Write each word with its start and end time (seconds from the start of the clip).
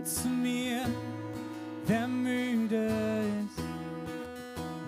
Kommt 0.00 0.14
zu 0.14 0.28
mir, 0.28 0.86
wer 1.86 2.08
müde 2.08 2.86
ist 2.86 3.62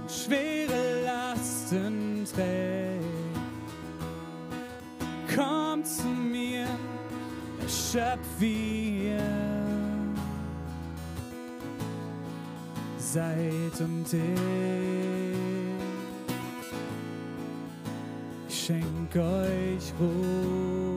und 0.00 0.10
schwere 0.10 1.04
Lasten 1.04 2.24
trägt. 2.24 3.04
Kommt 5.36 5.86
zu 5.86 6.06
mir, 6.06 6.66
erschöpft 7.60 8.40
wie 8.40 9.08
ihr. 9.08 9.20
Seid 12.96 13.80
und 13.80 14.10
ich, 14.10 14.18
ich 18.48 18.64
schenk 18.64 19.14
euch 19.14 19.92
Ruhe. 20.00 20.91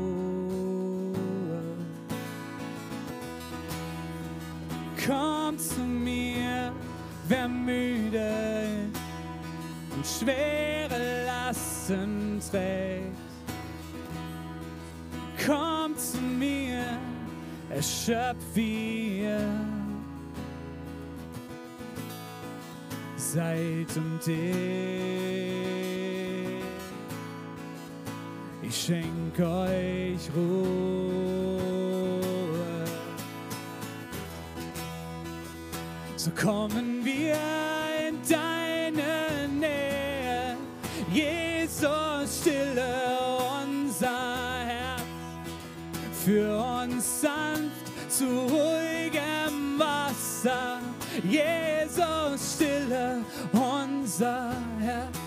Schwere 10.25 11.25
Lasten 11.25 12.39
trägt. 12.51 13.15
Kommt 15.45 15.99
zu 15.99 16.17
mir, 16.17 16.83
erschöpft 17.69 18.55
wie 18.55 19.21
ihr. 19.21 19.39
Seid 23.15 23.95
und 23.97 24.27
ich, 24.27 25.53
ich 28.63 28.75
schenk 28.75 29.39
euch 29.39 30.29
Ruhe. 30.35 31.65
So 36.15 36.31
kommen 36.31 37.03
wir 37.03 37.35
in 38.07 38.17
deine 38.27 38.64
zu 48.17 48.25
ruhigem 48.25 49.77
Wasser. 49.77 50.79
Jesus, 51.23 52.55
stille 52.55 53.23
unser 53.51 54.53
Herz. 54.79 55.17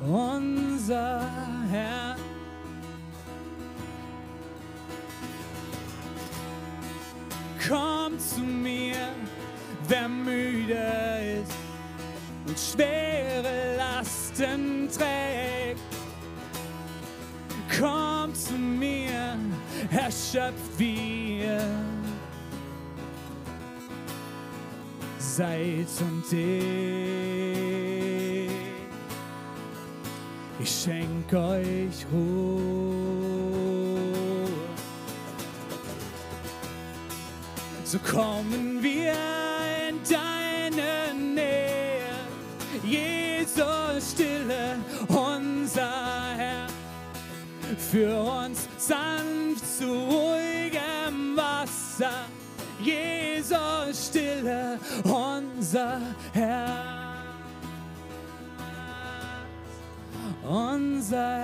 Unser 0.00 1.28
Herr. 1.70 2.16
Komm 7.68 8.18
zu 8.18 8.40
mir, 8.40 8.96
wer 9.88 10.08
müde 10.08 11.42
ist 11.42 11.52
und 12.46 12.58
schwere 12.58 13.76
Lasten 13.76 14.88
trägt. 14.88 15.80
Komm 17.78 18.34
zu 18.34 18.54
mir, 18.54 18.91
erschöpft 19.92 20.78
wir. 20.78 21.60
Seid 25.18 25.86
und 26.00 26.32
ich, 26.32 27.30
ich 30.58 30.70
schenk 30.70 31.32
euch 31.32 32.06
Ruhe. 32.12 32.62
So 37.84 37.98
kommen 37.98 38.82
wir 38.82 39.12
in 39.88 40.00
deine 40.08 41.14
Nähe, 41.14 42.14
Jesus, 42.82 44.12
stille 44.12 44.78
unser 45.08 46.34
Herr 46.36 46.66
für 47.90 48.18
uns 48.18 48.68
sanft 48.78 49.41
zu 49.82 49.92
ruhigem 49.92 51.36
Wasser. 51.36 52.26
Jesus, 52.80 54.06
stille 54.06 54.78
unser 55.04 56.00
Herz, 56.32 56.70
unser 60.48 61.38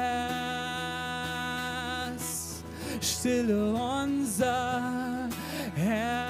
Herz, 2.04 2.62
stille 3.00 3.74
unser 3.74 5.28
Herz. 5.74 6.27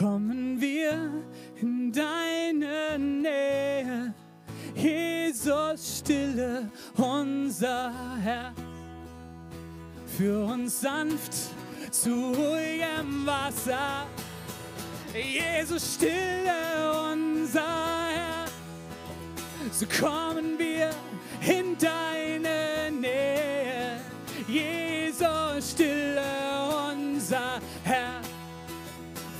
Kommen 0.00 0.58
wir 0.58 1.12
in 1.60 1.92
deine 1.92 2.98
Nähe, 2.98 4.14
Jesus, 4.74 5.98
stille 5.98 6.70
unser 6.96 7.92
Herz, 8.22 8.56
für 10.16 10.42
uns 10.46 10.80
sanft 10.80 11.34
zu 11.90 12.32
ruhigem 12.32 13.26
Wasser. 13.26 14.06
Jesus, 15.12 15.96
stille 15.96 17.12
unser 17.12 18.08
Herz, 18.08 18.52
so 19.70 19.84
kommen 20.00 20.58
wir 20.58 20.90
in 21.46 21.76
deine 21.76 22.19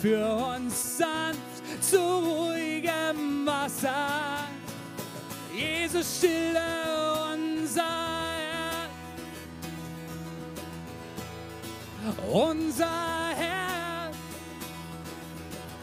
für 0.00 0.26
uns 0.56 0.96
sanft 0.96 1.82
zu 1.82 1.98
ruhigem 1.98 3.44
Wasser. 3.44 4.48
Jesus, 5.54 6.16
stille 6.18 6.60
unser 7.34 7.82
Herz, 8.46 8.90
unser 12.32 13.28
Herz, 13.36 14.16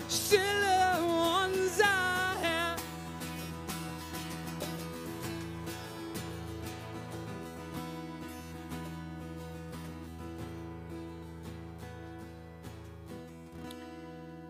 stille 0.10 0.67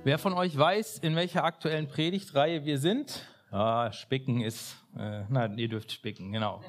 Wer 0.07 0.17
von 0.17 0.31
euch 0.31 0.57
weiß, 0.57 0.99
in 0.99 1.17
welcher 1.17 1.43
aktuellen 1.43 1.89
Predigtreihe 1.89 2.63
wir 2.63 2.77
sind? 2.77 3.27
Ah, 3.51 3.91
Spicken 3.91 4.39
ist, 4.39 4.77
äh, 4.97 5.23
na, 5.27 5.53
ihr 5.53 5.67
dürft 5.67 5.91
spicken, 5.91 6.31
genau. 6.31 6.61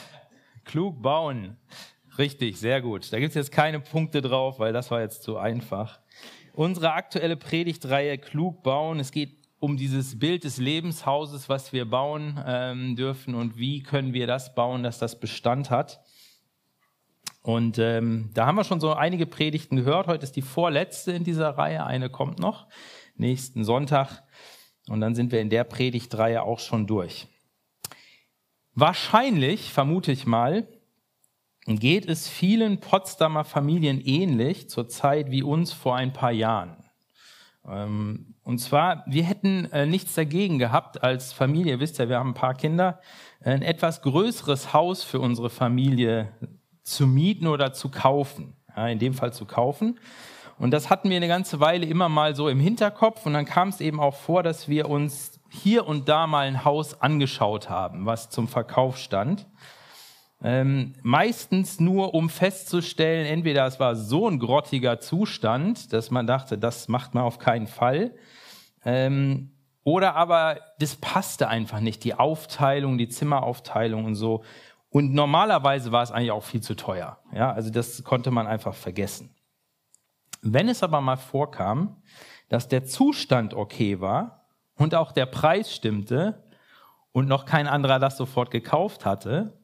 Klug 0.64 1.02
bauen. 1.02 1.58
Richtig, 2.16 2.58
sehr 2.58 2.80
gut. 2.80 3.12
Da 3.12 3.18
gibt 3.18 3.28
es 3.28 3.34
jetzt 3.34 3.52
keine 3.52 3.80
Punkte 3.80 4.22
drauf, 4.22 4.58
weil 4.60 4.72
das 4.72 4.90
war 4.90 5.02
jetzt 5.02 5.24
zu 5.24 5.36
einfach. 5.36 6.00
Unsere 6.54 6.94
aktuelle 6.94 7.36
Predigtreihe 7.36 8.16
Klug 8.16 8.62
bauen. 8.62 8.98
Es 8.98 9.12
geht 9.12 9.36
um 9.58 9.76
dieses 9.76 10.18
Bild 10.18 10.44
des 10.44 10.56
Lebenshauses, 10.56 11.50
was 11.50 11.74
wir 11.74 11.84
bauen 11.84 12.42
ähm, 12.46 12.96
dürfen 12.96 13.34
und 13.34 13.58
wie 13.58 13.82
können 13.82 14.14
wir 14.14 14.26
das 14.26 14.54
bauen, 14.54 14.82
dass 14.82 14.98
das 14.98 15.20
Bestand 15.20 15.68
hat. 15.68 16.00
Und 17.42 17.78
ähm, 17.78 18.30
da 18.34 18.46
haben 18.46 18.56
wir 18.56 18.64
schon 18.64 18.80
so 18.80 18.92
einige 18.92 19.26
Predigten 19.26 19.76
gehört. 19.76 20.06
Heute 20.06 20.24
ist 20.24 20.36
die 20.36 20.42
vorletzte 20.42 21.12
in 21.12 21.24
dieser 21.24 21.50
Reihe. 21.50 21.84
Eine 21.84 22.10
kommt 22.10 22.38
noch 22.38 22.66
nächsten 23.16 23.64
Sonntag. 23.64 24.22
Und 24.88 25.00
dann 25.00 25.14
sind 25.14 25.32
wir 25.32 25.40
in 25.40 25.50
der 25.50 25.64
Predigtreihe 25.64 26.42
auch 26.42 26.58
schon 26.58 26.86
durch. 26.86 27.28
Wahrscheinlich, 28.74 29.72
vermute 29.72 30.12
ich 30.12 30.26
mal, 30.26 30.66
geht 31.66 32.06
es 32.06 32.28
vielen 32.28 32.80
Potsdamer 32.80 33.44
Familien 33.44 34.00
ähnlich 34.00 34.68
zur 34.68 34.88
Zeit 34.88 35.30
wie 35.30 35.42
uns 35.42 35.72
vor 35.72 35.96
ein 35.96 36.12
paar 36.12 36.32
Jahren. 36.32 36.76
Ähm, 37.68 38.34
und 38.42 38.58
zwar, 38.58 39.04
wir 39.06 39.22
hätten 39.24 39.66
äh, 39.72 39.86
nichts 39.86 40.14
dagegen 40.14 40.58
gehabt 40.58 41.02
als 41.02 41.32
Familie, 41.32 41.78
wisst 41.78 42.00
ihr, 42.00 42.08
wir 42.08 42.18
haben 42.18 42.30
ein 42.30 42.34
paar 42.34 42.54
Kinder, 42.54 43.00
ein 43.42 43.62
etwas 43.62 44.02
größeres 44.02 44.72
Haus 44.72 45.04
für 45.04 45.20
unsere 45.20 45.50
Familie 45.50 46.32
zu 46.90 47.06
mieten 47.06 47.46
oder 47.46 47.72
zu 47.72 47.88
kaufen. 47.88 48.54
Ja, 48.76 48.88
in 48.88 48.98
dem 48.98 49.14
Fall 49.14 49.32
zu 49.32 49.46
kaufen. 49.46 49.98
Und 50.58 50.72
das 50.72 50.90
hatten 50.90 51.08
wir 51.08 51.16
eine 51.16 51.28
ganze 51.28 51.58
Weile 51.58 51.86
immer 51.86 52.08
mal 52.08 52.34
so 52.36 52.48
im 52.48 52.60
Hinterkopf. 52.60 53.24
Und 53.24 53.32
dann 53.32 53.46
kam 53.46 53.68
es 53.68 53.80
eben 53.80 53.98
auch 53.98 54.14
vor, 54.14 54.42
dass 54.42 54.68
wir 54.68 54.90
uns 54.90 55.40
hier 55.48 55.86
und 55.86 56.08
da 56.08 56.26
mal 56.26 56.46
ein 56.46 56.64
Haus 56.64 57.00
angeschaut 57.00 57.70
haben, 57.70 58.06
was 58.06 58.30
zum 58.30 58.46
Verkauf 58.46 58.98
stand. 58.98 59.46
Ähm, 60.42 60.94
meistens 61.02 61.80
nur, 61.80 62.14
um 62.14 62.30
festzustellen, 62.30 63.26
entweder 63.26 63.66
es 63.66 63.80
war 63.80 63.96
so 63.96 64.28
ein 64.28 64.38
grottiger 64.38 65.00
Zustand, 65.00 65.92
dass 65.92 66.10
man 66.10 66.26
dachte, 66.26 66.56
das 66.56 66.88
macht 66.88 67.14
man 67.14 67.24
auf 67.24 67.38
keinen 67.38 67.66
Fall. 67.66 68.12
Ähm, 68.84 69.50
oder 69.82 70.14
aber 70.14 70.60
das 70.78 70.96
passte 70.96 71.48
einfach 71.48 71.80
nicht, 71.80 72.04
die 72.04 72.14
Aufteilung, 72.14 72.98
die 72.98 73.08
Zimmeraufteilung 73.08 74.04
und 74.04 74.14
so. 74.14 74.44
Und 74.90 75.14
normalerweise 75.14 75.92
war 75.92 76.02
es 76.02 76.10
eigentlich 76.10 76.32
auch 76.32 76.44
viel 76.44 76.60
zu 76.60 76.74
teuer. 76.74 77.18
Ja, 77.32 77.52
also 77.52 77.70
das 77.70 78.02
konnte 78.04 78.30
man 78.30 78.46
einfach 78.46 78.74
vergessen. 78.74 79.34
Wenn 80.42 80.68
es 80.68 80.82
aber 80.82 81.00
mal 81.00 81.16
vorkam, 81.16 82.02
dass 82.48 82.68
der 82.68 82.84
Zustand 82.84 83.54
okay 83.54 84.00
war 84.00 84.48
und 84.74 84.94
auch 84.94 85.12
der 85.12 85.26
Preis 85.26 85.74
stimmte 85.74 86.44
und 87.12 87.28
noch 87.28 87.44
kein 87.44 87.66
anderer 87.66 87.98
das 87.98 88.16
sofort 88.16 88.50
gekauft 88.50 89.04
hatte 89.04 89.60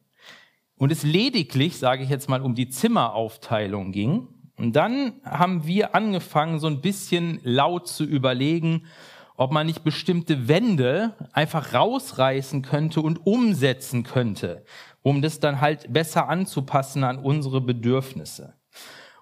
und 0.77 0.91
es 0.91 1.03
lediglich, 1.03 1.77
sage 1.77 2.03
ich 2.03 2.09
jetzt 2.09 2.29
mal, 2.29 2.41
um 2.41 2.55
die 2.55 2.69
Zimmeraufteilung 2.69 3.91
ging, 3.91 4.29
und 4.57 4.75
dann 4.75 5.21
haben 5.23 5.67
wir 5.67 5.93
angefangen, 5.93 6.59
so 6.59 6.65
ein 6.65 6.81
bisschen 6.81 7.39
laut 7.43 7.87
zu 7.87 8.03
überlegen, 8.03 8.87
ob 9.35 9.51
man 9.51 9.67
nicht 9.67 9.83
bestimmte 9.83 10.47
Wände 10.47 11.13
einfach 11.31 11.75
rausreißen 11.75 12.63
könnte 12.63 13.01
und 13.01 13.27
umsetzen 13.27 14.01
könnte, 14.01 14.65
um 15.07 15.21
das 15.21 15.39
dann 15.39 15.61
halt 15.61 15.93
besser 15.93 16.27
anzupassen 16.27 17.05
an 17.05 17.17
unsere 17.17 17.61
Bedürfnisse. 17.61 18.55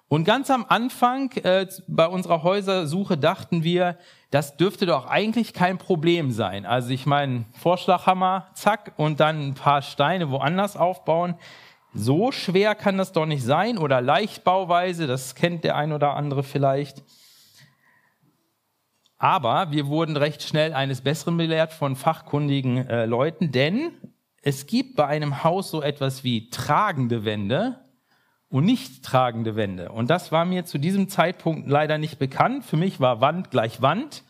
Und 0.08 0.24
ganz 0.24 0.50
am 0.50 0.66
Anfang 0.68 1.30
äh, 1.44 1.68
bei 1.86 2.08
unserer 2.08 2.42
Häusersuche 2.42 3.16
dachten 3.16 3.62
wir, 3.62 3.96
das 4.32 4.56
dürfte 4.56 4.86
doch 4.86 5.06
eigentlich 5.06 5.52
kein 5.52 5.78
Problem 5.78 6.32
sein. 6.32 6.66
Also 6.66 6.90
ich 6.90 7.06
meine, 7.06 7.44
Vorschlaghammer, 7.52 8.48
zack, 8.54 8.94
und 8.96 9.20
dann 9.20 9.50
ein 9.50 9.54
paar 9.54 9.80
Steine 9.80 10.32
woanders 10.32 10.76
aufbauen. 10.76 11.36
So 11.94 12.32
schwer 12.32 12.74
kann 12.74 12.98
das 12.98 13.12
doch 13.12 13.26
nicht 13.26 13.44
sein. 13.44 13.78
Oder 13.78 14.00
Leichtbauweise, 14.00 15.06
das 15.06 15.36
kennt 15.36 15.62
der 15.62 15.76
ein 15.76 15.92
oder 15.92 16.16
andere 16.16 16.42
vielleicht. 16.42 17.04
Aber 19.18 19.70
wir 19.70 19.86
wurden 19.86 20.16
recht 20.16 20.42
schnell 20.42 20.74
eines 20.74 21.02
Besseren 21.02 21.36
belehrt 21.36 21.72
von 21.72 21.94
fachkundigen 21.94 22.88
äh, 22.88 23.06
Leuten, 23.06 23.52
denn 23.52 23.92
es 24.46 24.68
gibt 24.68 24.94
bei 24.94 25.08
einem 25.08 25.42
Haus 25.42 25.72
so 25.72 25.82
etwas 25.82 26.22
wie 26.22 26.50
tragende 26.50 27.24
Wände 27.24 27.80
und 28.48 28.64
nicht 28.64 29.04
tragende 29.04 29.56
Wände. 29.56 29.90
Und 29.90 30.08
das 30.08 30.30
war 30.30 30.44
mir 30.44 30.64
zu 30.64 30.78
diesem 30.78 31.08
Zeitpunkt 31.08 31.68
leider 31.68 31.98
nicht 31.98 32.20
bekannt. 32.20 32.64
Für 32.64 32.76
mich 32.76 33.00
war 33.00 33.20
Wand 33.20 33.50
gleich 33.50 33.82
Wand. 33.82 34.22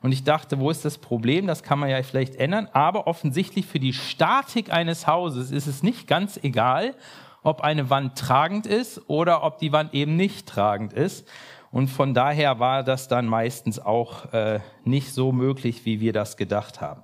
Und 0.00 0.12
ich 0.12 0.22
dachte, 0.22 0.60
wo 0.60 0.70
ist 0.70 0.84
das 0.84 0.98
Problem? 0.98 1.48
Das 1.48 1.64
kann 1.64 1.80
man 1.80 1.88
ja 1.90 2.00
vielleicht 2.04 2.36
ändern. 2.36 2.68
Aber 2.72 3.08
offensichtlich 3.08 3.66
für 3.66 3.80
die 3.80 3.92
Statik 3.92 4.72
eines 4.72 5.08
Hauses 5.08 5.50
ist 5.50 5.66
es 5.66 5.82
nicht 5.82 6.06
ganz 6.06 6.38
egal, 6.40 6.94
ob 7.42 7.60
eine 7.62 7.90
Wand 7.90 8.16
tragend 8.16 8.68
ist 8.68 9.10
oder 9.10 9.42
ob 9.42 9.58
die 9.58 9.72
Wand 9.72 9.92
eben 9.92 10.14
nicht 10.14 10.46
tragend 10.46 10.92
ist. 10.92 11.26
Und 11.72 11.88
von 11.88 12.14
daher 12.14 12.60
war 12.60 12.84
das 12.84 13.08
dann 13.08 13.26
meistens 13.26 13.80
auch 13.80 14.32
äh, 14.32 14.60
nicht 14.84 15.12
so 15.12 15.32
möglich, 15.32 15.84
wie 15.84 15.98
wir 15.98 16.12
das 16.12 16.36
gedacht 16.36 16.80
haben. 16.80 17.02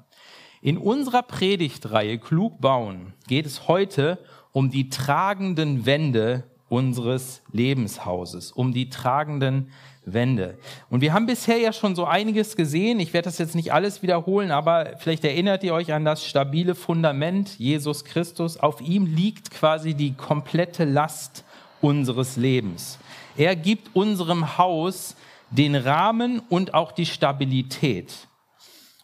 In 0.63 0.77
unserer 0.77 1.23
Predigtreihe 1.23 2.19
Klug 2.19 2.61
bauen 2.61 3.15
geht 3.27 3.47
es 3.47 3.67
heute 3.67 4.19
um 4.53 4.71
die 4.71 4.91
tragenden 4.91 5.87
Wände 5.87 6.45
unseres 6.69 7.41
Lebenshauses, 7.51 8.53
um 8.53 8.75
die 8.75 8.91
tragenden 8.91 9.71
Wände. 10.05 10.59
Und 10.91 11.01
wir 11.01 11.15
haben 11.15 11.25
bisher 11.25 11.57
ja 11.57 11.73
schon 11.73 11.97
so 11.97 12.05
einiges 12.05 12.57
gesehen. 12.57 13.01
Ich 13.01 13.15
werde 13.15 13.25
das 13.25 13.39
jetzt 13.39 13.55
nicht 13.55 13.73
alles 13.73 14.03
wiederholen, 14.03 14.51
aber 14.51 14.97
vielleicht 14.99 15.25
erinnert 15.25 15.65
ihr 15.65 15.73
euch 15.73 15.95
an 15.95 16.05
das 16.05 16.27
stabile 16.27 16.75
Fundament 16.75 17.59
Jesus 17.59 18.05
Christus. 18.05 18.59
Auf 18.59 18.83
ihm 18.83 19.07
liegt 19.07 19.51
quasi 19.51 19.95
die 19.95 20.13
komplette 20.13 20.85
Last 20.85 21.45
unseres 21.81 22.37
Lebens. 22.37 22.99
Er 23.35 23.57
gibt 23.57 23.97
unserem 23.97 24.59
Haus 24.59 25.17
den 25.51 25.75
Rahmen 25.75 26.41
und 26.51 26.75
auch 26.75 26.93
die 26.93 27.07
Stabilität. 27.07 28.29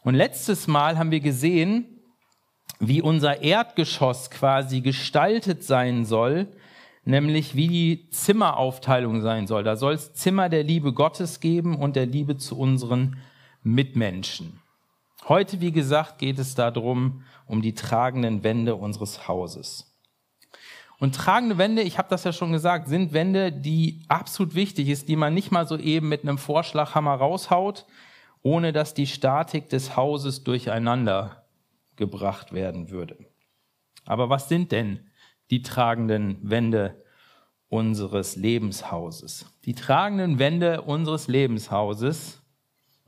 Und 0.06 0.14
letztes 0.14 0.69
Mal 0.69 0.99
haben 0.99 1.11
wir 1.11 1.19
gesehen, 1.19 1.99
wie 2.79 3.03
unser 3.03 3.43
Erdgeschoss 3.43 4.31
quasi 4.31 4.81
gestaltet 4.81 5.64
sein 5.64 6.05
soll, 6.05 6.47
nämlich 7.05 7.56
wie 7.56 7.67
die 7.67 8.11
Zimmeraufteilung 8.11 9.20
sein 9.20 9.49
soll. 9.49 9.64
Da 9.64 9.75
soll 9.75 9.94
es 9.94 10.14
Zimmer 10.14 10.49
der 10.49 10.62
Liebe 10.62 10.93
Gottes 10.93 11.41
geben 11.41 11.76
und 11.76 11.97
der 11.97 12.06
Liebe 12.06 12.37
zu 12.37 12.56
unseren 12.56 13.17
Mitmenschen. 13.64 14.61
Heute, 15.26 15.61
wie 15.61 15.73
gesagt, 15.73 16.19
geht 16.19 16.38
es 16.38 16.55
darum, 16.55 17.25
um 17.49 17.61
die 17.61 17.75
tragenden 17.75 18.44
Wände 18.44 18.76
unseres 18.76 19.26
Hauses. 19.26 19.93
Und 21.00 21.17
tragende 21.17 21.58
Wände, 21.58 21.82
ich 21.82 21.99
habe 21.99 22.11
das 22.11 22.23
ja 22.23 22.32
schon 22.32 22.53
gesagt, 22.53 22.87
sind 22.87 23.12
Wände, 23.12 23.50
die 23.50 24.05
absolut 24.06 24.55
wichtig 24.55 24.88
ist, 24.88 25.08
die 25.08 25.17
man 25.17 25.35
nicht 25.35 25.50
mal 25.50 25.67
so 25.67 25.76
eben 25.76 26.08
mit 26.08 26.23
einem 26.23 26.38
Vorschlaghammer 26.38 27.17
raushaut, 27.17 27.87
ohne 28.46 28.72
dass 28.72 28.94
die 28.94 29.08
Statik 29.08 29.70
des 29.70 29.96
Hauses 29.96 30.44
durcheinander 30.44 31.46
gebracht 31.96 32.52
werden 32.52 32.90
würde. 32.90 33.19
Aber 34.04 34.31
was 34.31 34.48
sind 34.48 34.70
denn 34.70 35.00
die 35.50 35.62
tragenden 35.62 36.38
Wände 36.48 37.02
unseres 37.69 38.37
Lebenshauses? 38.37 39.46
Die 39.64 39.75
tragenden 39.75 40.38
Wände 40.38 40.82
unseres 40.82 41.26
Lebenshauses, 41.26 42.40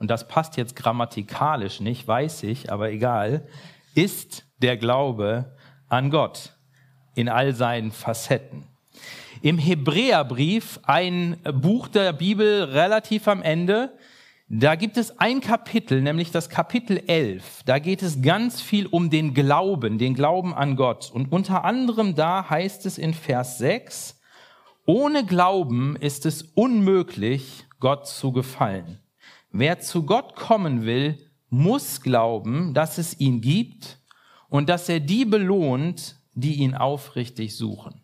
und 0.00 0.11
das 0.11 0.26
passt 0.26 0.56
jetzt 0.56 0.75
grammatikalisch 0.75 1.79
nicht, 1.79 2.08
weiß 2.08 2.43
ich, 2.43 2.73
aber 2.73 2.90
egal, 2.90 3.46
ist 3.94 4.44
der 4.61 4.76
Glaube 4.76 5.56
an 5.88 6.11
Gott 6.11 6.56
in 7.14 7.29
all 7.29 7.55
seinen 7.55 7.93
Facetten. 7.93 8.64
Im 9.43 9.58
Hebräerbrief, 9.58 10.81
ein 10.82 11.37
Buch 11.44 11.87
der 11.87 12.12
Bibel 12.12 12.64
relativ 12.64 13.29
am 13.29 13.40
Ende, 13.40 13.96
da 14.50 14.77
gibt 14.77 14.97
es 14.97 15.19
ein 15.19 15.43
Kapitel, 15.43 16.00
nämlich 16.00 16.31
das 16.31 16.49
Kapitel 16.49 17.03
11. 17.06 17.65
Da 17.67 17.79
geht 17.79 18.03
es 18.03 18.23
ganz 18.23 18.62
viel 18.62 18.87
um 18.87 19.11
den 19.11 19.35
Glauben, 19.35 19.99
den 19.99 20.15
Glauben 20.15 20.55
an 20.55 20.75
Gott. 20.75 21.11
Und 21.12 21.33
unter 21.33 21.65
anderem 21.65 22.15
da 22.15 22.49
heißt 22.49 22.87
es 22.87 22.97
in 22.97 23.12
Vers 23.12 23.59
6, 23.59 24.19
ohne 24.87 25.27
Glauben 25.27 25.97
ist 25.97 26.25
es 26.25 26.43
unmöglich, 26.43 27.67
Gott 27.79 28.06
zu 28.06 28.33
gefallen. 28.33 29.00
Wer 29.50 29.81
zu 29.81 30.05
Gott 30.05 30.35
kommen 30.35 30.87
will, 30.87 31.19
muss 31.50 32.00
glauben, 32.00 32.73
dass 32.73 32.97
es 32.97 33.21
ihn 33.21 33.43
gibt 33.43 33.99
und 34.49 34.71
dass 34.71 34.89
er 34.89 35.00
die 35.00 35.27
belohnt, 35.27 36.17
die 36.33 36.55
ihn 36.55 36.75
aufrichtig 36.75 37.55
suchen. 37.55 38.02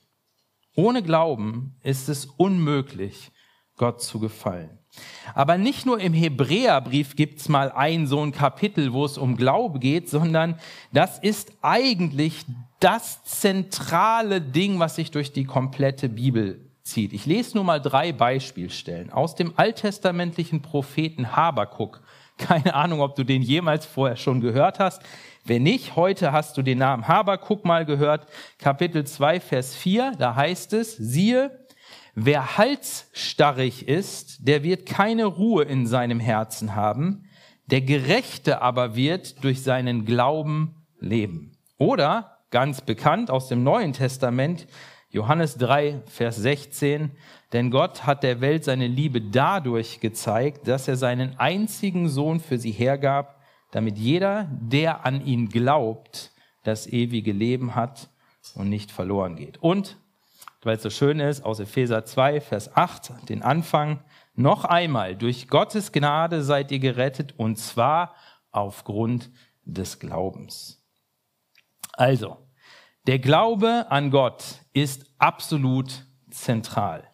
Ohne 0.76 1.02
Glauben 1.02 1.76
ist 1.82 2.10
es 2.10 2.26
unmöglich, 2.26 3.30
Gott 3.76 4.02
zu 4.02 4.20
gefallen. 4.20 4.78
Aber 5.34 5.58
nicht 5.58 5.86
nur 5.86 6.00
im 6.00 6.12
Hebräerbrief 6.12 7.16
gibt's 7.16 7.48
mal 7.48 7.72
ein 7.72 8.06
so 8.06 8.20
ein 8.22 8.32
Kapitel, 8.32 8.92
wo 8.92 9.04
es 9.04 9.18
um 9.18 9.36
Glaube 9.36 9.78
geht, 9.78 10.08
sondern 10.08 10.58
das 10.92 11.18
ist 11.18 11.52
eigentlich 11.62 12.44
das 12.80 13.24
zentrale 13.24 14.40
Ding, 14.40 14.78
was 14.78 14.96
sich 14.96 15.10
durch 15.10 15.32
die 15.32 15.44
komplette 15.44 16.08
Bibel 16.08 16.60
zieht. 16.82 17.12
Ich 17.12 17.24
lese 17.24 17.56
nur 17.56 17.64
mal 17.64 17.80
drei 17.80 18.12
Beispielstellen 18.12 19.10
aus 19.10 19.34
dem 19.34 19.54
alttestamentlichen 19.56 20.60
Propheten 20.60 21.34
Habakuk. 21.34 22.02
Keine 22.36 22.74
Ahnung, 22.74 23.00
ob 23.00 23.14
du 23.14 23.24
den 23.24 23.42
jemals 23.42 23.86
vorher 23.86 24.16
schon 24.16 24.40
gehört 24.40 24.80
hast. 24.80 25.02
Wenn 25.44 25.62
nicht, 25.62 25.96
heute 25.96 26.32
hast 26.32 26.56
du 26.56 26.62
den 26.62 26.78
Namen 26.78 27.06
Habakuk 27.06 27.64
mal 27.64 27.84
gehört. 27.84 28.26
Kapitel 28.58 29.04
2, 29.06 29.40
Vers 29.40 29.74
4, 29.76 30.12
da 30.18 30.34
heißt 30.34 30.72
es, 30.72 30.96
siehe, 30.96 31.63
wer 32.14 32.56
halsstarrig 32.56 33.88
ist, 33.88 34.46
der 34.46 34.62
wird 34.62 34.86
keine 34.86 35.24
Ruhe 35.24 35.64
in 35.64 35.86
seinem 35.86 36.20
Herzen 36.20 36.74
haben, 36.74 37.24
der 37.66 37.80
Gerechte 37.80 38.62
aber 38.62 38.94
wird 38.94 39.42
durch 39.42 39.62
seinen 39.62 40.04
Glauben 40.04 40.86
leben. 41.00 41.56
Oder, 41.78 42.38
ganz 42.50 42.80
bekannt 42.80 43.30
aus 43.30 43.48
dem 43.48 43.62
Neuen 43.62 43.92
Testament, 43.92 44.66
Johannes 45.10 45.56
3, 45.58 46.02
Vers 46.06 46.36
16, 46.36 47.12
denn 47.52 47.70
Gott 47.70 48.04
hat 48.04 48.22
der 48.22 48.40
Welt 48.40 48.64
seine 48.64 48.88
Liebe 48.88 49.20
dadurch 49.20 50.00
gezeigt, 50.00 50.66
dass 50.66 50.88
er 50.88 50.96
seinen 50.96 51.38
einzigen 51.38 52.08
Sohn 52.08 52.40
für 52.40 52.58
sie 52.58 52.72
hergab, 52.72 53.40
damit 53.70 53.96
jeder, 53.96 54.48
der 54.50 55.06
an 55.06 55.24
ihn 55.24 55.48
glaubt, 55.48 56.32
das 56.64 56.86
ewige 56.86 57.32
Leben 57.32 57.74
hat 57.74 58.08
und 58.54 58.68
nicht 58.68 58.90
verloren 58.90 59.36
geht. 59.36 59.62
Und, 59.62 59.96
weil 60.66 60.76
es 60.76 60.82
so 60.82 60.90
schön 60.90 61.20
ist, 61.20 61.44
aus 61.44 61.60
Epheser 61.60 62.04
2, 62.04 62.40
Vers 62.40 62.76
8, 62.76 63.28
den 63.28 63.42
Anfang, 63.42 64.02
noch 64.34 64.64
einmal, 64.64 65.16
durch 65.16 65.48
Gottes 65.48 65.92
Gnade 65.92 66.42
seid 66.42 66.70
ihr 66.72 66.80
gerettet 66.80 67.34
und 67.36 67.56
zwar 67.56 68.14
aufgrund 68.50 69.30
des 69.64 69.98
Glaubens. 69.98 70.84
Also, 71.92 72.38
der 73.06 73.18
Glaube 73.18 73.86
an 73.90 74.10
Gott 74.10 74.44
ist 74.72 75.06
absolut 75.18 76.06
zentral. 76.30 77.04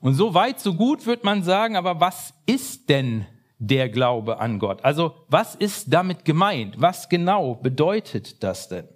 Und 0.00 0.14
so 0.14 0.34
weit, 0.34 0.60
so 0.60 0.74
gut 0.74 1.06
wird 1.06 1.24
man 1.24 1.42
sagen, 1.42 1.76
aber 1.76 2.00
was 2.00 2.34
ist 2.46 2.88
denn 2.88 3.26
der 3.58 3.88
Glaube 3.88 4.38
an 4.38 4.58
Gott? 4.58 4.84
Also 4.84 5.14
was 5.28 5.54
ist 5.54 5.92
damit 5.92 6.24
gemeint? 6.24 6.80
Was 6.80 7.08
genau 7.08 7.54
bedeutet 7.56 8.42
das 8.42 8.68
denn? 8.68 8.88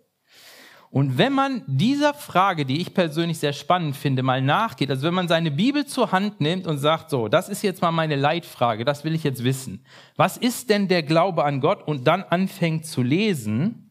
Und 0.92 1.16
wenn 1.16 1.32
man 1.32 1.62
dieser 1.66 2.12
Frage, 2.12 2.66
die 2.66 2.82
ich 2.82 2.92
persönlich 2.92 3.38
sehr 3.38 3.54
spannend 3.54 3.96
finde, 3.96 4.22
mal 4.22 4.42
nachgeht, 4.42 4.90
also 4.90 5.06
wenn 5.06 5.14
man 5.14 5.26
seine 5.26 5.50
Bibel 5.50 5.87
zur 5.87 6.12
Hand 6.12 6.42
nimmt 6.42 6.66
und 6.66 6.76
sagt, 6.76 7.08
so, 7.08 7.28
das 7.28 7.49
ist 7.49 7.62
jetzt 7.62 7.80
mal 7.80 7.92
meine 7.92 8.14
Leitfrage, 8.14 8.84
das 8.84 9.02
will 9.02 9.14
ich 9.14 9.25
jetzt 9.25 9.42
wissen. 9.42 9.82
Was 10.16 10.37
ist 10.37 10.68
denn 10.68 10.88
der 10.88 11.02
Glaube 11.02 11.44
an 11.44 11.62
Gott? 11.62 11.88
Und 11.88 12.06
dann 12.06 12.22
anfängt 12.22 12.84
zu 12.84 13.02
lesen, 13.02 13.90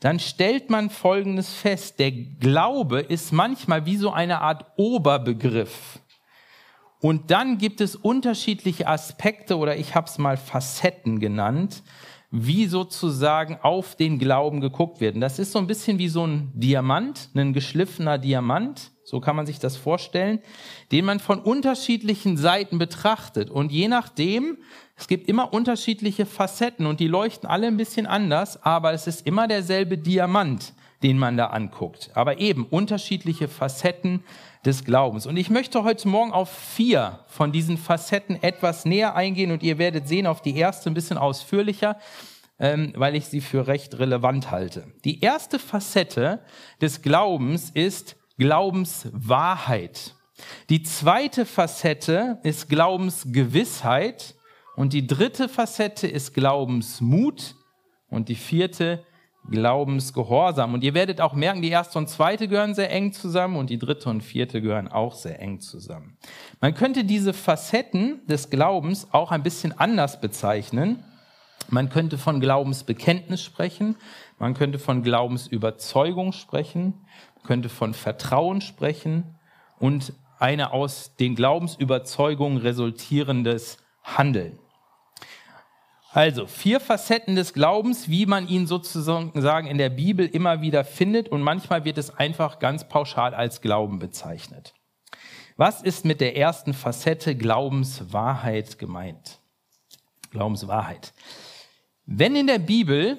dann 0.00 0.18
stellt 0.18 0.70
man 0.70 0.88
Folgendes 0.88 1.52
fest. 1.52 1.98
Der 1.98 2.12
Glaube 2.12 3.00
ist 3.00 3.30
manchmal 3.34 3.84
wie 3.84 3.98
so 3.98 4.10
eine 4.10 4.40
Art 4.40 4.64
Oberbegriff. 4.78 6.00
Und 7.02 7.30
dann 7.30 7.58
gibt 7.58 7.82
es 7.82 7.94
unterschiedliche 7.94 8.86
Aspekte 8.86 9.58
oder 9.58 9.76
ich 9.76 9.94
habe 9.94 10.06
es 10.06 10.16
mal 10.16 10.38
Facetten 10.38 11.20
genannt, 11.20 11.82
wie 12.34 12.66
sozusagen 12.66 13.58
auf 13.60 13.94
den 13.94 14.18
Glauben 14.18 14.62
geguckt 14.62 15.00
wird. 15.00 15.14
Und 15.14 15.20
das 15.20 15.38
ist 15.38 15.52
so 15.52 15.58
ein 15.58 15.66
bisschen 15.66 15.98
wie 15.98 16.08
so 16.08 16.26
ein 16.26 16.50
Diamant, 16.54 17.28
ein 17.34 17.52
geschliffener 17.52 18.16
Diamant, 18.16 18.90
so 19.04 19.20
kann 19.20 19.36
man 19.36 19.44
sich 19.44 19.58
das 19.58 19.76
vorstellen, 19.76 20.40
den 20.92 21.04
man 21.04 21.20
von 21.20 21.40
unterschiedlichen 21.40 22.38
Seiten 22.38 22.78
betrachtet. 22.78 23.50
Und 23.50 23.70
je 23.70 23.86
nachdem, 23.86 24.56
es 24.96 25.08
gibt 25.08 25.28
immer 25.28 25.52
unterschiedliche 25.52 26.24
Facetten 26.24 26.86
und 26.86 27.00
die 27.00 27.08
leuchten 27.08 27.48
alle 27.48 27.66
ein 27.66 27.76
bisschen 27.76 28.06
anders, 28.06 28.62
aber 28.62 28.94
es 28.94 29.06
ist 29.06 29.26
immer 29.26 29.46
derselbe 29.46 29.98
Diamant, 29.98 30.72
den 31.02 31.18
man 31.18 31.36
da 31.36 31.48
anguckt. 31.48 32.10
Aber 32.14 32.38
eben 32.38 32.64
unterschiedliche 32.64 33.48
Facetten 33.48 34.24
des 34.64 34.84
Glaubens. 34.84 35.26
Und 35.26 35.36
ich 35.36 35.50
möchte 35.50 35.82
heute 35.82 36.08
Morgen 36.08 36.32
auf 36.32 36.50
vier 36.50 37.20
von 37.26 37.50
diesen 37.50 37.76
Facetten 37.76 38.40
etwas 38.42 38.84
näher 38.84 39.16
eingehen 39.16 39.50
und 39.50 39.62
ihr 39.62 39.78
werdet 39.78 40.06
sehen, 40.06 40.26
auf 40.26 40.40
die 40.40 40.56
erste 40.56 40.88
ein 40.88 40.94
bisschen 40.94 41.18
ausführlicher, 41.18 41.98
ähm, 42.60 42.92
weil 42.96 43.16
ich 43.16 43.26
sie 43.26 43.40
für 43.40 43.66
recht 43.66 43.98
relevant 43.98 44.50
halte. 44.50 44.86
Die 45.04 45.20
erste 45.20 45.58
Facette 45.58 46.44
des 46.80 47.02
Glaubens 47.02 47.70
ist 47.70 48.16
Glaubenswahrheit. 48.38 50.14
Die 50.68 50.82
zweite 50.82 51.44
Facette 51.44 52.38
ist 52.44 52.68
Glaubensgewissheit 52.68 54.36
und 54.76 54.92
die 54.92 55.06
dritte 55.06 55.48
Facette 55.48 56.06
ist 56.06 56.34
Glaubensmut 56.34 57.56
und 58.08 58.28
die 58.28 58.36
vierte 58.36 59.04
Glaubensgehorsam. 59.50 60.74
Und 60.74 60.84
ihr 60.84 60.94
werdet 60.94 61.20
auch 61.20 61.34
merken, 61.34 61.62
die 61.62 61.70
erste 61.70 61.98
und 61.98 62.08
zweite 62.08 62.48
gehören 62.48 62.74
sehr 62.74 62.90
eng 62.90 63.12
zusammen 63.12 63.56
und 63.56 63.70
die 63.70 63.78
dritte 63.78 64.08
und 64.08 64.22
vierte 64.22 64.62
gehören 64.62 64.88
auch 64.88 65.14
sehr 65.14 65.40
eng 65.40 65.60
zusammen. 65.60 66.16
Man 66.60 66.74
könnte 66.74 67.04
diese 67.04 67.32
Facetten 67.32 68.24
des 68.26 68.50
Glaubens 68.50 69.08
auch 69.12 69.30
ein 69.30 69.42
bisschen 69.42 69.78
anders 69.78 70.20
bezeichnen. 70.20 71.04
Man 71.68 71.88
könnte 71.88 72.18
von 72.18 72.40
Glaubensbekenntnis 72.40 73.42
sprechen, 73.42 73.96
man 74.38 74.54
könnte 74.54 74.78
von 74.78 75.02
Glaubensüberzeugung 75.02 76.32
sprechen, 76.32 76.94
man 77.36 77.44
könnte 77.44 77.68
von 77.68 77.94
Vertrauen 77.94 78.60
sprechen 78.60 79.36
und 79.78 80.12
eine 80.38 80.72
aus 80.72 81.14
den 81.16 81.34
Glaubensüberzeugungen 81.34 82.58
resultierendes 82.58 83.78
Handeln. 84.02 84.58
Also 86.14 86.46
vier 86.46 86.78
Facetten 86.78 87.36
des 87.36 87.54
Glaubens, 87.54 88.10
wie 88.10 88.26
man 88.26 88.46
ihn 88.46 88.66
sozusagen 88.66 89.66
in 89.66 89.78
der 89.78 89.88
Bibel 89.88 90.26
immer 90.26 90.60
wieder 90.60 90.84
findet 90.84 91.30
und 91.30 91.40
manchmal 91.40 91.86
wird 91.86 91.96
es 91.96 92.14
einfach 92.14 92.58
ganz 92.58 92.86
pauschal 92.86 93.34
als 93.34 93.62
Glauben 93.62 93.98
bezeichnet. 93.98 94.74
Was 95.56 95.82
ist 95.82 96.04
mit 96.04 96.20
der 96.20 96.36
ersten 96.36 96.74
Facette 96.74 97.34
Glaubenswahrheit 97.34 98.78
gemeint? 98.78 99.38
Glaubenswahrheit. 100.30 101.14
Wenn 102.04 102.36
in 102.36 102.46
der 102.46 102.58
Bibel 102.58 103.16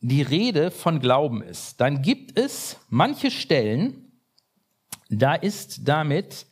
die 0.00 0.22
Rede 0.22 0.70
von 0.70 0.98
Glauben 0.98 1.42
ist, 1.42 1.78
dann 1.78 2.00
gibt 2.00 2.38
es 2.38 2.78
manche 2.88 3.30
Stellen, 3.30 4.12
da 5.10 5.34
ist 5.34 5.86
damit 5.88 6.46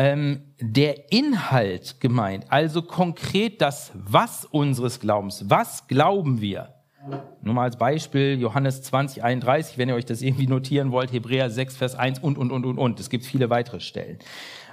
ähm, 0.00 0.54
der 0.58 1.12
Inhalt 1.12 2.00
gemeint, 2.00 2.46
also 2.48 2.80
konkret 2.80 3.60
das 3.60 3.92
Was 3.94 4.46
unseres 4.46 4.98
Glaubens. 4.98 5.44
Was 5.50 5.88
glauben 5.88 6.40
wir? 6.40 6.74
Nur 7.42 7.52
mal 7.52 7.64
als 7.64 7.76
Beispiel 7.76 8.40
Johannes 8.40 8.82
20, 8.82 9.22
31, 9.22 9.76
wenn 9.76 9.90
ihr 9.90 9.94
euch 9.94 10.06
das 10.06 10.22
irgendwie 10.22 10.46
notieren 10.46 10.90
wollt, 10.90 11.12
Hebräer 11.12 11.50
6, 11.50 11.76
Vers 11.76 11.94
1 11.96 12.18
und, 12.20 12.38
und, 12.38 12.50
und, 12.50 12.64
und, 12.64 12.78
und. 12.78 12.98
Es 12.98 13.10
gibt 13.10 13.26
viele 13.26 13.50
weitere 13.50 13.80
Stellen. 13.80 14.18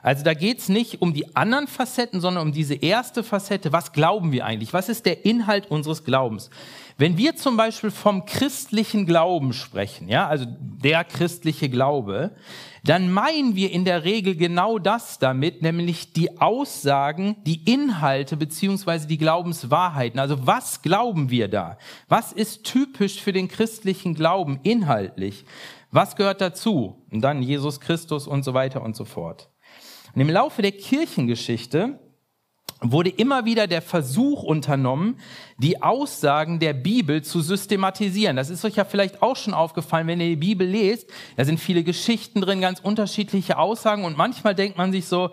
Also 0.02 0.24
da 0.24 0.34
geht 0.34 0.60
es 0.60 0.70
nicht 0.70 1.02
um 1.02 1.14
die 1.14 1.36
anderen 1.36 1.68
Facetten, 1.68 2.22
sondern 2.22 2.48
um 2.48 2.54
diese 2.54 2.76
erste 2.76 3.22
Facette. 3.22 3.74
Was 3.74 3.92
glauben 3.92 4.32
wir 4.32 4.46
eigentlich? 4.46 4.72
Was 4.72 4.88
ist 4.88 5.06
der 5.06 5.26
Inhalt 5.26 5.70
unseres 5.70 6.06
Glaubens? 6.06 6.50
Wenn 6.98 7.18
wir 7.18 7.36
zum 7.36 7.58
Beispiel 7.58 7.92
vom 7.92 8.26
christlichen 8.26 9.06
Glauben 9.06 9.52
sprechen, 9.52 10.08
ja, 10.08 10.26
also 10.26 10.46
der 10.48 11.04
christliche 11.04 11.68
Glaube, 11.68 12.32
dann 12.90 13.12
meinen 13.12 13.56
wir 13.56 13.72
in 13.72 13.86
der 13.86 14.04
Regel 14.04 14.36
genau 14.36 14.80
das 14.80 15.20
damit, 15.20 15.62
nämlich 15.62 16.14
die 16.14 16.40
Aussagen, 16.40 17.36
die 17.46 17.64
Inhalte 17.72 18.38
beziehungsweise 18.38 19.08
die 19.08 19.18
Glaubenswahrheiten. 19.18 20.20
Also 20.20 20.48
was 20.48 20.82
glauben 20.82 21.30
wir 21.30 21.48
da? 21.48 21.78
Was 22.08 22.32
ist 22.32 22.64
typisch 22.64 23.22
für 23.22 23.34
den 23.34 23.48
christlichen 23.48 24.14
Glauben 24.14 24.60
inhaltlich? 24.64 25.46
Was 25.92 26.16
gehört 26.16 26.42
dazu? 26.42 27.06
Und 27.12 27.22
dann 27.22 27.42
Jesus 27.42 27.80
Christus 27.80 28.28
und 28.28 28.44
so 28.44 28.54
weiter 28.54 28.82
und 28.82 28.96
so 28.96 29.06
fort. 29.06 29.50
Und 30.16 30.22
im 30.22 30.30
Laufe 30.30 30.62
der 30.62 30.72
Kirchengeschichte 30.72 32.00
wurde 32.82 33.10
immer 33.10 33.46
wieder 33.46 33.68
der 33.68 33.82
Versuch 33.82 34.44
unternommen, 34.44 35.20
die 35.58 35.82
Aussagen 35.82 36.60
der 36.60 36.74
Bibel 36.74 37.24
zu 37.24 37.42
systematisieren. 37.42 38.36
Das 38.36 38.50
ist 38.50 38.64
euch 38.66 38.76
ja 38.76 38.86
vielleicht 38.86 39.22
auch 39.22 39.36
schon 39.36 39.54
aufgefallen, 39.54 40.08
wenn 40.08 40.22
ihr 40.22 40.30
die 40.30 40.36
Bibel 40.36 40.68
lest. 40.68 41.10
Da 41.36 41.46
sind 41.46 41.60
viele 41.60 41.84
Geschichten 41.84 42.42
drin, 42.42 42.62
ganz 42.62 42.80
unterschiedliche 42.80 43.58
Aussagen 43.58 44.06
und 44.06 44.18
manchmal 44.18 44.54
denkt 44.54 44.78
man 44.78 44.92
sich 44.92 45.08
so, 45.08 45.32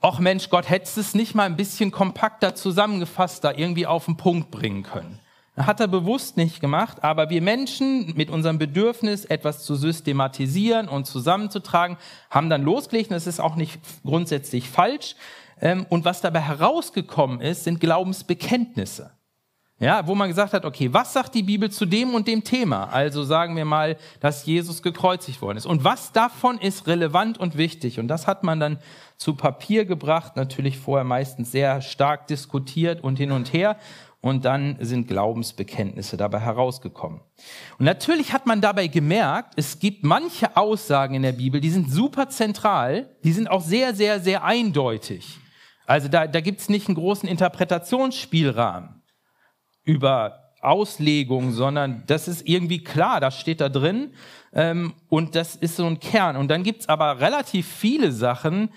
ach 0.00 0.18
Mensch, 0.18 0.50
Gott, 0.50 0.68
hättest 0.68 0.98
es 0.98 1.14
nicht 1.14 1.34
mal 1.34 1.44
ein 1.44 1.56
bisschen 1.56 1.90
kompakter 1.90 2.54
zusammengefasst, 2.54 3.42
da 3.44 3.52
irgendwie 3.52 3.86
auf 3.86 4.04
den 4.04 4.16
Punkt 4.16 4.50
bringen 4.50 4.82
können. 4.82 5.18
Hat 5.56 5.80
er 5.80 5.88
bewusst 5.88 6.36
nicht 6.36 6.60
gemacht, 6.60 7.02
aber 7.02 7.30
wir 7.30 7.40
Menschen 7.40 8.12
mit 8.14 8.28
unserem 8.28 8.58
Bedürfnis, 8.58 9.24
etwas 9.24 9.64
zu 9.64 9.74
systematisieren 9.74 10.86
und 10.86 11.06
zusammenzutragen, 11.06 11.96
haben 12.28 12.50
dann 12.50 12.62
losgelegt. 12.62 13.08
Und 13.10 13.14
das 13.14 13.26
ist 13.26 13.40
auch 13.40 13.56
nicht 13.56 13.80
grundsätzlich 14.04 14.68
falsch. 14.68 15.16
Ähm, 15.60 15.86
und 15.88 16.04
was 16.04 16.20
dabei 16.20 16.40
herausgekommen 16.40 17.40
ist, 17.40 17.64
sind 17.64 17.80
Glaubensbekenntnisse. 17.80 19.16
Ja, 19.78 20.06
wo 20.06 20.14
man 20.14 20.28
gesagt 20.28 20.54
hat, 20.54 20.64
okay, 20.64 20.90
was 20.94 21.12
sagt 21.12 21.34
die 21.34 21.42
Bibel 21.42 21.70
zu 21.70 21.84
dem 21.84 22.14
und 22.14 22.26
dem 22.26 22.42
Thema? 22.42 22.84
Also 22.84 23.24
sagen 23.24 23.56
wir 23.56 23.66
mal, 23.66 23.98
dass 24.20 24.46
Jesus 24.46 24.82
gekreuzigt 24.82 25.42
worden 25.42 25.58
ist. 25.58 25.66
Und 25.66 25.84
was 25.84 26.12
davon 26.12 26.56
ist 26.56 26.86
relevant 26.86 27.36
und 27.36 27.58
wichtig? 27.58 28.00
Und 28.00 28.08
das 28.08 28.26
hat 28.26 28.42
man 28.42 28.58
dann 28.58 28.78
zu 29.18 29.34
Papier 29.34 29.84
gebracht, 29.84 30.34
natürlich 30.34 30.78
vorher 30.78 31.04
meistens 31.04 31.52
sehr 31.52 31.82
stark 31.82 32.26
diskutiert 32.26 33.04
und 33.04 33.16
hin 33.16 33.32
und 33.32 33.52
her. 33.52 33.76
Und 34.22 34.46
dann 34.46 34.78
sind 34.80 35.08
Glaubensbekenntnisse 35.08 36.16
dabei 36.16 36.40
herausgekommen. 36.40 37.20
Und 37.78 37.84
natürlich 37.84 38.32
hat 38.32 38.46
man 38.46 38.62
dabei 38.62 38.86
gemerkt, 38.86 39.52
es 39.56 39.78
gibt 39.78 40.04
manche 40.04 40.56
Aussagen 40.56 41.14
in 41.14 41.22
der 41.22 41.32
Bibel, 41.32 41.60
die 41.60 41.70
sind 41.70 41.90
super 41.90 42.30
zentral, 42.30 43.10
die 43.24 43.32
sind 43.32 43.50
auch 43.50 43.60
sehr, 43.60 43.94
sehr, 43.94 44.20
sehr 44.20 44.42
eindeutig. 44.42 45.38
Also 45.86 46.08
da, 46.08 46.26
da 46.26 46.40
gibt 46.40 46.60
es 46.60 46.68
nicht 46.68 46.88
einen 46.88 46.96
großen 46.96 47.28
Interpretationsspielrahmen 47.28 49.02
über 49.84 50.52
Auslegung, 50.60 51.52
sondern 51.52 52.02
das 52.06 52.28
ist 52.28 52.46
irgendwie 52.46 52.82
klar, 52.82 53.20
das 53.20 53.38
steht 53.38 53.60
da 53.60 53.68
drin 53.68 54.12
ähm, 54.52 54.94
und 55.08 55.36
das 55.36 55.54
ist 55.54 55.76
so 55.76 55.86
ein 55.86 56.00
Kern. 56.00 56.36
Und 56.36 56.48
dann 56.48 56.64
gibt 56.64 56.82
es 56.82 56.88
aber 56.88 57.20
relativ 57.20 57.68
viele 57.68 58.10
Sachen, 58.10 58.70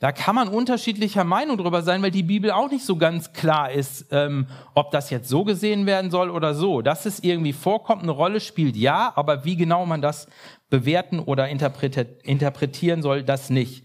da 0.00 0.12
kann 0.12 0.34
man 0.34 0.48
unterschiedlicher 0.48 1.24
Meinung 1.24 1.56
drüber 1.56 1.80
sein, 1.80 2.02
weil 2.02 2.10
die 2.10 2.24
Bibel 2.24 2.50
auch 2.50 2.70
nicht 2.70 2.84
so 2.84 2.96
ganz 2.96 3.32
klar 3.32 3.70
ist, 3.70 4.06
ähm, 4.10 4.48
ob 4.74 4.90
das 4.90 5.08
jetzt 5.08 5.30
so 5.30 5.44
gesehen 5.44 5.86
werden 5.86 6.10
soll 6.10 6.28
oder 6.28 6.52
so. 6.52 6.82
Dass 6.82 7.06
es 7.06 7.20
irgendwie 7.20 7.54
vorkommt, 7.54 8.02
eine 8.02 8.10
Rolle 8.10 8.40
spielt, 8.40 8.76
ja, 8.76 9.12
aber 9.16 9.46
wie 9.46 9.56
genau 9.56 9.86
man 9.86 10.02
das 10.02 10.28
bewerten 10.68 11.20
oder 11.20 11.48
interpretieren 11.48 13.00
soll, 13.00 13.22
das 13.22 13.48
nicht. 13.48 13.84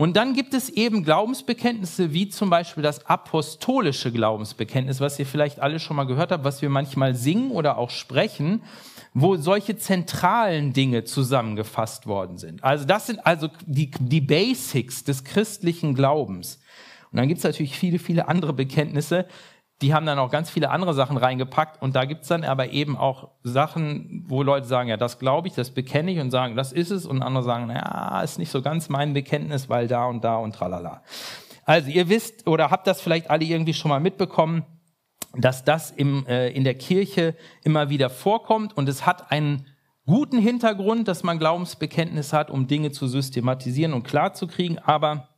Und 0.00 0.16
dann 0.16 0.32
gibt 0.32 0.54
es 0.54 0.70
eben 0.70 1.04
Glaubensbekenntnisse, 1.04 2.14
wie 2.14 2.30
zum 2.30 2.48
Beispiel 2.48 2.82
das 2.82 3.04
apostolische 3.04 4.10
Glaubensbekenntnis, 4.10 4.98
was 4.98 5.18
ihr 5.18 5.26
vielleicht 5.26 5.60
alle 5.60 5.78
schon 5.78 5.94
mal 5.94 6.04
gehört 6.04 6.32
habt, 6.32 6.42
was 6.42 6.62
wir 6.62 6.70
manchmal 6.70 7.14
singen 7.14 7.50
oder 7.50 7.76
auch 7.76 7.90
sprechen, 7.90 8.62
wo 9.12 9.36
solche 9.36 9.76
zentralen 9.76 10.72
Dinge 10.72 11.04
zusammengefasst 11.04 12.06
worden 12.06 12.38
sind. 12.38 12.64
Also 12.64 12.86
das 12.86 13.08
sind 13.08 13.26
also 13.26 13.48
die, 13.66 13.90
die 14.00 14.22
Basics 14.22 15.04
des 15.04 15.22
christlichen 15.22 15.94
Glaubens. 15.94 16.60
Und 17.12 17.18
dann 17.18 17.28
gibt 17.28 17.36
es 17.36 17.44
natürlich 17.44 17.76
viele, 17.76 17.98
viele 17.98 18.26
andere 18.26 18.54
Bekenntnisse, 18.54 19.26
die 19.82 19.94
haben 19.94 20.04
dann 20.04 20.18
auch 20.18 20.30
ganz 20.30 20.50
viele 20.50 20.70
andere 20.70 20.92
Sachen 20.92 21.16
reingepackt 21.16 21.80
und 21.80 21.96
da 21.96 22.04
gibt's 22.04 22.28
dann 22.28 22.44
aber 22.44 22.70
eben 22.70 22.96
auch 22.98 23.30
Sachen, 23.42 24.24
wo 24.28 24.42
Leute 24.42 24.66
sagen, 24.66 24.88
ja, 24.90 24.98
das 24.98 25.18
glaube 25.18 25.48
ich, 25.48 25.54
das 25.54 25.70
bekenne 25.70 26.10
ich 26.10 26.20
und 26.20 26.30
sagen, 26.30 26.54
das 26.54 26.72
ist 26.72 26.90
es. 26.90 27.06
Und 27.06 27.22
andere 27.22 27.44
sagen, 27.44 27.70
ja, 27.70 28.20
ist 28.20 28.38
nicht 28.38 28.50
so 28.50 28.60
ganz 28.60 28.90
mein 28.90 29.14
Bekenntnis, 29.14 29.68
weil 29.70 29.88
da 29.88 30.04
und 30.06 30.22
da 30.22 30.36
und 30.36 30.54
tralala. 30.54 31.02
Also 31.64 31.88
ihr 31.90 32.08
wisst 32.08 32.46
oder 32.46 32.70
habt 32.70 32.86
das 32.86 33.00
vielleicht 33.00 33.30
alle 33.30 33.44
irgendwie 33.44 33.74
schon 33.74 33.88
mal 33.88 34.00
mitbekommen, 34.00 34.64
dass 35.34 35.64
das 35.64 35.90
im, 35.90 36.26
äh, 36.26 36.50
in 36.50 36.64
der 36.64 36.74
Kirche 36.74 37.34
immer 37.62 37.88
wieder 37.88 38.10
vorkommt. 38.10 38.76
Und 38.76 38.88
es 38.88 39.06
hat 39.06 39.30
einen 39.30 39.66
guten 40.04 40.38
Hintergrund, 40.38 41.08
dass 41.08 41.22
man 41.22 41.38
Glaubensbekenntnis 41.38 42.32
hat, 42.32 42.50
um 42.50 42.66
Dinge 42.66 42.90
zu 42.90 43.06
systematisieren 43.06 43.94
und 43.94 44.02
klarzukriegen, 44.02 44.78
aber 44.78 45.28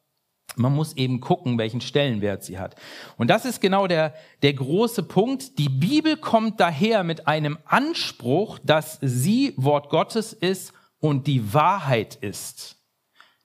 man 0.57 0.75
muss 0.75 0.97
eben 0.97 1.21
gucken, 1.21 1.59
welchen 1.59 1.81
Stellenwert 1.81 2.45
sie 2.45 2.59
hat. 2.59 2.77
Und 3.17 3.29
das 3.29 3.45
ist 3.45 3.61
genau 3.61 3.87
der, 3.87 4.15
der 4.43 4.53
große 4.53 5.03
Punkt. 5.03 5.59
Die 5.59 5.69
Bibel 5.69 6.17
kommt 6.17 6.61
daher 6.61 7.05
mit 7.05 7.27
einem 7.27 7.59
Anspruch, 7.65 8.59
dass 8.63 8.99
sie 9.01 9.55
Wort 9.57 9.89
Gottes 9.89 10.33
ist 10.33 10.73
und 11.01 11.27
die 11.27 11.55
Wahrheit 11.55 12.17
ist. 12.17 12.77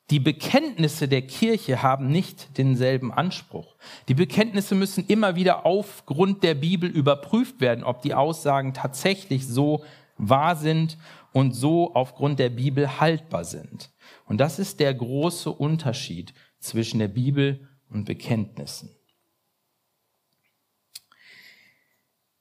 Die 0.10 0.20
Bekenntnisse 0.20 1.10
der 1.10 1.24
Kirche 1.24 1.84
haben 1.84 2.08
nicht 2.08 2.58
denselben 2.58 3.12
Anspruch. 3.12 3.76
Die 4.08 4.14
Bekenntnisse 4.14 4.74
müssen 4.74 5.06
immer 5.06 5.36
wieder 5.36 5.66
aufgrund 5.66 6.44
der 6.44 6.56
Bibel 6.56 6.90
überprüft 6.90 7.60
werden, 7.60 7.84
ob 7.84 8.02
die 8.02 8.14
Aussagen 8.14 8.74
tatsächlich 8.74 9.46
so 9.46 9.84
wahr 10.18 10.56
sind 10.56 10.98
und 11.34 11.54
so 11.54 11.94
aufgrund 11.94 12.40
der 12.40 12.50
Bibel 12.50 13.02
haltbar 13.02 13.44
sind. 13.44 13.92
Und 14.26 14.38
das 14.38 14.60
ist 14.60 14.80
der 14.80 14.94
große 14.94 15.52
Unterschied 15.52 16.34
zwischen 16.60 17.00
der 17.00 17.08
Bibel 17.08 17.68
und 17.90 18.06
Bekenntnissen. 18.06 18.98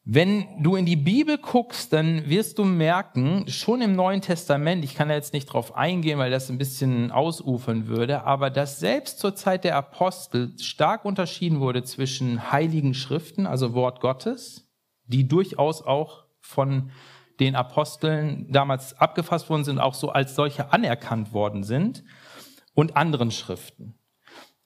Wenn 0.08 0.62
du 0.62 0.76
in 0.76 0.86
die 0.86 0.94
Bibel 0.94 1.36
guckst, 1.36 1.92
dann 1.92 2.28
wirst 2.28 2.58
du 2.58 2.64
merken, 2.64 3.48
schon 3.48 3.82
im 3.82 3.96
Neuen 3.96 4.20
Testament, 4.20 4.84
ich 4.84 4.94
kann 4.94 5.08
da 5.08 5.16
jetzt 5.16 5.32
nicht 5.32 5.46
drauf 5.46 5.74
eingehen, 5.74 6.20
weil 6.20 6.30
das 6.30 6.48
ein 6.48 6.58
bisschen 6.58 7.10
ausufern 7.10 7.88
würde, 7.88 8.22
aber 8.22 8.50
dass 8.50 8.78
selbst 8.78 9.18
zur 9.18 9.34
Zeit 9.34 9.64
der 9.64 9.74
Apostel 9.74 10.56
stark 10.60 11.04
unterschieden 11.04 11.58
wurde 11.58 11.82
zwischen 11.82 12.52
heiligen 12.52 12.94
Schriften, 12.94 13.46
also 13.46 13.74
Wort 13.74 14.00
Gottes, 14.00 14.70
die 15.06 15.26
durchaus 15.26 15.82
auch 15.82 16.26
von 16.38 16.92
den 17.40 17.56
Aposteln 17.56 18.46
damals 18.52 18.94
abgefasst 18.94 19.50
worden 19.50 19.64
sind, 19.64 19.80
auch 19.80 19.94
so 19.94 20.10
als 20.10 20.36
solche 20.36 20.72
anerkannt 20.72 21.32
worden 21.32 21.64
sind, 21.64 22.04
und 22.74 22.96
anderen 22.96 23.32
Schriften. 23.32 23.98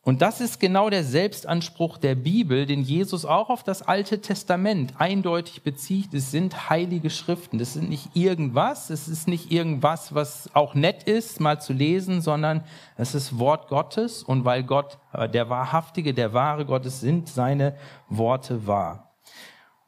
Und 0.03 0.23
das 0.23 0.41
ist 0.41 0.61
genau 0.61 0.89
der 0.89 1.05
Selbstanspruch 1.05 1.99
der 1.99 2.15
Bibel, 2.15 2.65
den 2.65 2.81
Jesus 2.81 3.27
auch 3.27 3.51
auf 3.51 3.63
das 3.63 3.83
Alte 3.83 4.23
Testament 4.23 4.95
eindeutig 4.99 5.63
bezieht. 5.63 6.15
Es 6.15 6.31
sind 6.31 6.71
heilige 6.71 7.11
Schriften. 7.11 7.59
Das 7.59 7.75
sind 7.75 7.91
nicht 7.91 8.17
irgendwas. 8.17 8.89
Es 8.89 9.09
ist 9.09 9.29
nicht 9.29 9.53
irgendwas, 9.53 10.15
was 10.15 10.55
auch 10.55 10.75
nett 10.75 11.03
ist, 11.03 11.39
mal 11.39 11.61
zu 11.61 11.75
lesen, 11.75 12.23
sondern 12.23 12.65
es 12.97 13.15
ist 13.15 13.39
Wort 13.39 13.69
Gottes. 13.69 14.23
Und 14.23 14.47
weil 14.47 14.63
Gott, 14.63 14.97
äh, 15.13 15.29
der 15.29 15.51
wahrhaftige, 15.51 16.15
der 16.15 16.33
wahre 16.33 16.65
Gottes 16.65 17.01
sind 17.01 17.29
seine 17.29 17.77
Worte 18.09 18.67
wahr. 18.67 19.13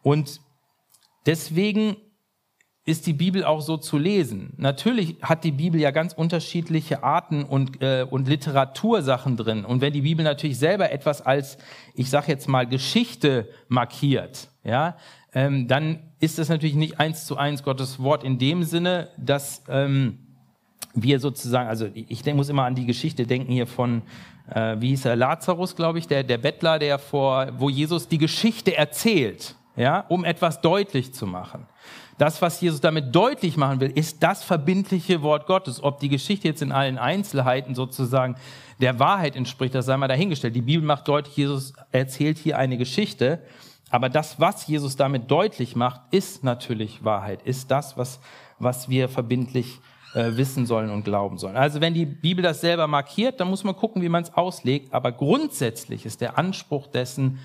Und 0.03 0.43
deswegen 1.25 1.97
ist 2.85 3.07
die 3.07 3.13
Bibel 3.13 3.45
auch 3.45 3.61
so 3.61 3.77
zu 3.77 3.97
lesen. 3.97 4.55
Natürlich 4.57 5.17
hat 5.23 5.45
die 5.45 5.53
Bibel 5.53 5.81
ja 5.81 5.93
ganz 5.93 6.13
unterschiedliche 6.15 7.05
Arten 7.05 7.45
und, 7.45 7.81
äh, 7.81 8.05
und 8.09 8.27
Literatursachen 8.27 9.37
drin. 9.37 9.65
Und 9.65 9.81
wenn 9.81 9.93
die 9.93 10.01
Bibel 10.01 10.25
natürlich 10.25 10.59
selber 10.59 10.91
etwas 10.91 11.23
als, 11.23 11.59
ich 11.95 12.11
sage 12.11 12.33
jetzt 12.33 12.49
mal, 12.49 12.67
Geschichte 12.67 13.49
markiert, 13.69 14.49
ja, 14.65 14.97
ähm, 15.33 15.69
dann 15.69 16.01
ist 16.19 16.39
das 16.39 16.49
natürlich 16.49 16.75
nicht 16.75 16.99
eins 16.99 17.25
zu 17.25 17.37
eins 17.37 17.63
Gottes 17.63 18.01
Wort 18.01 18.25
in 18.25 18.39
dem 18.39 18.65
Sinne, 18.65 19.11
dass 19.17 19.63
ähm, 19.69 20.19
wir 20.95 21.21
sozusagen, 21.21 21.69
also 21.69 21.89
ich 21.95 22.23
denk, 22.23 22.37
muss 22.37 22.49
immer 22.49 22.65
an 22.65 22.75
die 22.75 22.85
Geschichte 22.85 23.27
denken 23.27 23.53
hier 23.53 23.69
von, 23.69 24.03
äh, 24.53 24.77
wie 24.81 24.89
hieß 24.89 25.05
er, 25.05 25.17
Lazarus, 25.17 25.77
glaube 25.77 26.01
ich, 26.01 26.09
der, 26.09 26.25
der 26.25 26.39
Bettler, 26.39 26.81
der 26.81 26.99
vor, 26.99 27.49
wo 27.59 27.71
Jesus 27.71 28.09
die 28.09 28.19
Geschichte 28.19 28.77
erzählt, 28.77 29.55
ja, 29.77 30.01
um 30.09 30.25
etwas 30.25 30.61
deutlich 30.61 31.15
zu 31.15 31.27
machen. 31.27 31.67
Das, 32.19 32.43
was 32.43 32.61
Jesus 32.61 32.81
damit 32.81 33.15
deutlich 33.15 33.57
machen 33.57 33.81
will, 33.81 33.91
ist 33.91 34.23
das 34.23 34.45
verbindliche 34.45 35.23
Wort 35.23 35.47
Gottes. 35.47 35.83
Ob 35.83 36.01
die 36.01 36.09
Geschichte 36.09 36.49
jetzt 36.49 36.63
in 36.63 36.73
allen 36.73 36.99
Einzelheiten 36.99 37.75
sozusagen 37.75 38.37
der 38.81 38.99
Wahrheit 38.99 39.37
entspricht, 39.37 39.75
das 39.75 39.87
sei 39.87 39.97
mal 39.97 40.09
dahingestellt. 40.09 40.55
Die 40.55 40.63
Bibel 40.63 40.87
macht 40.87 41.09
deutlich, 41.09 41.37
Jesus 41.37 41.73
erzählt 41.91 42.39
hier 42.39 42.59
eine 42.59 42.77
Geschichte. 42.77 43.41
Aber 43.91 44.09
das, 44.09 44.41
was 44.41 44.67
Jesus 44.67 44.97
damit 44.97 45.31
deutlich 45.31 45.77
macht, 45.77 46.01
ist 46.11 46.45
natürlich 46.45 47.05
Wahrheit, 47.05 47.43
ist 47.43 47.71
das, 47.71 47.97
was, 47.97 48.21
was 48.59 48.89
wir 48.89 49.09
verbindlich 49.09 49.81
äh, 50.15 50.37
wissen 50.37 50.67
sollen 50.67 50.91
und 50.91 51.05
glauben 51.05 51.39
sollen. 51.39 51.57
Also 51.57 51.81
wenn 51.81 51.95
die 51.95 52.07
Bibel 52.07 52.43
das 52.43 52.61
selber 52.61 52.87
markiert, 52.87 53.41
dann 53.41 53.49
muss 53.49 53.65
man 53.65 53.77
gucken, 53.77 54.03
wie 54.03 54.09
man 54.09 54.23
es 54.23 54.33
auslegt. 54.35 54.93
Aber 54.95 55.13
grundsätzlich 55.13 56.07
ist 56.07 56.21
der 56.21 56.39
Anspruch 56.39 56.87
dessen, 56.87 57.39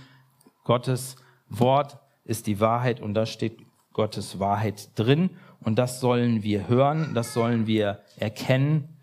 Gottes 0.63 1.17
Wort 1.49 1.97
ist 2.25 2.47
die 2.47 2.59
Wahrheit 2.59 2.99
und 2.99 3.13
da 3.13 3.25
steht 3.25 3.66
Gottes 3.97 4.39
Wahrheit 4.39 4.91
drin 4.95 5.31
und 5.59 5.77
das 5.77 5.99
sollen 5.99 6.43
wir 6.43 6.67
hören, 6.69 7.15
das 7.15 7.33
sollen 7.33 7.65
wir 7.65 8.03
erkennen 8.15 8.97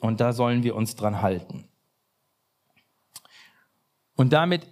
und 0.00 0.20
da 0.20 0.32
sollen 0.32 0.62
wir 0.62 0.74
uns 0.74 0.96
dran 0.96 1.20
halten. 1.20 1.68
Und 4.16 4.32
damit 4.32 4.66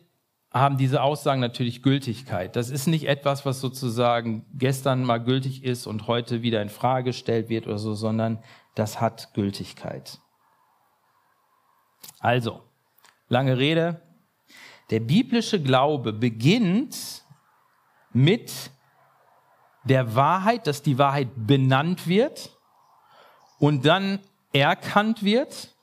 haben 0.50 0.78
diese 0.78 1.02
Aussagen 1.02 1.42
natürlich 1.42 1.82
Gültigkeit. 1.82 2.56
Das 2.56 2.70
ist 2.70 2.86
nicht 2.86 3.06
etwas, 3.06 3.44
was 3.44 3.60
sozusagen 3.60 4.46
gestern 4.54 5.04
mal 5.04 5.18
gültig 5.18 5.62
ist 5.62 5.86
und 5.86 6.06
heute 6.06 6.40
wieder 6.40 6.62
in 6.62 6.70
Frage 6.70 7.10
gestellt 7.10 7.50
wird 7.50 7.66
oder 7.66 7.78
so, 7.78 7.94
sondern 7.94 8.42
das 8.74 8.98
hat 9.00 9.34
Gültigkeit. 9.34 10.18
Also, 12.18 12.62
lange 13.28 13.58
Rede. 13.58 14.00
Der 14.88 15.00
biblische 15.00 15.62
Glaube 15.62 16.14
beginnt 16.14 17.24
mit 18.14 18.70
der 19.88 20.14
Wahrheit, 20.14 20.66
dass 20.66 20.82
die 20.82 20.98
Wahrheit 20.98 21.28
benannt 21.36 22.06
wird 22.06 22.56
und 23.58 23.86
dann 23.86 24.18
erkannt 24.52 25.22
wird 25.22 25.76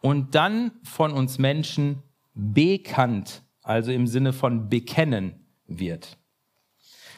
und 0.00 0.34
dann 0.34 0.72
von 0.82 1.12
uns 1.12 1.38
Menschen 1.38 2.02
bekannt, 2.34 3.42
also 3.62 3.92
im 3.92 4.06
Sinne 4.06 4.32
von 4.32 4.68
bekennen 4.68 5.46
wird. 5.66 6.16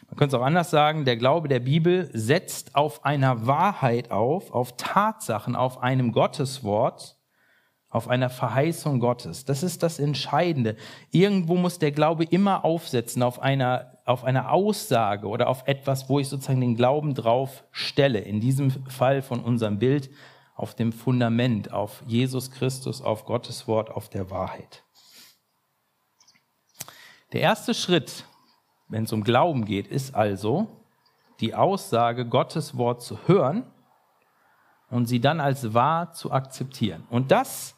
Man 0.08 0.16
könnte 0.16 0.36
es 0.36 0.40
auch 0.40 0.46
anders 0.46 0.70
sagen, 0.70 1.04
der 1.04 1.16
Glaube 1.16 1.46
der 1.46 1.60
Bibel 1.60 2.10
setzt 2.12 2.74
auf 2.74 3.04
einer 3.04 3.46
Wahrheit 3.46 4.10
auf, 4.10 4.50
auf 4.50 4.76
Tatsachen, 4.76 5.54
auf 5.54 5.82
einem 5.82 6.10
Gotteswort, 6.10 7.16
auf 7.88 8.08
einer 8.08 8.30
Verheißung 8.30 8.98
Gottes. 8.98 9.44
Das 9.44 9.62
ist 9.62 9.82
das 9.82 9.98
Entscheidende. 10.00 10.76
Irgendwo 11.12 11.56
muss 11.56 11.78
der 11.78 11.92
Glaube 11.92 12.24
immer 12.24 12.64
aufsetzen 12.64 13.22
auf 13.22 13.40
einer 13.40 13.89
auf 14.10 14.24
eine 14.24 14.50
Aussage 14.50 15.28
oder 15.28 15.48
auf 15.48 15.66
etwas, 15.66 16.08
wo 16.08 16.18
ich 16.18 16.28
sozusagen 16.28 16.60
den 16.60 16.74
Glauben 16.74 17.14
drauf 17.14 17.64
stelle. 17.70 18.18
In 18.18 18.40
diesem 18.40 18.70
Fall 18.88 19.22
von 19.22 19.40
unserem 19.40 19.78
Bild 19.78 20.10
auf 20.56 20.74
dem 20.74 20.92
Fundament, 20.92 21.72
auf 21.72 22.02
Jesus 22.06 22.50
Christus, 22.50 23.02
auf 23.02 23.24
Gottes 23.24 23.68
Wort, 23.68 23.88
auf 23.90 24.08
der 24.08 24.28
Wahrheit. 24.30 24.82
Der 27.32 27.40
erste 27.40 27.72
Schritt, 27.72 28.26
wenn 28.88 29.04
es 29.04 29.12
um 29.12 29.22
Glauben 29.22 29.64
geht, 29.64 29.86
ist 29.86 30.14
also 30.14 30.66
die 31.38 31.54
Aussage, 31.54 32.26
Gottes 32.26 32.76
Wort 32.76 33.02
zu 33.02 33.28
hören 33.28 33.64
und 34.90 35.06
sie 35.06 35.20
dann 35.20 35.40
als 35.40 35.72
wahr 35.72 36.12
zu 36.12 36.32
akzeptieren. 36.32 37.06
Und 37.10 37.30
das 37.30 37.76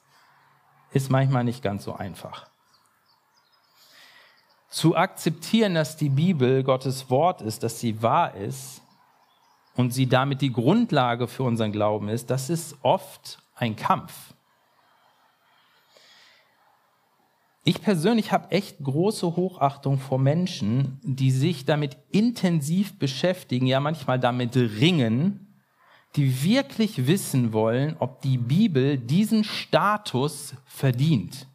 ist 0.92 1.10
manchmal 1.10 1.44
nicht 1.44 1.62
ganz 1.62 1.84
so 1.84 1.92
einfach 1.92 2.51
zu 4.72 4.96
akzeptieren, 4.96 5.74
dass 5.74 5.98
die 5.98 6.08
Bibel 6.08 6.64
Gottes 6.64 7.10
Wort 7.10 7.42
ist, 7.42 7.62
dass 7.62 7.78
sie 7.78 8.02
wahr 8.02 8.34
ist 8.34 8.80
und 9.76 9.92
sie 9.92 10.06
damit 10.06 10.40
die 10.40 10.52
Grundlage 10.52 11.28
für 11.28 11.42
unseren 11.42 11.72
Glauben 11.72 12.08
ist, 12.08 12.30
das 12.30 12.48
ist 12.48 12.76
oft 12.82 13.38
ein 13.54 13.76
Kampf. 13.76 14.32
Ich 17.64 17.82
persönlich 17.82 18.32
habe 18.32 18.50
echt 18.50 18.82
große 18.82 19.36
Hochachtung 19.36 19.98
vor 19.98 20.18
Menschen, 20.18 20.98
die 21.04 21.30
sich 21.30 21.64
damit 21.64 21.98
intensiv 22.10 22.98
beschäftigen, 22.98 23.66
ja 23.66 23.78
manchmal 23.78 24.18
damit 24.18 24.56
ringen, 24.56 25.54
die 26.16 26.42
wirklich 26.42 27.06
wissen 27.06 27.52
wollen, 27.52 27.96
ob 27.98 28.22
die 28.22 28.38
Bibel 28.38 28.96
diesen 28.98 29.44
Status 29.44 30.54
verdient 30.64 31.46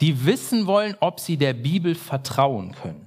die 0.00 0.24
wissen 0.24 0.66
wollen, 0.66 0.96
ob 1.00 1.20
sie 1.20 1.36
der 1.36 1.52
Bibel 1.52 1.94
vertrauen 1.94 2.72
können. 2.72 3.06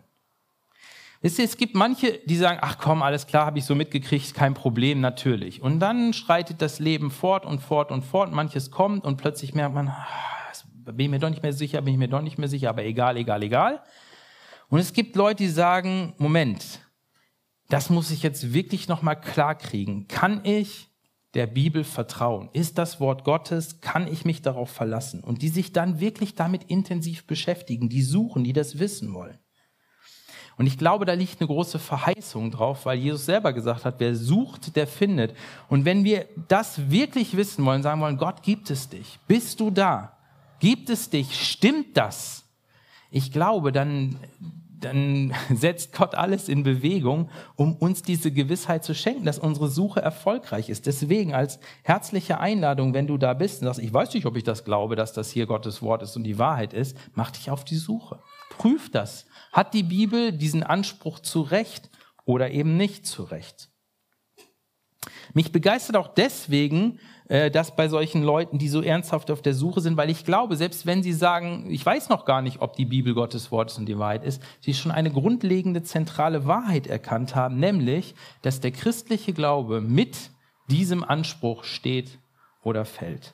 Wisst 1.21 1.39
ihr, 1.39 1.45
es 1.45 1.55
gibt 1.55 1.73
manche, 1.73 2.19
die 2.25 2.35
sagen, 2.35 2.59
ach 2.61 2.77
komm, 2.77 3.01
alles 3.01 3.27
klar, 3.27 3.45
habe 3.45 3.57
ich 3.57 3.65
so 3.65 3.75
mitgekriegt, 3.75 4.33
kein 4.33 4.53
Problem, 4.53 4.99
natürlich. 4.99 5.61
Und 5.61 5.79
dann 5.79 6.11
schreitet 6.11 6.61
das 6.61 6.79
Leben 6.79 7.11
fort 7.11 7.45
und 7.45 7.61
fort 7.61 7.91
und 7.91 8.03
fort, 8.03 8.33
manches 8.33 8.71
kommt 8.71 9.05
und 9.05 9.15
plötzlich 9.15 9.53
merkt 9.53 9.73
man, 9.73 9.87
ah, 9.87 10.05
bin 10.91 11.05
ich 11.05 11.09
mir 11.09 11.19
doch 11.19 11.29
nicht 11.29 11.41
mehr 11.41 11.53
sicher, 11.53 11.81
bin 11.81 11.93
ich 11.93 11.99
mir 11.99 12.09
doch 12.09 12.21
nicht 12.21 12.37
mehr 12.37 12.49
sicher, 12.49 12.69
aber 12.69 12.83
egal, 12.83 13.15
egal, 13.15 13.41
egal. 13.41 13.81
Und 14.67 14.79
es 14.79 14.91
gibt 14.91 15.15
Leute, 15.15 15.43
die 15.43 15.49
sagen, 15.49 16.13
Moment, 16.17 16.81
das 17.69 17.89
muss 17.89 18.11
ich 18.11 18.21
jetzt 18.21 18.53
wirklich 18.53 18.89
nochmal 18.89 19.19
klar 19.19 19.55
kriegen. 19.55 20.07
Kann 20.09 20.41
ich 20.43 20.89
der 21.33 21.47
Bibel 21.47 21.83
vertrauen? 21.83 22.49
Ist 22.53 22.77
das 22.77 22.99
Wort 22.99 23.23
Gottes? 23.23 23.81
Kann 23.81 24.07
ich 24.07 24.25
mich 24.25 24.41
darauf 24.41 24.69
verlassen? 24.69 25.23
Und 25.23 25.41
die 25.41 25.49
sich 25.49 25.73
dann 25.73 25.99
wirklich 25.99 26.35
damit 26.35 26.65
intensiv 26.65 27.25
beschäftigen, 27.25 27.89
die 27.89 28.03
suchen, 28.03 28.43
die 28.43 28.53
das 28.53 28.79
wissen 28.79 29.13
wollen. 29.13 29.37
Und 30.55 30.67
ich 30.67 30.77
glaube, 30.77 31.05
da 31.05 31.13
liegt 31.13 31.41
eine 31.41 31.47
große 31.47 31.79
Verheißung 31.79 32.51
drauf, 32.51 32.85
weil 32.85 32.99
Jesus 32.99 33.25
selber 33.25 33.53
gesagt 33.53 33.85
hat, 33.85 33.95
wer 33.99 34.15
sucht, 34.15 34.75
der 34.75 34.85
findet. 34.85 35.35
Und 35.67 35.85
wenn 35.85 36.03
wir 36.03 36.27
das 36.47 36.91
wirklich 36.91 37.35
wissen 37.35 37.65
wollen, 37.65 37.81
sagen 37.81 38.01
wollen, 38.01 38.17
Gott 38.17 38.43
gibt 38.43 38.69
es 38.69 38.87
dich, 38.89 39.19
bist 39.27 39.59
du 39.59 39.71
da, 39.71 40.15
gibt 40.59 40.89
es 40.89 41.09
dich, 41.09 41.35
stimmt 41.35 41.97
das? 41.97 42.43
Ich 43.09 43.31
glaube, 43.31 43.71
dann, 43.71 44.19
dann 44.85 45.33
setzt 45.53 45.93
Gott 45.93 46.15
alles 46.15 46.49
in 46.49 46.63
Bewegung, 46.63 47.29
um 47.55 47.75
uns 47.75 48.01
diese 48.01 48.31
Gewissheit 48.31 48.83
zu 48.83 48.93
schenken, 48.93 49.25
dass 49.25 49.39
unsere 49.39 49.69
Suche 49.69 50.01
erfolgreich 50.01 50.69
ist. 50.69 50.85
Deswegen 50.85 51.33
als 51.33 51.59
herzliche 51.83 52.39
Einladung, 52.39 52.93
wenn 52.93 53.07
du 53.07 53.17
da 53.17 53.33
bist 53.33 53.61
und 53.61 53.67
sagst, 53.67 53.81
ich 53.81 53.93
weiß 53.93 54.13
nicht, 54.13 54.25
ob 54.25 54.35
ich 54.37 54.43
das 54.43 54.63
glaube, 54.63 54.95
dass 54.95 55.13
das 55.13 55.31
hier 55.31 55.45
Gottes 55.45 55.81
Wort 55.81 56.03
ist 56.03 56.15
und 56.15 56.23
die 56.23 56.39
Wahrheit 56.39 56.73
ist, 56.73 56.97
mach 57.13 57.31
dich 57.31 57.49
auf 57.49 57.63
die 57.63 57.77
Suche. 57.77 58.19
Prüf 58.57 58.91
das. 58.91 59.25
Hat 59.51 59.73
die 59.73 59.83
Bibel 59.83 60.31
diesen 60.31 60.63
Anspruch 60.63 61.19
zu 61.19 61.41
Recht 61.41 61.89
oder 62.25 62.51
eben 62.51 62.77
nicht 62.77 63.05
zu 63.05 63.23
Recht? 63.23 63.69
Mich 65.33 65.51
begeistert 65.51 65.97
auch 65.97 66.13
deswegen, 66.13 66.99
äh, 67.33 67.49
das 67.49 67.75
bei 67.75 67.89
solchen 67.89 68.21
Leuten, 68.21 68.59
die 68.59 68.69
so 68.69 68.83
ernsthaft 68.83 69.31
auf 69.31 69.41
der 69.41 69.55
Suche 69.55 69.81
sind, 69.81 69.97
weil 69.97 70.11
ich 70.11 70.23
glaube, 70.23 70.55
selbst 70.55 70.85
wenn 70.85 71.01
sie 71.01 71.13
sagen, 71.13 71.65
ich 71.67 71.83
weiß 71.83 72.09
noch 72.09 72.25
gar 72.25 72.43
nicht, 72.43 72.61
ob 72.61 72.75
die 72.75 72.85
Bibel 72.85 73.15
Gottes 73.15 73.51
Wort 73.51 73.71
ist 73.71 73.79
und 73.79 73.87
die 73.87 73.97
Wahrheit 73.97 74.23
ist, 74.23 74.39
sie 74.59 74.75
schon 74.75 74.91
eine 74.91 75.09
grundlegende 75.09 75.81
zentrale 75.81 76.45
Wahrheit 76.45 76.85
erkannt 76.85 77.33
haben, 77.33 77.57
nämlich, 77.57 78.13
dass 78.43 78.61
der 78.61 78.69
christliche 78.69 79.33
Glaube 79.33 79.81
mit 79.81 80.29
diesem 80.69 81.03
Anspruch 81.03 81.63
steht 81.63 82.19
oder 82.61 82.85
fällt. 82.85 83.33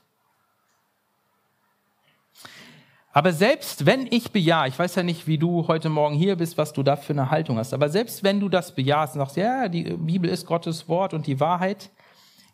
Aber 3.12 3.34
selbst 3.34 3.86
wenn 3.86 4.08
ich 4.10 4.32
bejahe, 4.32 4.70
ich 4.70 4.80
weiß 4.80 4.96
ja 4.96 5.04
nicht, 5.04 5.28
wie 5.28 5.38
du 5.38 5.68
heute 5.68 5.90
Morgen 5.90 6.16
hier 6.16 6.38
bist, 6.38 6.58
was 6.58 6.72
du 6.72 6.84
da 6.84 6.96
für 6.96 7.12
eine 7.12 7.32
Haltung 7.32 7.58
hast, 7.58 7.74
aber 7.74 7.90
selbst 7.90 8.24
wenn 8.24 8.40
du 8.40 8.48
das 8.48 8.74
bejahst 8.74 9.16
und 9.16 9.20
sagst, 9.20 9.36
ja, 9.36 9.68
die 9.68 9.84
Bibel 9.84 10.30
ist 10.30 10.46
Gottes 10.46 10.88
Wort 10.88 11.14
und 11.14 11.28
die 11.28 11.42
Wahrheit, 11.42 11.90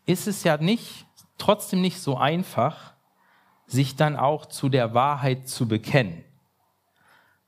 ist 0.07 0.27
es 0.27 0.43
ja 0.43 0.57
nicht 0.57 1.05
trotzdem 1.37 1.81
nicht 1.81 1.99
so 1.99 2.17
einfach, 2.17 2.93
sich 3.67 3.95
dann 3.95 4.15
auch 4.15 4.45
zu 4.45 4.69
der 4.69 4.93
Wahrheit 4.93 5.47
zu 5.47 5.67
bekennen. 5.67 6.23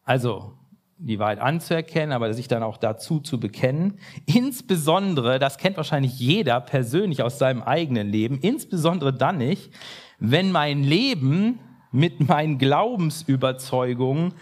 Also 0.04 0.54
die 1.00 1.20
Wahrheit 1.20 1.40
anzuerkennen, 1.40 2.12
aber 2.12 2.34
sich 2.34 2.48
dann 2.48 2.64
auch 2.64 2.78
dazu 2.78 3.20
zu 3.20 3.40
bekennen. 3.40 4.00
Insbesondere, 4.26 5.38
das 5.38 5.58
kennt 5.58 5.78
wahrscheinlich 5.78 6.18
jeder 6.18 6.60
persönlich 6.60 7.22
aus 7.22 7.38
seinem 7.38 7.62
eigenen 7.62 8.10
Leben, 8.10 8.40
insbesondere 8.40 9.14
dann 9.14 9.38
nicht, 9.38 9.72
wenn 10.20 10.52
mein 10.52 10.84
Leben 10.84 11.60
mit 11.92 12.28
meinen 12.28 12.58
Glaubensüberzeugungen 12.58 14.34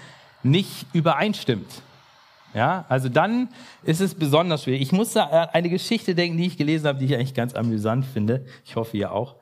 nicht 0.44 0.86
übereinstimmt. 0.94 1.82
Ja, 2.56 2.86
also 2.88 3.10
dann 3.10 3.50
ist 3.84 4.00
es 4.00 4.16
besonders 4.16 4.64
schwierig. 4.64 4.82
Ich 4.82 4.94
muss 4.94 5.12
da 5.12 5.26
an 5.26 5.50
eine 5.50 5.70
Geschichte 5.70 6.16
denken, 6.16 6.38
die 6.38 6.48
ich 6.48 6.58
gelesen 6.58 6.88
habe, 6.88 6.98
die 6.98 7.06
ich 7.06 7.14
eigentlich 7.14 7.34
ganz 7.34 7.54
amüsant 7.54 8.06
finde. 8.06 8.46
Ich 8.64 8.78
hoffe, 8.78 8.96
ihr 8.96 9.12
auch. 9.12 9.36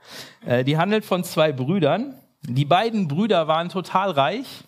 Äh, 0.48 0.64
die 0.64 0.78
handelt 0.78 1.06
von 1.06 1.24
zwei 1.24 1.52
Brüdern. 1.52 2.16
Die 2.42 2.66
beiden 2.66 3.08
Brüder 3.08 3.48
waren 3.48 3.70
total 3.70 4.10
reich. 4.10 4.64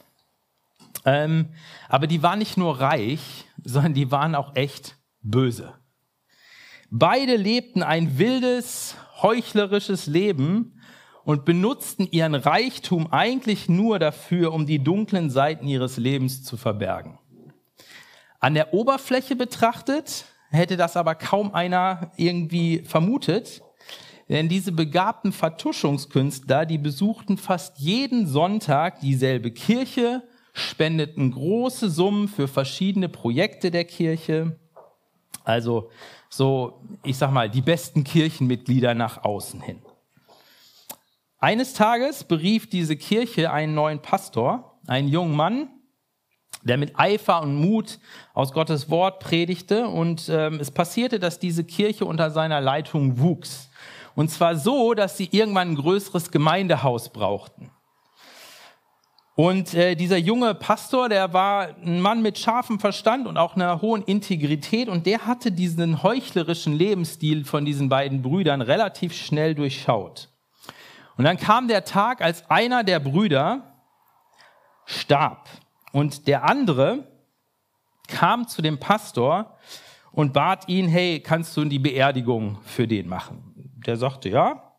Ähm, 1.06 1.50
aber 1.90 2.06
die 2.06 2.22
waren 2.22 2.38
nicht 2.38 2.56
nur 2.56 2.80
reich, 2.80 3.46
sondern 3.64 3.96
die 3.96 4.12
waren 4.12 4.36
auch 4.36 4.56
echt 4.56 4.96
böse. 5.24 5.74
Beide 6.92 7.38
lebten 7.38 7.82
ein 7.82 8.20
wildes, 8.20 8.96
heuchlerisches 9.24 10.06
Leben 10.06 10.80
und 11.24 11.46
benutzten 11.46 12.08
ihren 12.12 12.36
Reichtum 12.36 13.12
eigentlich 13.12 13.70
nur 13.70 13.98
dafür, 13.98 14.54
um 14.54 14.68
die 14.68 14.84
dunklen 14.84 15.32
Seiten 15.32 15.68
ihres 15.68 15.98
Lebens 15.98 16.44
zu 16.44 16.58
verbergen. 16.58 17.18
An 18.46 18.54
der 18.54 18.76
Oberfläche 18.76 19.36
betrachtet 19.36 20.26
hätte 20.52 20.78
das 20.78 20.98
aber 20.98 21.16
kaum 21.16 21.56
einer 21.56 22.12
irgendwie 22.16 22.84
vermutet, 22.86 23.64
denn 24.30 24.50
diese 24.50 24.72
begabten 24.72 25.32
Vertuschungskünstler, 25.32 26.68
die 26.68 26.78
besuchten 26.78 27.40
fast 27.40 27.80
jeden 27.80 28.28
Sonntag 28.28 29.00
dieselbe 29.00 29.50
Kirche, 29.50 30.22
spendeten 30.54 31.32
große 31.32 31.90
Summen 31.90 32.28
für 32.28 32.48
verschiedene 32.48 33.10
Projekte 33.10 33.72
der 33.72 33.84
Kirche. 33.84 34.60
Also 35.44 35.90
so, 36.30 36.84
ich 37.02 37.18
sag 37.18 37.32
mal, 37.32 37.50
die 37.50 37.62
besten 37.62 38.04
Kirchenmitglieder 38.04 38.94
nach 38.94 39.24
außen 39.24 39.60
hin. 39.60 39.82
Eines 41.40 41.74
Tages 41.74 42.24
berief 42.24 42.70
diese 42.70 42.96
Kirche 42.96 43.52
einen 43.52 43.74
neuen 43.74 44.04
Pastor, 44.04 44.80
einen 44.86 45.08
jungen 45.08 45.36
Mann, 45.36 45.70
der 46.66 46.78
mit 46.78 47.00
Eifer 47.00 47.42
und 47.42 47.56
Mut 47.56 48.00
aus 48.34 48.52
Gottes 48.52 48.90
Wort 48.90 49.20
predigte. 49.20 49.88
Und 49.88 50.28
ähm, 50.30 50.60
es 50.60 50.72
passierte, 50.72 51.20
dass 51.20 51.40
diese 51.40 51.64
Kirche 51.64 52.06
unter 52.06 52.32
seiner 52.32 52.60
Leitung 52.60 53.20
wuchs. 53.20 53.70
Und 54.16 54.30
zwar 54.30 54.58
so, 54.58 54.94
dass 54.94 55.18
sie 55.18 55.30
irgendwann 55.32 55.72
ein 55.72 55.76
größeres 55.76 56.32
Gemeindehaus 56.32 57.10
brauchten. 57.10 57.72
Und 59.36 59.74
äh, 59.74 59.96
dieser 59.96 60.18
junge 60.18 60.56
Pastor, 60.56 61.10
der 61.10 61.34
war 61.34 61.76
ein 61.84 62.00
Mann 62.00 62.22
mit 62.22 62.40
scharfem 62.40 62.80
Verstand 62.80 63.28
und 63.28 63.38
auch 63.38 63.58
einer 63.58 63.82
hohen 63.82 64.02
Integrität 64.02 64.88
und 64.88 65.06
der 65.06 65.28
hatte 65.28 65.52
diesen 65.52 66.04
heuchlerischen 66.04 66.74
Lebensstil 66.74 67.44
von 67.44 67.66
diesen 67.66 67.90
beiden 67.90 68.22
Brüdern 68.22 68.62
relativ 68.62 69.14
schnell 69.14 69.54
durchschaut. 69.54 70.30
Und 71.18 71.26
dann 71.26 71.36
kam 71.36 71.68
der 71.68 71.84
Tag, 71.84 72.22
als 72.22 72.50
einer 72.50 72.86
der 72.86 73.02
Brüder 73.02 73.74
starb. 74.86 75.50
Und 75.96 76.28
der 76.28 76.44
andere 76.44 77.08
kam 78.10 78.50
zu 78.50 78.62
dem 78.62 78.82
Pastor 78.82 79.56
und 80.12 80.34
bat 80.34 80.68
ihn, 80.68 80.90
hey, 80.90 81.22
kannst 81.22 81.56
du 81.56 81.64
die 81.64 81.80
Beerdigung 81.80 82.58
für 82.66 82.86
den 82.86 83.08
machen? 83.08 83.80
Der 83.88 83.96
sagte, 83.96 84.28
ja. 84.28 84.74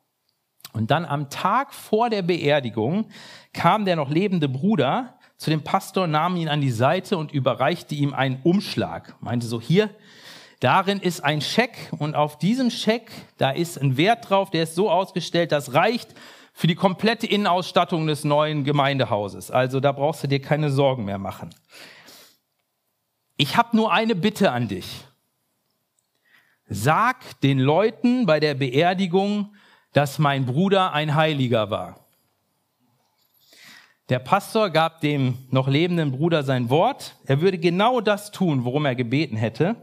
Und 0.74 0.90
dann 0.90 1.07
am 1.07 1.31
Tag 1.31 1.72
vor 1.72 2.11
der 2.11 2.20
Beerdigung 2.20 3.09
kam 3.55 3.87
der 3.87 3.96
noch 3.96 4.11
lebende 4.11 4.46
Bruder 4.46 5.18
zu 5.38 5.48
dem 5.48 5.64
Pastor, 5.64 6.07
nahm 6.07 6.37
ihn 6.37 6.50
an 6.50 6.61
die 6.61 6.70
Seite 6.70 7.16
und 7.16 7.33
überreichte 7.33 7.94
ihm 7.94 8.12
einen 8.12 8.42
Umschlag. 8.42 9.16
Meinte 9.20 9.46
so, 9.46 9.59
hier, 9.59 9.88
darin 10.61 11.00
ist 11.00 11.24
ein 11.24 11.40
Scheck 11.40 11.94
und 11.96 12.14
auf 12.14 12.37
diesem 12.37 12.68
Scheck, 12.68 13.11
da 13.38 13.52
ist 13.52 13.81
ein 13.81 13.96
Wert 13.96 14.29
drauf, 14.29 14.50
der 14.50 14.64
ist 14.64 14.74
so 14.74 14.90
ausgestellt, 14.90 15.50
das 15.50 15.72
reicht 15.72 16.14
für 16.57 16.66
die 16.69 16.75
komplette 16.75 17.27
Innenausstattung 17.27 18.07
des 18.07 18.25
neuen 18.25 18.64
Gemeindehauses. 18.64 19.51
Also 19.51 19.79
da 19.79 19.92
brauchst 19.92 20.23
du 20.23 20.27
dir 20.27 20.40
keine 20.40 20.71
Sorgen 20.71 21.05
mehr 21.05 21.19
machen. 21.19 21.55
Ich 23.37 23.59
habe 23.59 23.77
nur 23.77 23.92
eine 23.92 24.14
Bitte 24.14 24.51
an 24.53 24.66
dich. 24.66 25.05
Sag 26.66 27.38
den 27.42 27.59
Leuten 27.59 28.25
bei 28.25 28.40
der 28.40 28.55
Beerdigung, 28.55 29.55
dass 29.92 30.19
mein 30.19 30.47
Bruder 30.47 30.95
ein 30.95 31.14
Heiliger 31.14 31.69
war. 31.69 32.07
Der 34.09 34.19
Pastor 34.19 34.71
gab 34.71 35.03
dem 35.03 35.37
noch 35.51 35.69
lebenden 35.69 36.11
Bruder 36.11 36.42
sein 36.42 36.71
Wort. 36.71 37.16
Er 37.27 37.42
würde 37.42 37.59
genau 37.59 38.01
das 38.01 38.31
tun, 38.31 38.64
worum 38.64 38.87
er 38.87 38.95
gebeten 38.95 39.37
hätte. 39.37 39.77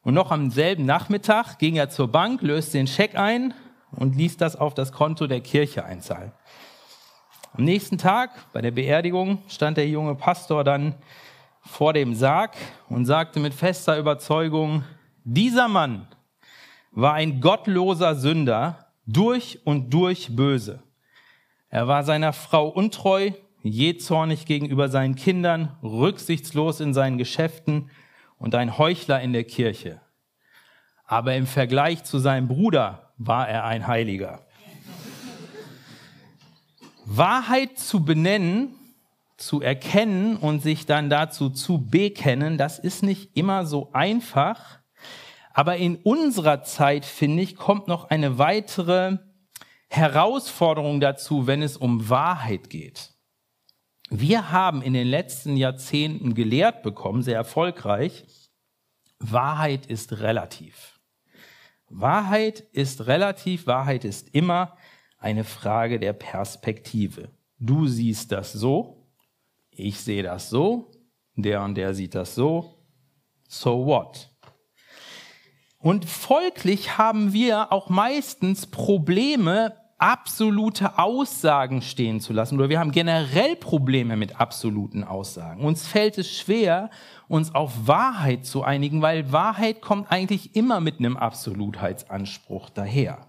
Und 0.00 0.14
noch 0.14 0.30
am 0.30 0.50
selben 0.50 0.86
Nachmittag 0.86 1.58
ging 1.58 1.76
er 1.76 1.90
zur 1.90 2.08
Bank, 2.08 2.40
löste 2.40 2.78
den 2.78 2.86
Scheck 2.86 3.14
ein 3.14 3.52
und 3.92 4.16
ließ 4.16 4.36
das 4.36 4.56
auf 4.56 4.74
das 4.74 4.92
Konto 4.92 5.26
der 5.26 5.40
Kirche 5.40 5.84
einzahlen. 5.84 6.32
Am 7.52 7.64
nächsten 7.64 7.98
Tag 7.98 8.30
bei 8.52 8.60
der 8.60 8.70
Beerdigung 8.70 9.42
stand 9.48 9.76
der 9.76 9.88
junge 9.88 10.14
Pastor 10.14 10.64
dann 10.64 10.94
vor 11.62 11.92
dem 11.92 12.14
Sarg 12.14 12.54
und 12.88 13.06
sagte 13.06 13.40
mit 13.40 13.54
fester 13.54 13.98
Überzeugung, 13.98 14.84
dieser 15.24 15.68
Mann 15.68 16.06
war 16.92 17.14
ein 17.14 17.40
gottloser 17.40 18.14
Sünder, 18.14 18.86
durch 19.06 19.60
und 19.64 19.90
durch 19.94 20.34
böse. 20.34 20.82
Er 21.68 21.88
war 21.88 22.02
seiner 22.04 22.32
Frau 22.32 22.68
untreu, 22.68 23.30
jähzornig 23.62 24.46
gegenüber 24.46 24.88
seinen 24.88 25.14
Kindern, 25.14 25.76
rücksichtslos 25.82 26.80
in 26.80 26.92
seinen 26.92 27.18
Geschäften 27.18 27.90
und 28.38 28.54
ein 28.54 28.78
Heuchler 28.78 29.20
in 29.20 29.32
der 29.32 29.44
Kirche. 29.44 30.00
Aber 31.04 31.34
im 31.34 31.46
Vergleich 31.46 32.04
zu 32.04 32.18
seinem 32.18 32.48
Bruder 32.48 33.05
war 33.16 33.48
er 33.48 33.64
ein 33.64 33.86
Heiliger. 33.86 34.46
Wahrheit 37.04 37.78
zu 37.78 38.04
benennen, 38.04 38.74
zu 39.36 39.60
erkennen 39.60 40.36
und 40.36 40.62
sich 40.62 40.86
dann 40.86 41.08
dazu 41.10 41.50
zu 41.50 41.86
bekennen, 41.86 42.58
das 42.58 42.78
ist 42.78 43.02
nicht 43.02 43.36
immer 43.36 43.66
so 43.66 43.90
einfach. 43.92 44.80
Aber 45.52 45.76
in 45.76 45.96
unserer 45.96 46.62
Zeit, 46.62 47.04
finde 47.04 47.42
ich, 47.42 47.56
kommt 47.56 47.86
noch 47.86 48.10
eine 48.10 48.38
weitere 48.38 49.18
Herausforderung 49.88 51.00
dazu, 51.00 51.46
wenn 51.46 51.62
es 51.62 51.76
um 51.76 52.08
Wahrheit 52.08 52.70
geht. 52.70 53.12
Wir 54.10 54.52
haben 54.52 54.82
in 54.82 54.92
den 54.92 55.06
letzten 55.06 55.56
Jahrzehnten 55.56 56.34
gelehrt 56.34 56.82
bekommen, 56.82 57.22
sehr 57.22 57.36
erfolgreich, 57.36 58.24
Wahrheit 59.18 59.86
ist 59.86 60.20
relativ. 60.20 60.95
Wahrheit 61.88 62.60
ist 62.72 63.06
relativ, 63.06 63.66
Wahrheit 63.66 64.04
ist 64.04 64.34
immer 64.34 64.76
eine 65.18 65.44
Frage 65.44 65.98
der 65.98 66.12
Perspektive. 66.12 67.30
Du 67.58 67.86
siehst 67.86 68.32
das 68.32 68.52
so, 68.52 69.06
ich 69.70 70.00
sehe 70.00 70.22
das 70.22 70.50
so, 70.50 70.90
der 71.34 71.62
und 71.62 71.74
der 71.74 71.94
sieht 71.94 72.14
das 72.14 72.34
so, 72.34 72.76
So 73.48 73.86
what? 73.86 74.30
Und 75.78 76.04
folglich 76.04 76.98
haben 76.98 77.32
wir 77.32 77.72
auch 77.72 77.88
meistens 77.88 78.66
Probleme, 78.66 79.76
absolute 79.98 80.98
Aussagen 80.98 81.80
stehen 81.80 82.20
zu 82.20 82.32
lassen. 82.32 82.56
Oder 82.58 82.68
wir 82.68 82.78
haben 82.78 82.92
generell 82.92 83.56
Probleme 83.56 84.16
mit 84.16 84.40
absoluten 84.40 85.04
Aussagen. 85.04 85.64
Uns 85.64 85.86
fällt 85.86 86.18
es 86.18 86.30
schwer, 86.30 86.90
uns 87.28 87.54
auf 87.54 87.86
Wahrheit 87.86 88.44
zu 88.44 88.62
einigen, 88.62 89.00
weil 89.02 89.32
Wahrheit 89.32 89.80
kommt 89.80 90.10
eigentlich 90.12 90.54
immer 90.54 90.80
mit 90.80 90.98
einem 90.98 91.16
Absolutheitsanspruch 91.16 92.70
daher. 92.70 93.26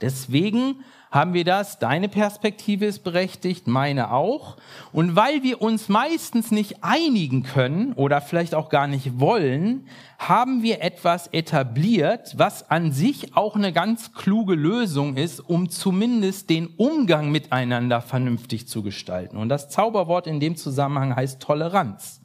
Deswegen 0.00 0.84
haben 1.10 1.32
wir 1.32 1.44
das, 1.44 1.78
deine 1.78 2.08
Perspektive 2.08 2.84
ist 2.84 3.02
berechtigt, 3.02 3.66
meine 3.66 4.12
auch. 4.12 4.56
Und 4.92 5.16
weil 5.16 5.42
wir 5.42 5.62
uns 5.62 5.88
meistens 5.88 6.50
nicht 6.50 6.82
einigen 6.82 7.42
können 7.42 7.92
oder 7.94 8.20
vielleicht 8.20 8.54
auch 8.54 8.68
gar 8.68 8.86
nicht 8.86 9.18
wollen, 9.18 9.86
haben 10.18 10.62
wir 10.62 10.82
etwas 10.82 11.28
etabliert, 11.28 12.34
was 12.36 12.70
an 12.70 12.92
sich 12.92 13.36
auch 13.36 13.56
eine 13.56 13.72
ganz 13.72 14.12
kluge 14.12 14.54
Lösung 14.54 15.16
ist, 15.16 15.40
um 15.40 15.70
zumindest 15.70 16.50
den 16.50 16.66
Umgang 16.76 17.30
miteinander 17.30 18.00
vernünftig 18.00 18.68
zu 18.68 18.82
gestalten. 18.82 19.36
Und 19.36 19.48
das 19.48 19.70
Zauberwort 19.70 20.26
in 20.26 20.40
dem 20.40 20.56
Zusammenhang 20.56 21.16
heißt 21.16 21.40
Toleranz. 21.40 22.20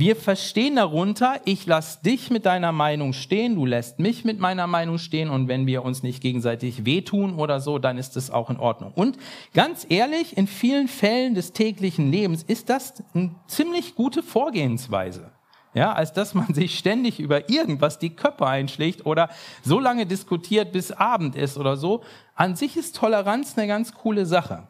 Wir 0.00 0.16
verstehen 0.16 0.76
darunter, 0.76 1.42
ich 1.44 1.66
lass 1.66 2.00
dich 2.00 2.30
mit 2.30 2.46
deiner 2.46 2.72
Meinung 2.72 3.12
stehen, 3.12 3.54
du 3.54 3.66
lässt 3.66 3.98
mich 3.98 4.24
mit 4.24 4.40
meiner 4.40 4.66
Meinung 4.66 4.96
stehen 4.96 5.28
und 5.28 5.46
wenn 5.46 5.66
wir 5.66 5.84
uns 5.84 6.02
nicht 6.02 6.22
gegenseitig 6.22 6.86
wehtun 6.86 7.34
oder 7.34 7.60
so, 7.60 7.78
dann 7.78 7.98
ist 7.98 8.16
es 8.16 8.30
auch 8.30 8.48
in 8.48 8.56
Ordnung. 8.56 8.92
Und 8.94 9.18
ganz 9.52 9.84
ehrlich, 9.90 10.38
in 10.38 10.46
vielen 10.46 10.88
Fällen 10.88 11.34
des 11.34 11.52
täglichen 11.52 12.10
Lebens 12.10 12.42
ist 12.42 12.70
das 12.70 13.02
eine 13.12 13.34
ziemlich 13.46 13.94
gute 13.94 14.22
Vorgehensweise. 14.22 15.32
Ja, 15.74 15.92
als 15.92 16.14
dass 16.14 16.32
man 16.32 16.54
sich 16.54 16.78
ständig 16.78 17.20
über 17.20 17.50
irgendwas 17.50 17.98
die 17.98 18.16
Köpfe 18.16 18.46
einschlägt 18.46 19.04
oder 19.04 19.28
so 19.62 19.78
lange 19.78 20.06
diskutiert, 20.06 20.72
bis 20.72 20.92
Abend 20.92 21.36
ist 21.36 21.58
oder 21.58 21.76
so. 21.76 22.02
An 22.34 22.56
sich 22.56 22.78
ist 22.78 22.96
Toleranz 22.96 23.58
eine 23.58 23.66
ganz 23.66 23.92
coole 23.92 24.24
Sache. 24.24 24.66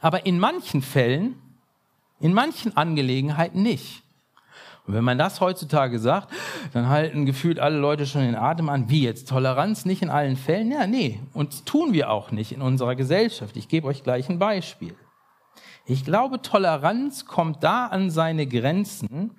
Aber 0.00 0.26
in 0.26 0.40
manchen 0.40 0.82
Fällen 0.82 1.36
in 2.20 2.32
manchen 2.32 2.76
Angelegenheiten 2.76 3.62
nicht. 3.62 4.02
Und 4.86 4.94
wenn 4.94 5.04
man 5.04 5.18
das 5.18 5.42
heutzutage 5.42 5.98
sagt, 5.98 6.32
dann 6.72 6.88
halten 6.88 7.26
gefühlt 7.26 7.60
alle 7.60 7.76
Leute 7.76 8.06
schon 8.06 8.22
den 8.22 8.34
Atem 8.34 8.70
an. 8.70 8.88
Wie 8.88 9.02
jetzt? 9.02 9.28
Toleranz 9.28 9.84
nicht 9.84 10.00
in 10.00 10.08
allen 10.08 10.36
Fällen? 10.36 10.72
Ja, 10.72 10.86
nee. 10.86 11.20
Und 11.34 11.66
tun 11.66 11.92
wir 11.92 12.10
auch 12.10 12.30
nicht 12.30 12.52
in 12.52 12.62
unserer 12.62 12.96
Gesellschaft. 12.96 13.58
Ich 13.58 13.68
gebe 13.68 13.86
euch 13.86 14.02
gleich 14.02 14.30
ein 14.30 14.38
Beispiel. 14.38 14.94
Ich 15.84 16.06
glaube, 16.06 16.40
Toleranz 16.40 17.26
kommt 17.26 17.62
da 17.62 17.86
an 17.86 18.10
seine 18.10 18.46
Grenzen, 18.46 19.32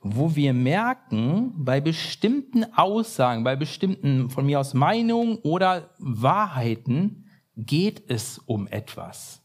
wo 0.00 0.34
wir 0.36 0.54
merken, 0.54 1.52
bei 1.56 1.80
bestimmten 1.82 2.64
Aussagen, 2.74 3.44
bei 3.44 3.56
bestimmten 3.56 4.30
von 4.30 4.46
mir 4.46 4.60
aus 4.60 4.72
Meinungen 4.72 5.36
oder 5.42 5.90
Wahrheiten 5.98 7.26
geht 7.56 8.10
es 8.10 8.38
um 8.38 8.66
etwas. 8.68 9.43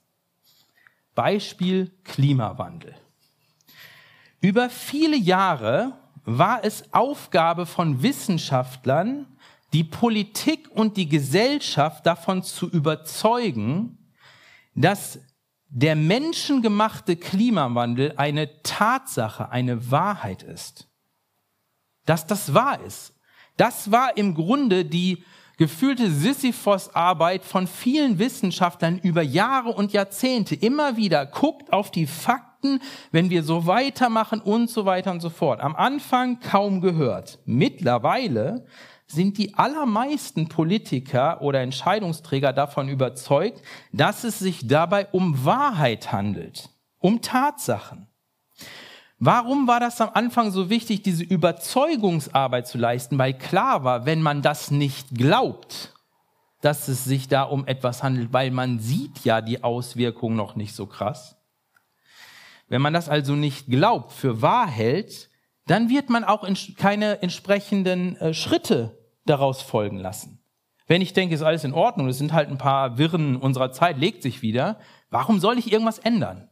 Beispiel 1.19 1.91
Klimawandel. 2.05 2.95
Über 4.39 4.69
viele 4.69 5.17
Jahre 5.17 5.99
war 6.23 6.63
es 6.63 6.93
Aufgabe 6.93 7.65
von 7.65 8.01
Wissenschaftlern, 8.01 9.27
die 9.73 9.83
Politik 9.83 10.69
und 10.71 10.95
die 10.95 11.09
Gesellschaft 11.09 12.05
davon 12.05 12.41
zu 12.41 12.69
überzeugen, 12.69 13.97
dass 14.75 15.19
der 15.67 15.97
menschengemachte 15.97 17.17
Klimawandel 17.17 18.13
eine 18.15 18.63
Tatsache, 18.63 19.49
eine 19.49 19.91
Wahrheit 19.91 20.41
ist. 20.41 20.87
Dass 22.05 22.27
das 22.27 22.53
wahr 22.53 22.79
ist. 22.79 23.13
Das 23.57 23.91
war 23.91 24.15
im 24.15 24.35
Grunde 24.35 24.85
die 24.85 25.25
gefühlte 25.59 26.09
Sisyphos-Arbeit 26.09 27.43
von 27.43 27.67
vielen 27.67 28.17
Wissenschaftlern 28.17 28.97
über 28.97 29.21
Jahre 29.21 29.69
und 29.69 29.91
Jahrzehnte 29.91 30.55
immer 30.55 30.95
wieder. 30.95 31.25
Guckt 31.25 31.73
auf 31.73 31.91
die 31.91 32.07
Fakten, 32.07 32.79
wenn 33.11 33.29
wir 33.29 33.43
so 33.43 33.67
weitermachen 33.67 34.39
und 34.39 34.69
so 34.69 34.85
weiter 34.85 35.11
und 35.11 35.19
so 35.19 35.29
fort. 35.29 35.59
Am 35.59 35.75
Anfang 35.75 36.39
kaum 36.39 36.79
gehört. 36.79 37.39
Mittlerweile 37.45 38.65
sind 39.05 39.37
die 39.37 39.55
allermeisten 39.55 40.47
Politiker 40.47 41.41
oder 41.41 41.59
Entscheidungsträger 41.59 42.53
davon 42.53 42.87
überzeugt, 42.87 43.61
dass 43.91 44.23
es 44.23 44.39
sich 44.39 44.65
dabei 44.65 45.07
um 45.07 45.43
Wahrheit 45.43 46.13
handelt, 46.13 46.69
um 46.99 47.21
Tatsachen. 47.21 48.08
Warum 49.19 49.67
war 49.67 49.81
das 49.81 49.99
am 49.99 50.11
Anfang 50.13 50.49
so 50.51 50.69
wichtig, 50.69 51.03
diese 51.03 51.25
Überzeugungsarbeit 51.25 52.67
zu 52.67 52.77
leisten? 52.77 53.17
Weil 53.17 53.33
klar 53.33 53.83
war, 53.83 54.05
wenn 54.05 54.21
man 54.21 54.41
das 54.41 54.71
nicht 54.71 55.13
glaubt, 55.13 55.93
dass 56.61 56.87
es 56.87 57.03
sich 57.03 57.27
da 57.27 57.43
um 57.43 57.67
etwas 57.67 58.01
handelt, 58.01 58.31
weil 58.31 58.49
man 58.51 58.79
sieht 58.79 59.25
ja 59.25 59.41
die 59.41 59.63
Auswirkungen 59.63 60.37
noch 60.37 60.55
nicht 60.55 60.73
so 60.73 60.85
krass. 60.85 61.37
Wenn 62.69 62.81
man 62.81 62.93
das 62.93 63.09
also 63.09 63.33
nicht 63.35 63.67
glaubt, 63.67 64.13
für 64.13 64.41
wahr 64.41 64.67
hält, 64.67 65.29
dann 65.65 65.89
wird 65.89 66.09
man 66.09 66.23
auch 66.23 66.47
keine 66.77 67.21
entsprechenden 67.21 68.15
äh, 68.17 68.33
Schritte 68.33 68.97
daraus 69.25 69.61
folgen 69.61 69.97
lassen. 69.97 70.41
Wenn 70.87 71.01
ich 71.01 71.13
denke, 71.13 71.35
ist 71.35 71.41
alles 71.41 71.63
in 71.63 71.73
Ordnung, 71.73 72.07
es 72.07 72.17
sind 72.17 72.33
halt 72.33 72.49
ein 72.49 72.57
paar 72.57 72.97
Wirren 72.97 73.35
unserer 73.35 73.71
Zeit, 73.71 73.97
legt 73.97 74.23
sich 74.23 74.41
wieder, 74.41 74.79
warum 75.09 75.39
soll 75.39 75.59
ich 75.59 75.71
irgendwas 75.71 75.99
ändern? 75.99 76.48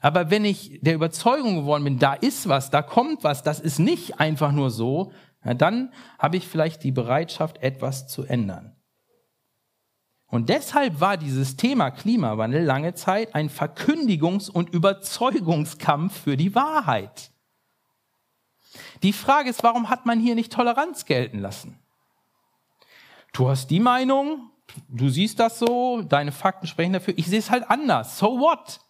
Aber 0.00 0.30
wenn 0.30 0.44
ich 0.44 0.78
der 0.82 0.94
Überzeugung 0.94 1.56
geworden 1.56 1.84
bin, 1.84 1.98
da 1.98 2.14
ist 2.14 2.48
was, 2.48 2.70
da 2.70 2.82
kommt 2.82 3.24
was, 3.24 3.42
das 3.42 3.58
ist 3.58 3.78
nicht 3.78 4.20
einfach 4.20 4.52
nur 4.52 4.70
so, 4.70 5.12
dann 5.42 5.92
habe 6.18 6.36
ich 6.36 6.46
vielleicht 6.46 6.84
die 6.84 6.92
Bereitschaft, 6.92 7.58
etwas 7.58 8.06
zu 8.06 8.24
ändern. 8.24 8.76
Und 10.30 10.50
deshalb 10.50 11.00
war 11.00 11.16
dieses 11.16 11.56
Thema 11.56 11.90
Klimawandel 11.90 12.62
lange 12.62 12.94
Zeit 12.94 13.34
ein 13.34 13.48
Verkündigungs- 13.48 14.50
und 14.50 14.68
Überzeugungskampf 14.68 16.22
für 16.24 16.36
die 16.36 16.54
Wahrheit. 16.54 17.30
Die 19.02 19.14
Frage 19.14 19.48
ist, 19.48 19.62
warum 19.62 19.88
hat 19.88 20.06
man 20.06 20.20
hier 20.20 20.34
nicht 20.34 20.52
Toleranz 20.52 21.06
gelten 21.06 21.38
lassen? 21.38 21.78
Du 23.32 23.48
hast 23.48 23.68
die 23.70 23.80
Meinung, 23.80 24.50
du 24.88 25.08
siehst 25.08 25.40
das 25.40 25.58
so, 25.58 26.02
deine 26.02 26.32
Fakten 26.32 26.66
sprechen 26.66 26.92
dafür, 26.92 27.14
ich 27.16 27.26
sehe 27.26 27.38
es 27.38 27.50
halt 27.50 27.68
anders. 27.70 28.18
So 28.18 28.38
what? 28.38 28.80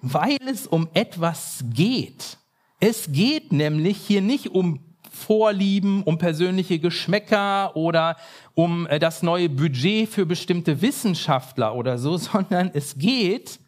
Weil 0.00 0.38
es 0.46 0.66
um 0.66 0.88
etwas 0.94 1.64
geht. 1.72 2.38
Es 2.80 3.10
geht 3.10 3.52
nämlich 3.52 3.96
hier 3.98 4.20
nicht 4.20 4.48
um 4.48 4.80
Vorlieben, 5.10 6.02
um 6.02 6.18
persönliche 6.18 6.78
Geschmäcker 6.78 7.74
oder 7.74 8.16
um 8.54 8.86
äh, 8.86 8.98
das 8.98 9.22
neue 9.22 9.48
Budget 9.48 10.08
für 10.08 10.26
bestimmte 10.26 10.82
Wissenschaftler 10.82 11.74
oder 11.74 11.98
so, 11.98 12.16
sondern 12.18 12.70
es 12.74 12.98
geht 12.98 13.58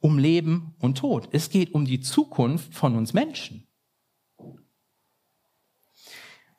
um 0.00 0.18
Leben 0.18 0.74
und 0.80 0.98
Tod. 0.98 1.28
Es 1.32 1.50
geht 1.50 1.74
um 1.74 1.84
die 1.84 2.00
Zukunft 2.00 2.74
von 2.74 2.96
uns 2.96 3.12
Menschen. 3.12 3.69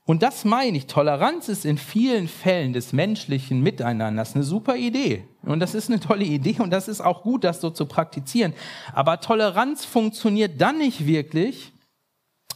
Und 0.06 0.24
das 0.24 0.46
meine 0.46 0.78
ich, 0.78 0.88
Toleranz 0.88 1.48
ist 1.48 1.64
in 1.64 1.78
vielen 1.78 2.28
Fällen 2.28 2.74
des 2.74 2.92
menschlichen 2.92 3.62
Miteinanders 3.62 4.36
eine 4.36 4.44
super 4.44 4.76
Idee. 4.76 5.28
Und 5.44 5.60
das 5.60 5.76
ist 5.76 5.90
eine 5.90 6.00
tolle 6.00 6.26
Idee 6.26 6.58
und 6.60 6.72
das 6.72 6.88
ist 6.88 7.02
auch 7.02 7.22
gut, 7.22 7.44
das 7.44 7.62
so 7.62 7.70
zu 7.70 7.86
praktizieren. 7.86 8.54
Aber 8.94 9.22
Toleranz 9.22 9.86
funktioniert 9.86 10.60
dann 10.60 10.80
nicht 10.80 11.06
wirklich, 11.06 11.72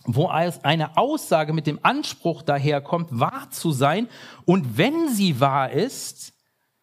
wo 0.06 0.28
eine 0.28 0.98
Aussage 0.98 1.54
mit 1.54 1.68
dem 1.68 1.80
Anspruch 1.82 2.42
daherkommt, 2.42 3.10
wahr 3.12 3.50
zu 3.52 3.72
sein 3.72 4.08
und 4.46 4.78
wenn 4.78 5.10
sie 5.10 5.40
wahr 5.40 5.72
ist, 5.72 6.34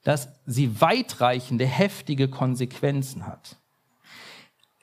dass 0.05 0.29
sie 0.47 0.81
weitreichende, 0.81 1.65
heftige 1.65 2.29
Konsequenzen 2.29 3.27
hat. 3.27 3.57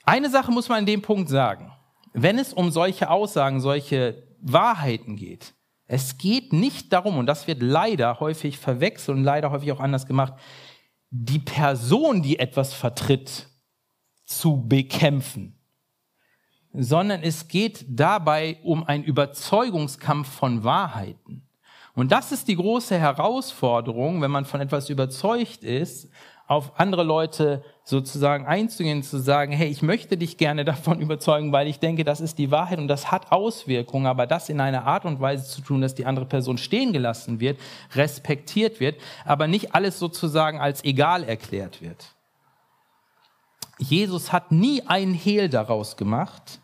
Eine 0.03 0.29
Sache 0.29 0.51
muss 0.51 0.69
man 0.69 0.79
in 0.79 0.85
dem 0.85 1.01
Punkt 1.01 1.29
sagen. 1.29 1.71
Wenn 2.13 2.39
es 2.39 2.53
um 2.53 2.71
solche 2.71 3.09
Aussagen, 3.09 3.59
solche 3.59 4.23
Wahrheiten 4.41 5.15
geht, 5.17 5.53
es 5.91 6.19
geht 6.19 6.53
nicht 6.53 6.93
darum, 6.93 7.17
und 7.17 7.25
das 7.25 7.47
wird 7.47 7.63
leider 7.63 8.19
häufig 8.19 8.59
verwechselt 8.59 9.17
und 9.17 9.23
leider 9.23 9.49
häufig 9.49 9.71
auch 9.71 9.79
anders 9.79 10.05
gemacht, 10.05 10.33
die 11.09 11.39
Person, 11.39 12.21
die 12.21 12.37
etwas 12.37 12.75
vertritt, 12.75 13.47
zu 14.23 14.67
bekämpfen, 14.67 15.57
sondern 16.73 17.23
es 17.23 17.47
geht 17.47 17.83
dabei 17.89 18.59
um 18.61 18.83
einen 18.83 19.03
Überzeugungskampf 19.03 20.29
von 20.29 20.63
Wahrheiten. 20.63 21.47
Und 21.95 22.11
das 22.11 22.31
ist 22.31 22.47
die 22.47 22.55
große 22.55 22.99
Herausforderung, 22.99 24.21
wenn 24.21 24.29
man 24.29 24.45
von 24.45 24.61
etwas 24.61 24.91
überzeugt 24.91 25.63
ist, 25.63 26.07
auf 26.45 26.79
andere 26.79 27.03
Leute 27.03 27.63
sozusagen 27.89 28.45
einzugehen, 28.45 29.01
zu 29.01 29.17
sagen, 29.19 29.51
hey, 29.51 29.67
ich 29.67 29.81
möchte 29.81 30.15
dich 30.15 30.37
gerne 30.37 30.63
davon 30.73 31.01
überzeugen, 31.01 31.51
weil 31.51 31.67
ich 31.67 31.79
denke, 31.79 32.03
das 32.03 32.21
ist 32.21 32.37
die 32.37 32.51
Wahrheit 32.51 32.79
und 32.79 32.87
das 32.87 33.11
hat 33.11 33.31
Auswirkungen, 33.31 34.05
aber 34.05 34.27
das 34.27 34.49
in 34.49 34.61
einer 34.61 34.85
Art 34.85 35.05
und 35.05 35.19
Weise 35.19 35.49
zu 35.49 35.61
tun, 35.61 35.81
dass 35.81 35.95
die 35.95 36.05
andere 36.05 36.25
Person 36.25 36.57
stehen 36.57 36.93
gelassen 36.93 37.39
wird, 37.39 37.59
respektiert 37.95 38.79
wird, 38.79 38.99
aber 39.25 39.47
nicht 39.47 39.73
alles 39.73 39.99
sozusagen 39.99 40.59
als 40.59 40.83
egal 40.83 41.23
erklärt 41.23 41.81
wird. 41.81 42.15
Jesus 43.79 44.31
hat 44.31 44.51
nie 44.51 44.83
einen 44.85 45.13
Hehl 45.13 45.49
daraus 45.49 45.97
gemacht, 45.97 46.59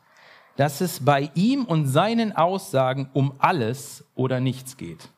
dass 0.58 0.82
es 0.82 1.04
bei 1.04 1.32
ihm 1.34 1.66
und 1.66 1.88
seinen 1.88 2.36
Aussagen 2.36 3.10
um 3.14 3.34
alles 3.40 4.06
oder 4.16 4.40
nichts 4.40 4.78
geht. 4.78 5.10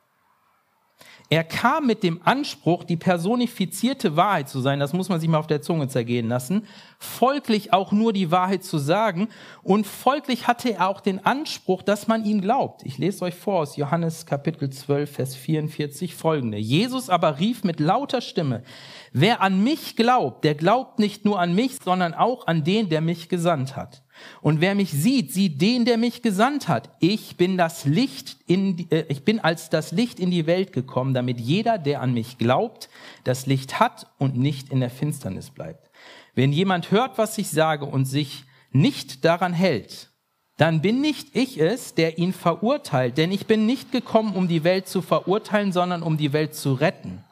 Er 1.29 1.43
kam 1.43 1.85
mit 1.85 2.03
dem 2.03 2.21
Anspruch, 2.23 2.85
die 2.85 2.95
personifizierte 2.95 4.15
Wahrheit 4.15 4.47
zu 4.47 4.61
sein, 4.61 4.79
das 4.79 4.93
muss 4.93 5.09
man 5.09 5.19
sich 5.19 5.27
mal 5.27 5.39
auf 5.39 5.47
der 5.47 5.61
Zunge 5.61 5.89
zergehen 5.89 6.29
lassen, 6.29 6.65
folglich 6.99 7.73
auch 7.73 7.91
nur 7.91 8.13
die 8.13 8.31
Wahrheit 8.31 8.63
zu 8.63 8.77
sagen 8.77 9.27
und 9.61 9.85
folglich 9.85 10.47
hatte 10.47 10.69
er 10.69 10.87
auch 10.87 11.01
den 11.01 11.25
Anspruch, 11.25 11.83
dass 11.83 12.07
man 12.07 12.23
ihm 12.23 12.39
glaubt. 12.39 12.83
Ich 12.85 12.97
lese 12.97 13.25
euch 13.25 13.35
vor 13.35 13.59
aus 13.59 13.75
Johannes 13.75 14.25
Kapitel 14.25 14.69
12, 14.69 15.11
Vers 15.11 15.35
44 15.35 16.15
folgende. 16.15 16.57
Jesus 16.57 17.09
aber 17.09 17.39
rief 17.39 17.65
mit 17.65 17.81
lauter 17.81 18.21
Stimme, 18.21 18.63
wer 19.11 19.41
an 19.41 19.61
mich 19.61 19.97
glaubt, 19.97 20.45
der 20.45 20.55
glaubt 20.55 20.97
nicht 20.97 21.25
nur 21.25 21.41
an 21.41 21.53
mich, 21.53 21.77
sondern 21.83 22.13
auch 22.13 22.47
an 22.47 22.63
den, 22.63 22.87
der 22.87 23.01
mich 23.01 23.27
gesandt 23.27 23.75
hat. 23.75 24.01
Und 24.41 24.61
wer 24.61 24.75
mich 24.75 24.91
sieht, 24.91 25.33
sieht 25.33 25.61
den, 25.61 25.85
der 25.85 25.97
mich 25.97 26.21
gesandt 26.21 26.67
hat. 26.67 26.89
Ich 26.99 27.37
bin 27.37 27.57
das 27.57 27.85
Licht 27.85 28.37
in, 28.47 28.89
äh, 28.91 29.05
ich 29.09 29.23
bin 29.23 29.39
als 29.39 29.69
das 29.69 29.91
Licht 29.91 30.19
in 30.19 30.31
die 30.31 30.47
Welt 30.47 30.73
gekommen, 30.73 31.13
damit 31.13 31.39
jeder, 31.39 31.77
der 31.77 32.01
an 32.01 32.13
mich 32.13 32.37
glaubt, 32.37 32.89
das 33.23 33.45
Licht 33.45 33.79
hat 33.79 34.07
und 34.17 34.37
nicht 34.37 34.69
in 34.69 34.79
der 34.79 34.89
Finsternis 34.89 35.49
bleibt. 35.49 35.89
Wenn 36.35 36.51
jemand 36.51 36.91
hört, 36.91 37.17
was 37.17 37.37
ich 37.37 37.49
sage 37.49 37.85
und 37.85 38.05
sich 38.05 38.43
nicht 38.71 39.25
daran 39.25 39.53
hält, 39.53 40.11
dann 40.57 40.81
bin 40.81 41.01
nicht 41.01 41.35
ich 41.35 41.59
es, 41.59 41.93
der 41.93 42.17
ihn 42.17 42.33
verurteilt, 42.33 43.17
denn 43.17 43.31
ich 43.31 43.45
bin 43.45 43.65
nicht 43.65 43.91
gekommen, 43.91 44.35
um 44.35 44.47
die 44.47 44.63
Welt 44.63 44.87
zu 44.87 45.01
verurteilen, 45.01 45.71
sondern 45.71 46.01
um 46.01 46.17
die 46.17 46.33
Welt 46.33 46.55
zu 46.55 46.73
retten. 46.73 47.23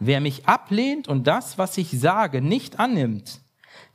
Wer 0.00 0.20
mich 0.20 0.46
ablehnt 0.46 1.06
und 1.06 1.26
das, 1.26 1.56
was 1.56 1.78
ich 1.78 1.90
sage, 1.90 2.42
nicht 2.42 2.80
annimmt, 2.80 3.40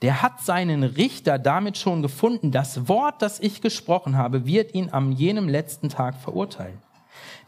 der 0.01 0.21
hat 0.21 0.41
seinen 0.41 0.83
Richter 0.83 1.37
damit 1.37 1.77
schon 1.77 2.01
gefunden. 2.01 2.51
Das 2.51 2.87
Wort, 2.87 3.21
das 3.21 3.39
ich 3.39 3.61
gesprochen 3.61 4.17
habe, 4.17 4.45
wird 4.45 4.73
ihn 4.73 4.89
am 4.91 5.11
jenem 5.11 5.49
letzten 5.49 5.89
Tag 5.89 6.15
verurteilen. 6.15 6.77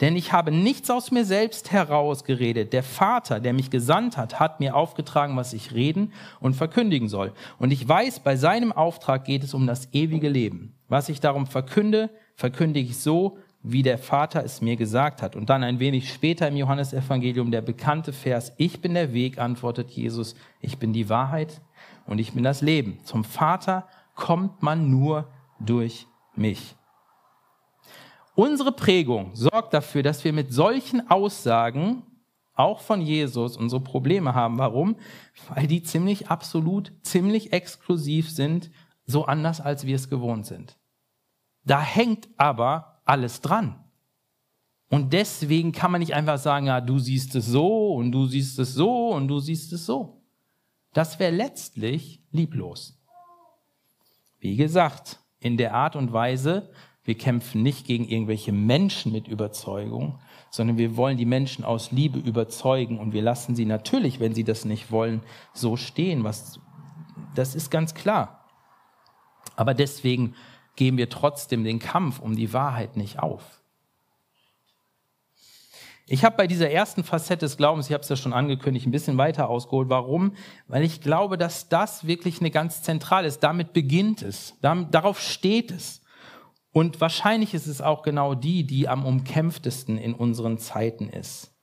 Denn 0.01 0.15
ich 0.15 0.33
habe 0.33 0.51
nichts 0.51 0.89
aus 0.89 1.11
mir 1.11 1.23
selbst 1.25 1.71
herausgeredet. 1.71 2.73
Der 2.73 2.83
Vater, 2.83 3.39
der 3.39 3.53
mich 3.53 3.69
gesandt 3.69 4.17
hat, 4.17 4.39
hat 4.39 4.59
mir 4.59 4.75
aufgetragen, 4.75 5.37
was 5.37 5.53
ich 5.53 5.73
reden 5.73 6.11
und 6.39 6.55
verkündigen 6.55 7.07
soll. 7.07 7.31
Und 7.59 7.71
ich 7.71 7.87
weiß, 7.87 8.21
bei 8.21 8.35
seinem 8.35 8.71
Auftrag 8.71 9.25
geht 9.25 9.43
es 9.43 9.53
um 9.53 9.67
das 9.67 9.93
ewige 9.93 10.27
Leben. 10.27 10.73
Was 10.89 11.07
ich 11.07 11.19
darum 11.19 11.45
verkünde, 11.45 12.09
verkündige 12.35 12.89
ich 12.89 12.97
so, 12.97 13.37
wie 13.63 13.83
der 13.83 13.99
Vater 13.99 14.43
es 14.43 14.59
mir 14.59 14.75
gesagt 14.75 15.21
hat. 15.21 15.35
Und 15.35 15.49
dann 15.51 15.63
ein 15.63 15.79
wenig 15.79 16.11
später 16.11 16.47
im 16.47 16.57
Johannesevangelium 16.57 17.51
der 17.51 17.61
bekannte 17.61 18.11
Vers, 18.11 18.53
ich 18.57 18.81
bin 18.81 18.95
der 18.95 19.13
Weg, 19.13 19.37
antwortet 19.37 19.91
Jesus, 19.91 20.35
ich 20.61 20.79
bin 20.79 20.93
die 20.93 21.09
Wahrheit 21.09 21.61
und 22.11 22.19
ich 22.19 22.33
bin 22.33 22.43
das 22.43 22.59
Leben. 22.59 22.99
Zum 23.05 23.23
Vater 23.23 23.87
kommt 24.15 24.61
man 24.61 24.89
nur 24.89 25.29
durch 25.61 26.07
mich. 26.35 26.75
Unsere 28.35 28.73
Prägung 28.73 29.33
sorgt 29.33 29.73
dafür, 29.73 30.03
dass 30.03 30.25
wir 30.25 30.33
mit 30.33 30.51
solchen 30.53 31.09
Aussagen, 31.09 32.03
auch 32.53 32.81
von 32.81 32.99
Jesus, 32.99 33.55
unsere 33.55 33.81
Probleme 33.81 34.35
haben. 34.35 34.57
Warum? 34.57 34.97
Weil 35.53 35.67
die 35.67 35.83
ziemlich 35.83 36.29
absolut, 36.29 36.91
ziemlich 37.01 37.53
exklusiv 37.53 38.29
sind, 38.29 38.71
so 39.05 39.23
anders 39.23 39.61
als 39.61 39.87
wir 39.87 39.95
es 39.95 40.09
gewohnt 40.09 40.45
sind. 40.45 40.77
Da 41.63 41.79
hängt 41.79 42.27
aber 42.35 43.01
alles 43.05 43.39
dran. 43.39 43.85
Und 44.89 45.13
deswegen 45.13 45.71
kann 45.71 45.91
man 45.91 45.99
nicht 45.99 46.13
einfach 46.13 46.37
sagen, 46.37 46.65
ja, 46.65 46.81
du 46.81 46.99
siehst 46.99 47.35
es 47.35 47.45
so 47.45 47.93
und 47.93 48.11
du 48.11 48.25
siehst 48.25 48.59
es 48.59 48.73
so 48.73 49.13
und 49.13 49.29
du 49.29 49.39
siehst 49.39 49.71
es 49.71 49.85
so. 49.85 50.20
Das 50.93 51.19
wäre 51.19 51.31
letztlich 51.31 52.21
lieblos. 52.31 52.97
Wie 54.39 54.55
gesagt, 54.55 55.19
in 55.39 55.57
der 55.57 55.73
Art 55.73 55.95
und 55.95 56.11
Weise, 56.11 56.71
wir 57.03 57.17
kämpfen 57.17 57.63
nicht 57.63 57.87
gegen 57.87 58.07
irgendwelche 58.07 58.51
Menschen 58.51 59.11
mit 59.11 59.27
Überzeugung, 59.27 60.19
sondern 60.49 60.77
wir 60.77 60.97
wollen 60.97 61.17
die 61.17 61.25
Menschen 61.25 61.63
aus 61.63 61.91
Liebe 61.91 62.19
überzeugen 62.19 62.99
und 62.99 63.13
wir 63.13 63.21
lassen 63.21 63.55
sie 63.55 63.65
natürlich, 63.65 64.19
wenn 64.19 64.35
sie 64.35 64.43
das 64.43 64.65
nicht 64.65 64.91
wollen, 64.91 65.21
so 65.53 65.77
stehen. 65.77 66.23
Was, 66.23 66.59
das 67.33 67.55
ist 67.55 67.71
ganz 67.71 67.93
klar. 67.93 68.45
Aber 69.55 69.73
deswegen 69.73 70.35
geben 70.75 70.97
wir 70.97 71.09
trotzdem 71.09 71.63
den 71.63 71.79
Kampf 71.79 72.19
um 72.19 72.35
die 72.35 72.53
Wahrheit 72.53 72.97
nicht 72.97 73.19
auf. 73.19 73.60
Ich 76.11 76.25
habe 76.25 76.35
bei 76.35 76.45
dieser 76.45 76.69
ersten 76.69 77.05
Facette 77.05 77.45
des 77.45 77.55
Glaubens, 77.55 77.87
ich 77.87 77.93
habe 77.93 78.03
es 78.03 78.09
ja 78.09 78.17
schon 78.17 78.33
angekündigt, 78.33 78.85
ein 78.85 78.91
bisschen 78.91 79.17
weiter 79.17 79.47
ausgeholt. 79.47 79.87
Warum? 79.87 80.33
Weil 80.67 80.83
ich 80.83 80.99
glaube, 80.99 81.37
dass 81.37 81.69
das 81.69 82.05
wirklich 82.05 82.41
eine 82.41 82.51
ganz 82.51 82.81
zentrale 82.81 83.29
ist. 83.29 83.39
Damit 83.39 83.71
beginnt 83.71 84.21
es. 84.21 84.55
Darauf 84.61 85.21
steht 85.21 85.71
es. 85.71 86.01
Und 86.73 86.99
wahrscheinlich 86.99 87.53
ist 87.53 87.65
es 87.65 87.79
auch 87.79 88.03
genau 88.03 88.35
die, 88.35 88.65
die 88.65 88.89
am 88.89 89.05
umkämpftesten 89.05 89.97
in 89.97 90.13
unseren 90.13 90.57
Zeiten 90.57 91.07
ist. 91.07 91.53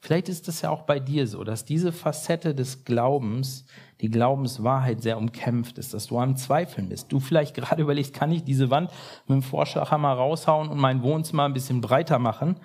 Vielleicht 0.00 0.30
ist 0.30 0.48
es 0.48 0.62
ja 0.62 0.70
auch 0.70 0.82
bei 0.82 0.98
dir 0.98 1.26
so, 1.26 1.44
dass 1.44 1.66
diese 1.66 1.92
Facette 1.92 2.54
des 2.54 2.84
Glaubens, 2.84 3.66
die 4.00 4.08
Glaubenswahrheit 4.08 5.02
sehr 5.02 5.18
umkämpft 5.18 5.76
ist, 5.76 5.92
dass 5.92 6.06
du 6.06 6.18
am 6.18 6.36
Zweifeln 6.36 6.88
bist. 6.88 7.12
Du 7.12 7.20
vielleicht 7.20 7.54
gerade 7.54 7.82
überlegst, 7.82 8.14
kann 8.14 8.32
ich 8.32 8.42
diese 8.42 8.70
Wand 8.70 8.90
mit 9.26 9.34
dem 9.34 9.42
Vorschlaghammer 9.42 10.14
raushauen 10.14 10.68
und 10.68 10.78
mein 10.78 11.02
Wohnzimmer 11.02 11.44
ein 11.44 11.52
bisschen 11.52 11.82
breiter 11.82 12.18
machen? 12.18 12.56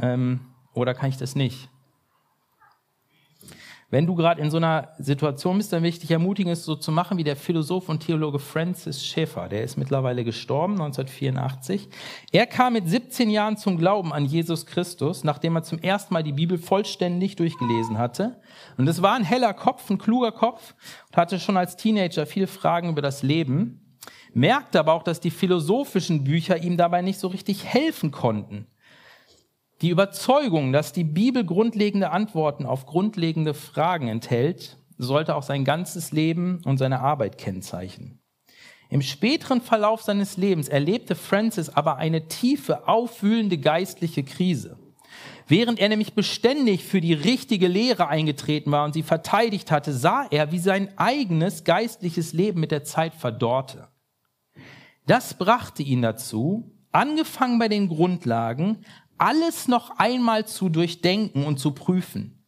Ähm, 0.00 0.40
oder 0.74 0.94
kann 0.94 1.10
ich 1.10 1.16
das 1.16 1.34
nicht? 1.34 1.68
Wenn 3.92 4.06
du 4.06 4.14
gerade 4.14 4.40
in 4.40 4.50
so 4.50 4.56
einer 4.56 4.88
Situation 4.98 5.58
bist, 5.58 5.70
dann 5.70 5.82
will 5.82 5.90
ich 5.90 5.98
dich 5.98 6.10
ermutigen, 6.10 6.50
es 6.50 6.64
so 6.64 6.76
zu 6.76 6.90
machen 6.90 7.18
wie 7.18 7.24
der 7.24 7.36
Philosoph 7.36 7.90
und 7.90 8.00
Theologe 8.00 8.38
Francis 8.38 9.04
Schaeffer. 9.04 9.50
Der 9.50 9.64
ist 9.64 9.76
mittlerweile 9.76 10.24
gestorben, 10.24 10.80
1984. 10.80 11.90
Er 12.32 12.46
kam 12.46 12.72
mit 12.72 12.88
17 12.88 13.28
Jahren 13.28 13.58
zum 13.58 13.76
Glauben 13.76 14.14
an 14.14 14.24
Jesus 14.24 14.64
Christus, 14.64 15.24
nachdem 15.24 15.56
er 15.56 15.62
zum 15.62 15.78
ersten 15.78 16.14
Mal 16.14 16.22
die 16.22 16.32
Bibel 16.32 16.56
vollständig 16.56 17.36
durchgelesen 17.36 17.98
hatte. 17.98 18.40
Und 18.78 18.88
es 18.88 19.02
war 19.02 19.12
ein 19.12 19.24
heller 19.24 19.52
Kopf, 19.52 19.90
ein 19.90 19.98
kluger 19.98 20.32
Kopf 20.32 20.74
und 21.10 21.18
hatte 21.18 21.38
schon 21.38 21.58
als 21.58 21.76
Teenager 21.76 22.24
viele 22.24 22.46
Fragen 22.46 22.88
über 22.88 23.02
das 23.02 23.22
Leben, 23.22 23.98
merkte 24.32 24.80
aber 24.80 24.94
auch, 24.94 25.02
dass 25.02 25.20
die 25.20 25.30
philosophischen 25.30 26.24
Bücher 26.24 26.56
ihm 26.56 26.78
dabei 26.78 27.02
nicht 27.02 27.18
so 27.18 27.28
richtig 27.28 27.66
helfen 27.66 28.10
konnten. 28.10 28.68
Die 29.82 29.90
Überzeugung, 29.90 30.72
dass 30.72 30.92
die 30.92 31.02
Bibel 31.02 31.44
grundlegende 31.44 32.10
Antworten 32.10 32.66
auf 32.66 32.86
grundlegende 32.86 33.52
Fragen 33.52 34.06
enthält, 34.06 34.78
sollte 34.96 35.34
auch 35.34 35.42
sein 35.42 35.64
ganzes 35.64 36.12
Leben 36.12 36.60
und 36.64 36.78
seine 36.78 37.00
Arbeit 37.00 37.36
kennzeichnen. 37.36 38.20
Im 38.90 39.02
späteren 39.02 39.60
Verlauf 39.60 40.02
seines 40.02 40.36
Lebens 40.36 40.68
erlebte 40.68 41.16
Francis 41.16 41.68
aber 41.68 41.96
eine 41.96 42.28
tiefe, 42.28 42.86
aufwühlende 42.86 43.58
geistliche 43.58 44.22
Krise. 44.22 44.78
Während 45.48 45.80
er 45.80 45.88
nämlich 45.88 46.14
beständig 46.14 46.84
für 46.84 47.00
die 47.00 47.14
richtige 47.14 47.66
Lehre 47.66 48.06
eingetreten 48.06 48.70
war 48.70 48.84
und 48.84 48.92
sie 48.92 49.02
verteidigt 49.02 49.72
hatte, 49.72 49.92
sah 49.92 50.26
er, 50.30 50.52
wie 50.52 50.60
sein 50.60 50.96
eigenes 50.96 51.64
geistliches 51.64 52.32
Leben 52.32 52.60
mit 52.60 52.70
der 52.70 52.84
Zeit 52.84 53.14
verdorrte. 53.14 53.88
Das 55.06 55.34
brachte 55.34 55.82
ihn 55.82 56.02
dazu, 56.02 56.70
angefangen 56.92 57.58
bei 57.58 57.68
den 57.68 57.88
Grundlagen, 57.88 58.84
alles 59.22 59.68
noch 59.68 59.98
einmal 59.98 60.46
zu 60.46 60.68
durchdenken 60.68 61.44
und 61.44 61.60
zu 61.60 61.70
prüfen. 61.70 62.44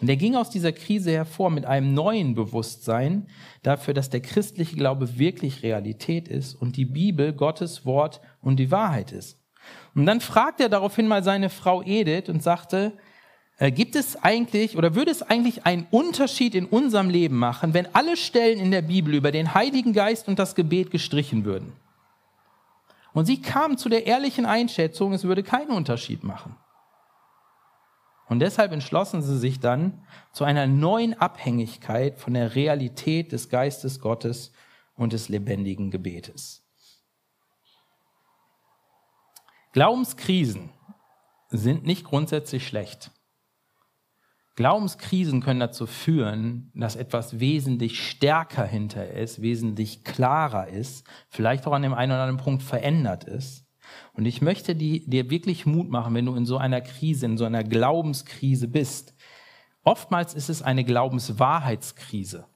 Und 0.00 0.08
er 0.08 0.14
ging 0.14 0.36
aus 0.36 0.50
dieser 0.50 0.70
Krise 0.70 1.10
hervor 1.10 1.50
mit 1.50 1.66
einem 1.66 1.94
neuen 1.94 2.36
Bewusstsein 2.36 3.26
dafür, 3.64 3.92
dass 3.92 4.08
der 4.08 4.20
christliche 4.20 4.76
Glaube 4.76 5.18
wirklich 5.18 5.64
Realität 5.64 6.28
ist 6.28 6.54
und 6.54 6.76
die 6.76 6.84
Bibel 6.84 7.32
Gottes 7.32 7.84
Wort 7.84 8.20
und 8.40 8.58
die 8.58 8.70
Wahrheit 8.70 9.10
ist. 9.10 9.40
Und 9.96 10.06
dann 10.06 10.20
fragte 10.20 10.64
er 10.64 10.68
daraufhin 10.68 11.08
mal 11.08 11.24
seine 11.24 11.50
Frau 11.50 11.82
Edith 11.82 12.28
und 12.28 12.40
sagte, 12.40 12.92
äh, 13.58 13.72
gibt 13.72 13.96
es 13.96 14.14
eigentlich 14.22 14.76
oder 14.76 14.94
würde 14.94 15.10
es 15.10 15.22
eigentlich 15.22 15.66
einen 15.66 15.88
Unterschied 15.90 16.54
in 16.54 16.66
unserem 16.66 17.10
Leben 17.10 17.36
machen, 17.36 17.74
wenn 17.74 17.92
alle 17.96 18.16
Stellen 18.16 18.60
in 18.60 18.70
der 18.70 18.82
Bibel 18.82 19.12
über 19.12 19.32
den 19.32 19.54
Heiligen 19.54 19.92
Geist 19.92 20.28
und 20.28 20.38
das 20.38 20.54
Gebet 20.54 20.92
gestrichen 20.92 21.44
würden? 21.44 21.72
Und 23.12 23.26
sie 23.26 23.40
kam 23.40 23.76
zu 23.76 23.88
der 23.88 24.06
ehrlichen 24.06 24.46
Einschätzung, 24.46 25.12
es 25.12 25.24
würde 25.24 25.42
keinen 25.42 25.70
Unterschied 25.70 26.24
machen. 26.24 26.56
Und 28.28 28.38
deshalb 28.40 28.72
entschlossen 28.72 29.20
sie 29.20 29.38
sich 29.38 29.60
dann 29.60 30.06
zu 30.32 30.44
einer 30.44 30.66
neuen 30.66 31.12
Abhängigkeit 31.12 32.18
von 32.18 32.32
der 32.32 32.54
Realität 32.54 33.32
des 33.32 33.50
Geistes 33.50 34.00
Gottes 34.00 34.52
und 34.94 35.12
des 35.12 35.28
lebendigen 35.28 35.90
Gebetes. 35.90 36.64
Glaubenskrisen 39.72 40.70
sind 41.48 41.84
nicht 41.84 42.04
grundsätzlich 42.04 42.66
schlecht. 42.66 43.10
Glaubenskrisen 44.54 45.40
können 45.40 45.60
dazu 45.60 45.86
führen, 45.86 46.70
dass 46.74 46.96
etwas 46.96 47.40
wesentlich 47.40 48.06
stärker 48.06 48.66
hinter 48.66 49.10
ist, 49.10 49.40
wesentlich 49.40 50.04
klarer 50.04 50.68
ist, 50.68 51.06
vielleicht 51.28 51.66
auch 51.66 51.72
an 51.72 51.82
dem 51.82 51.94
einen 51.94 52.12
oder 52.12 52.22
anderen 52.22 52.44
Punkt 52.44 52.62
verändert 52.62 53.24
ist. 53.24 53.66
Und 54.12 54.26
ich 54.26 54.42
möchte 54.42 54.74
dir 54.74 55.30
wirklich 55.30 55.66
Mut 55.66 55.88
machen, 55.90 56.14
wenn 56.14 56.26
du 56.26 56.34
in 56.34 56.46
so 56.46 56.58
einer 56.58 56.80
Krise, 56.80 57.26
in 57.26 57.38
so 57.38 57.44
einer 57.44 57.64
Glaubenskrise 57.64 58.68
bist. 58.68 59.14
Oftmals 59.84 60.34
ist 60.34 60.50
es 60.50 60.62
eine 60.62 60.84
Glaubenswahrheitskrise. 60.84 62.46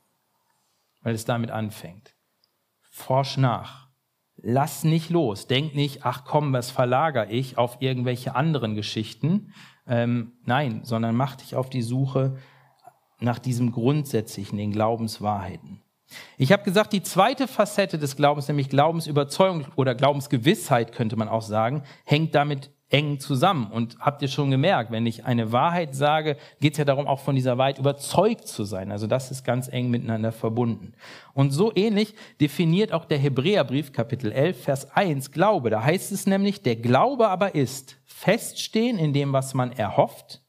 weil 1.03 1.15
es 1.15 1.25
damit 1.25 1.53
anfängt. 1.53 2.17
Forsch 2.91 3.37
nach. 3.37 3.87
Lass 4.37 4.83
nicht 4.83 5.09
los. 5.09 5.47
Denk 5.47 5.75
nicht, 5.75 6.05
ach 6.05 6.25
komm, 6.25 6.53
was 6.53 6.71
verlagere 6.73 7.31
ich 7.31 7.59
auf 7.59 7.81
irgendwelche 7.81 8.35
anderen 8.35 8.75
Geschichten. 8.75 9.53
Ähm, 9.89 10.33
nein, 10.45 10.81
sondern 10.83 11.17
mach 11.17 11.37
dich 11.37 11.55
auf 11.55 11.71
die 11.71 11.83
Suche 11.83 12.37
nach 13.21 13.39
diesem 13.39 13.73
Grundsätzlichen, 13.73 14.59
den 14.59 14.73
Glaubenswahrheiten. 14.73 15.81
Ich 16.39 16.53
habe 16.53 16.63
gesagt, 16.63 16.93
die 16.93 17.03
zweite 17.03 17.49
Facette 17.49 17.99
des 17.99 18.17
Glaubens, 18.17 18.47
nämlich 18.49 18.69
Glaubensüberzeugung 18.69 19.67
oder 19.75 19.95
Glaubensgewissheit, 19.95 20.93
könnte 20.93 21.17
man 21.17 21.29
auch 21.29 21.43
sagen, 21.43 21.83
hängt 22.05 22.35
damit 22.35 22.71
eng 22.89 23.19
zusammen. 23.19 23.71
Und 23.71 23.99
habt 23.99 24.23
ihr 24.23 24.29
schon 24.29 24.51
gemerkt, 24.51 24.91
wenn 24.91 25.07
ich 25.07 25.25
eine 25.25 25.53
Wahrheit 25.53 25.95
sage, 25.95 26.37
geht 26.61 26.75
es 26.75 26.79
ja 26.79 26.85
darum, 26.85 27.07
auch 27.07 27.21
von 27.21 27.35
dieser 27.35 27.59
Wahrheit 27.59 27.79
überzeugt 27.79 28.47
zu 28.47 28.65
sein. 28.65 28.93
Also 28.93 29.07
das 29.07 29.31
ist 29.31 29.45
ganz 29.45 29.69
eng 29.69 29.91
miteinander 29.91 30.33
verbunden. 30.33 30.93
Und 31.35 31.51
so 31.51 31.73
ähnlich 31.75 32.15
definiert 32.41 32.93
auch 32.93 33.05
der 33.05 33.19
Hebräerbrief 33.19 33.93
Kapitel 33.93 34.31
11, 34.31 34.63
Vers 34.63 34.91
1 34.97 35.33
Glaube. 35.33 35.71
Da 35.71 35.83
heißt 35.83 36.13
es 36.13 36.27
nämlich, 36.27 36.63
der 36.63 36.77
Glaube 36.77 37.29
aber 37.29 37.55
ist 37.55 37.99
feststehen 38.05 38.99
in 38.99 39.13
dem, 39.13 39.33
was 39.33 39.55
man 39.55 39.73
erhofft, 39.73 40.43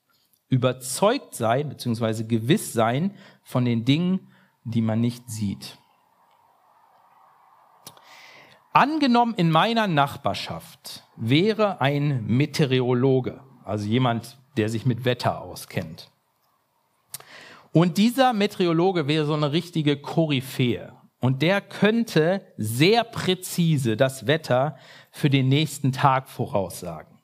überzeugt 0.47 1.35
sein 1.35 1.69
bzw. 1.69 2.23
gewiss 2.23 2.71
sein 2.71 3.15
von 3.43 3.65
den 3.65 3.83
Dingen, 3.83 4.31
die 4.63 4.81
man 4.81 5.01
nicht 5.01 5.29
sieht. 5.29 5.77
Angenommen, 8.77 9.33
in 9.33 9.49
meiner 9.49 9.87
Nachbarschaft 9.87 11.03
wäre 11.15 11.81
ein 11.81 12.23
Meteorologe, 12.27 13.39
also 13.65 13.87
jemand, 13.87 14.37
der 14.55 14.69
sich 14.69 14.85
mit 14.85 15.03
Wetter 15.03 15.41
auskennt. 15.41 16.11
Und 17.71 17.97
dieser 17.97 18.33
Meteorologe 18.33 19.07
wäre 19.07 19.25
so 19.25 19.33
eine 19.33 19.51
richtige 19.51 19.97
Koryphäe. 19.97 20.93
Und 21.19 21.41
der 21.41 21.59
könnte 21.59 22.45
sehr 22.55 23.03
präzise 23.03 23.97
das 23.97 24.27
Wetter 24.27 24.77
für 25.09 25.31
den 25.31 25.49
nächsten 25.49 25.91
Tag 25.91 26.29
voraussagen. 26.29 27.17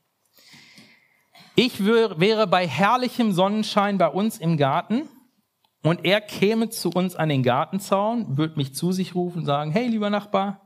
Ich 1.53 1.85
wäre 1.85 2.47
bei 2.47 2.67
herrlichem 2.67 3.31
Sonnenschein 3.31 3.99
bei 3.99 4.07
uns 4.07 4.39
im 4.39 4.57
Garten 4.57 5.03
und 5.83 6.03
er 6.03 6.19
käme 6.19 6.69
zu 6.69 6.89
uns 6.89 7.15
an 7.15 7.29
den 7.29 7.43
Gartenzaun, 7.43 8.39
würde 8.39 8.55
mich 8.55 8.73
zu 8.73 8.91
sich 8.91 9.13
rufen 9.13 9.41
und 9.41 9.45
sagen, 9.45 9.69
hey 9.69 9.87
lieber 9.87 10.09
Nachbar, 10.09 10.62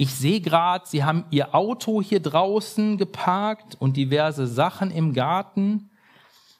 ich 0.00 0.14
sehe 0.14 0.40
gerade, 0.40 0.86
Sie 0.86 1.04
haben 1.04 1.26
Ihr 1.28 1.54
Auto 1.54 2.00
hier 2.00 2.20
draußen 2.20 2.96
geparkt 2.96 3.76
und 3.78 3.98
diverse 3.98 4.46
Sachen 4.46 4.90
im 4.90 5.12
Garten. 5.12 5.90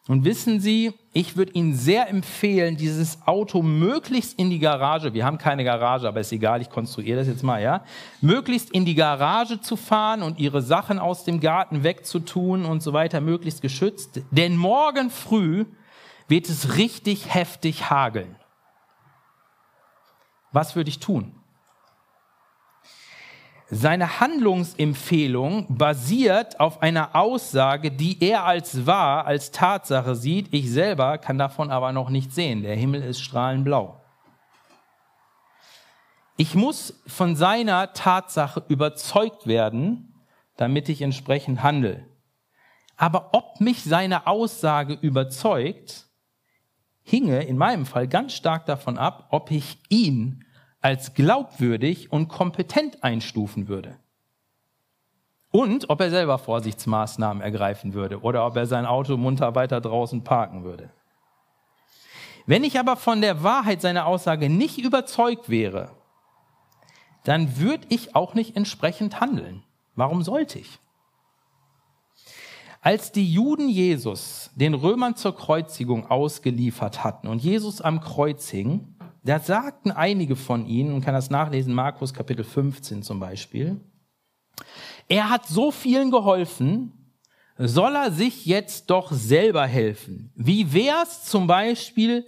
Und 0.08 0.26
wissen 0.26 0.60
Sie, 0.60 0.92
ich 1.14 1.38
würde 1.38 1.52
Ihnen 1.52 1.74
sehr 1.74 2.10
empfehlen, 2.10 2.76
dieses 2.76 3.26
Auto 3.26 3.62
möglichst 3.62 4.38
in 4.38 4.50
die 4.50 4.58
Garage, 4.58 5.14
wir 5.14 5.24
haben 5.24 5.38
keine 5.38 5.64
Garage, 5.64 6.06
aber 6.06 6.20
ist 6.20 6.32
egal, 6.32 6.60
ich 6.60 6.68
konstruiere 6.68 7.20
das 7.20 7.28
jetzt 7.28 7.42
mal, 7.42 7.62
ja, 7.62 7.82
möglichst 8.20 8.72
in 8.72 8.84
die 8.84 8.94
Garage 8.94 9.62
zu 9.62 9.76
fahren 9.76 10.22
und 10.22 10.38
Ihre 10.38 10.60
Sachen 10.60 10.98
aus 10.98 11.24
dem 11.24 11.40
Garten 11.40 11.82
wegzutun 11.82 12.66
und 12.66 12.82
so 12.82 12.92
weiter, 12.92 13.22
möglichst 13.22 13.62
geschützt. 13.62 14.20
Denn 14.30 14.54
morgen 14.54 15.08
früh 15.08 15.64
wird 16.28 16.46
es 16.50 16.76
richtig 16.76 17.32
heftig 17.32 17.88
hageln. 17.88 18.36
Was 20.52 20.76
würde 20.76 20.90
ich 20.90 20.98
tun? 20.98 21.39
Seine 23.72 24.18
Handlungsempfehlung 24.18 25.66
basiert 25.68 26.58
auf 26.58 26.82
einer 26.82 27.14
Aussage, 27.14 27.92
die 27.92 28.20
er 28.20 28.44
als 28.44 28.84
wahr, 28.84 29.26
als 29.26 29.52
Tatsache 29.52 30.16
sieht. 30.16 30.52
Ich 30.52 30.68
selber 30.72 31.18
kann 31.18 31.38
davon 31.38 31.70
aber 31.70 31.92
noch 31.92 32.10
nicht 32.10 32.32
sehen. 32.32 32.62
Der 32.62 32.74
Himmel 32.74 33.00
ist 33.00 33.20
strahlend 33.20 33.64
blau. 33.64 34.00
Ich 36.36 36.56
muss 36.56 37.00
von 37.06 37.36
seiner 37.36 37.92
Tatsache 37.92 38.64
überzeugt 38.66 39.46
werden, 39.46 40.14
damit 40.56 40.88
ich 40.88 41.00
entsprechend 41.02 41.62
handle. 41.62 42.04
Aber 42.96 43.30
ob 43.34 43.60
mich 43.60 43.84
seine 43.84 44.26
Aussage 44.26 44.94
überzeugt, 44.94 46.08
hinge 47.02 47.44
in 47.44 47.56
meinem 47.56 47.86
Fall 47.86 48.08
ganz 48.08 48.32
stark 48.32 48.66
davon 48.66 48.98
ab, 48.98 49.28
ob 49.30 49.52
ich 49.52 49.78
ihn 49.90 50.44
als 50.80 51.14
glaubwürdig 51.14 52.12
und 52.12 52.28
kompetent 52.28 53.02
einstufen 53.04 53.68
würde. 53.68 53.96
Und 55.50 55.90
ob 55.90 56.00
er 56.00 56.10
selber 56.10 56.38
Vorsichtsmaßnahmen 56.38 57.42
ergreifen 57.42 57.92
würde 57.92 58.20
oder 58.20 58.46
ob 58.46 58.56
er 58.56 58.66
sein 58.66 58.86
Auto 58.86 59.16
munter 59.16 59.54
weiter 59.54 59.80
draußen 59.80 60.22
parken 60.22 60.64
würde. 60.64 60.90
Wenn 62.46 62.64
ich 62.64 62.78
aber 62.78 62.96
von 62.96 63.20
der 63.20 63.42
Wahrheit 63.42 63.80
seiner 63.80 64.06
Aussage 64.06 64.48
nicht 64.48 64.78
überzeugt 64.78 65.48
wäre, 65.48 65.90
dann 67.24 67.58
würde 67.58 67.86
ich 67.90 68.16
auch 68.16 68.34
nicht 68.34 68.56
entsprechend 68.56 69.20
handeln. 69.20 69.62
Warum 69.94 70.22
sollte 70.22 70.58
ich? 70.58 70.78
Als 72.80 73.12
die 73.12 73.30
Juden 73.30 73.68
Jesus 73.68 74.50
den 74.54 74.72
Römern 74.72 75.14
zur 75.14 75.36
Kreuzigung 75.36 76.10
ausgeliefert 76.10 77.04
hatten 77.04 77.26
und 77.28 77.42
Jesus 77.42 77.82
am 77.82 78.00
Kreuz 78.00 78.48
hing, 78.48 78.94
da 79.22 79.38
sagten 79.38 79.90
einige 79.90 80.36
von 80.36 80.66
ihnen, 80.66 80.92
man 80.92 81.00
kann 81.02 81.14
das 81.14 81.30
nachlesen, 81.30 81.74
Markus 81.74 82.14
Kapitel 82.14 82.44
15 82.44 83.02
zum 83.02 83.20
Beispiel, 83.20 83.80
er 85.08 85.28
hat 85.28 85.46
so 85.46 85.70
vielen 85.70 86.10
geholfen, 86.10 86.92
soll 87.58 87.94
er 87.94 88.10
sich 88.10 88.46
jetzt 88.46 88.88
doch 88.88 89.12
selber 89.12 89.66
helfen. 89.66 90.32
Wie 90.34 90.72
wär's 90.72 91.24
zum 91.24 91.46
Beispiel, 91.46 92.26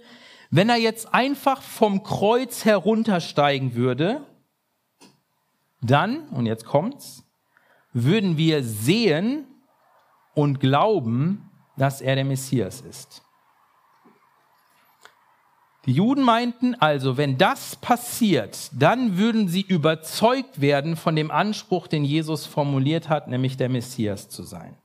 wenn 0.51 0.69
er 0.69 0.77
jetzt 0.77 1.13
einfach 1.13 1.61
vom 1.61 2.03
Kreuz 2.03 2.65
heruntersteigen 2.65 3.73
würde? 3.73 4.25
Dann, 5.81 6.29
und 6.29 6.45
jetzt 6.45 6.65
kommt's, 6.65 7.23
würden 7.93 8.37
wir 8.37 8.63
sehen 8.63 9.45
und 10.35 10.59
glauben, 10.59 11.49
dass 11.77 12.01
er 12.01 12.15
der 12.15 12.25
Messias 12.25 12.81
ist. 12.81 13.23
Die 15.85 15.91
Juden 15.91 16.23
meinten 16.23 16.75
also, 16.75 17.17
wenn 17.17 17.37
das 17.37 17.75
passiert, 17.75 18.69
dann 18.71 19.17
würden 19.17 19.49
sie 19.49 19.61
überzeugt 19.61 20.61
werden 20.61 20.95
von 20.95 21.15
dem 21.15 21.29
Anspruch, 21.29 21.87
den 21.87 22.05
Jesus 22.05 22.45
formuliert 22.45 23.09
hat, 23.09 23.27
nämlich 23.27 23.57
der 23.57 23.67
Messias 23.67 24.29
zu 24.29 24.43
sein. 24.43 24.77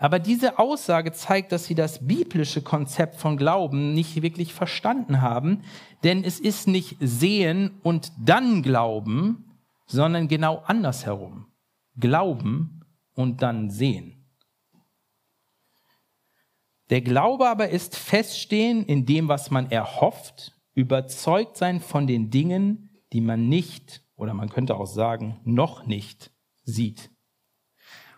Aber 0.00 0.18
diese 0.18 0.58
Aussage 0.58 1.12
zeigt, 1.12 1.52
dass 1.52 1.66
sie 1.66 1.76
das 1.76 2.04
biblische 2.04 2.62
Konzept 2.62 3.14
von 3.14 3.36
Glauben 3.36 3.94
nicht 3.94 4.20
wirklich 4.20 4.52
verstanden 4.52 5.20
haben, 5.20 5.62
denn 6.02 6.24
es 6.24 6.40
ist 6.40 6.66
nicht 6.66 6.96
sehen 6.98 7.78
und 7.84 8.10
dann 8.18 8.64
glauben, 8.64 9.44
sondern 9.86 10.26
genau 10.26 10.64
andersherum. 10.66 11.46
Glauben 11.96 12.80
und 13.14 13.42
dann 13.42 13.70
sehen. 13.70 14.21
Der 16.90 17.00
Glaube 17.00 17.48
aber 17.48 17.68
ist 17.68 17.96
feststehen 17.96 18.84
in 18.84 19.06
dem, 19.06 19.28
was 19.28 19.50
man 19.50 19.70
erhofft, 19.70 20.52
überzeugt 20.74 21.56
sein 21.56 21.80
von 21.80 22.06
den 22.06 22.30
Dingen, 22.30 22.90
die 23.12 23.20
man 23.20 23.48
nicht 23.48 24.02
oder 24.16 24.34
man 24.34 24.48
könnte 24.48 24.76
auch 24.76 24.86
sagen, 24.86 25.40
noch 25.44 25.86
nicht 25.86 26.32
sieht. 26.64 27.10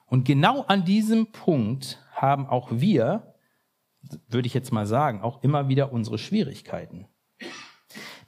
Und 0.07 0.25
genau 0.25 0.63
an 0.63 0.85
diesem 0.85 1.33
Punkt 1.33 2.01
haben 2.13 2.47
auch 2.47 2.69
wir, 2.71 3.35
würde 4.29 4.47
ich 4.47 4.55
jetzt 4.55 4.73
mal 4.73 4.87
sagen, 4.87 5.23
auch 5.23 5.43
immer 5.43 5.69
wieder 5.69 5.93
unsere 5.93 6.19
Schwierigkeiten. 6.19 7.07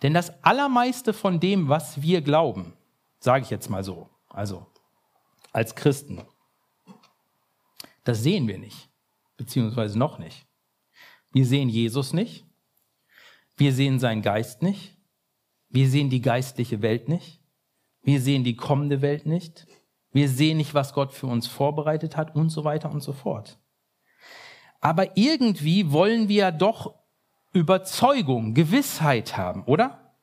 Denn 0.02 0.14
das 0.14 0.42
Allermeiste 0.42 1.12
von 1.12 1.40
dem, 1.40 1.68
was 1.68 2.02
wir 2.02 2.22
glauben, 2.22 2.74
sage 3.18 3.44
ich 3.44 3.50
jetzt 3.50 3.68
mal 3.68 3.84
so, 3.84 4.08
also 4.28 4.66
als 5.52 5.74
Christen, 5.74 6.22
das 8.04 8.22
sehen 8.22 8.46
wir 8.48 8.58
nicht 8.58 8.88
beziehungsweise 9.36 9.98
noch 9.98 10.18
nicht. 10.18 10.46
Wir 11.32 11.46
sehen 11.46 11.68
Jesus 11.68 12.12
nicht. 12.12 12.46
Wir 13.56 13.72
sehen 13.72 13.98
seinen 13.98 14.22
Geist 14.22 14.62
nicht. 14.62 14.96
Wir 15.68 15.88
sehen 15.88 16.10
die 16.10 16.22
geistliche 16.22 16.82
Welt 16.82 17.08
nicht. 17.08 17.40
Wir 18.02 18.20
sehen 18.20 18.44
die 18.44 18.56
kommende 18.56 19.02
Welt 19.02 19.26
nicht. 19.26 19.66
Wir 20.12 20.28
sehen 20.28 20.56
nicht, 20.58 20.74
was 20.74 20.94
Gott 20.94 21.12
für 21.12 21.26
uns 21.26 21.46
vorbereitet 21.46 22.16
hat 22.16 22.34
und 22.34 22.50
so 22.50 22.64
weiter 22.64 22.90
und 22.90 23.02
so 23.02 23.12
fort. 23.12 23.58
Aber 24.80 25.16
irgendwie 25.16 25.90
wollen 25.90 26.28
wir 26.28 26.52
doch 26.52 26.94
Überzeugung, 27.52 28.54
Gewissheit 28.54 29.36
haben, 29.36 29.64
oder? 29.64 30.14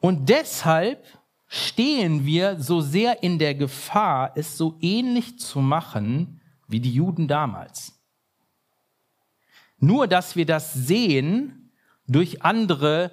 Und 0.00 0.28
deshalb 0.28 1.04
stehen 1.46 2.26
wir 2.26 2.60
so 2.60 2.80
sehr 2.80 3.22
in 3.22 3.38
der 3.38 3.54
Gefahr, 3.54 4.32
es 4.36 4.58
so 4.58 4.76
ähnlich 4.80 5.38
zu 5.38 5.60
machen 5.60 6.40
wie 6.68 6.80
die 6.80 6.92
Juden 6.92 7.28
damals. 7.28 8.03
Nur, 9.84 10.08
dass 10.08 10.34
wir 10.34 10.46
das 10.46 10.72
Sehen 10.72 11.70
durch 12.06 12.42
andere 12.42 13.12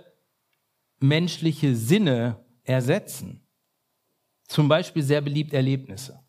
menschliche 0.99 1.75
Sinne 1.75 2.45
ersetzen. 2.63 3.45
Zum 4.47 4.69
Beispiel 4.69 5.03
sehr 5.03 5.19
beliebt 5.19 5.53
Erlebnisse. 5.53 6.19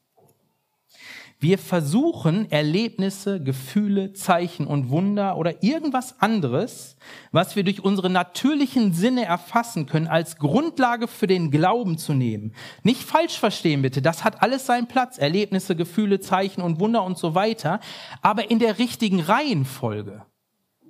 Wir 1.38 1.58
versuchen 1.58 2.50
Erlebnisse, 2.50 3.42
Gefühle, 3.42 4.12
Zeichen 4.14 4.66
und 4.66 4.90
Wunder 4.90 5.36
oder 5.36 5.62
irgendwas 5.62 6.20
anderes, 6.20 6.96
was 7.32 7.56
wir 7.56 7.64
durch 7.64 7.82
unsere 7.82 8.10
natürlichen 8.10 8.92
Sinne 8.92 9.24
erfassen 9.24 9.86
können, 9.86 10.06
als 10.06 10.38
Grundlage 10.38 11.08
für 11.08 11.26
den 11.26 11.50
Glauben 11.50 11.98
zu 11.98 12.14
nehmen. 12.14 12.54
Nicht 12.84 13.02
falsch 13.02 13.38
verstehen 13.38 13.82
bitte, 13.82 14.02
das 14.02 14.22
hat 14.22 14.42
alles 14.42 14.66
seinen 14.66 14.86
Platz. 14.86 15.18
Erlebnisse, 15.18 15.74
Gefühle, 15.76 16.20
Zeichen 16.20 16.62
und 16.62 16.80
Wunder 16.80 17.02
und 17.04 17.18
so 17.18 17.34
weiter. 17.34 17.80
Aber 18.22 18.50
in 18.50 18.60
der 18.60 18.78
richtigen 18.78 19.20
Reihenfolge. 19.20 20.24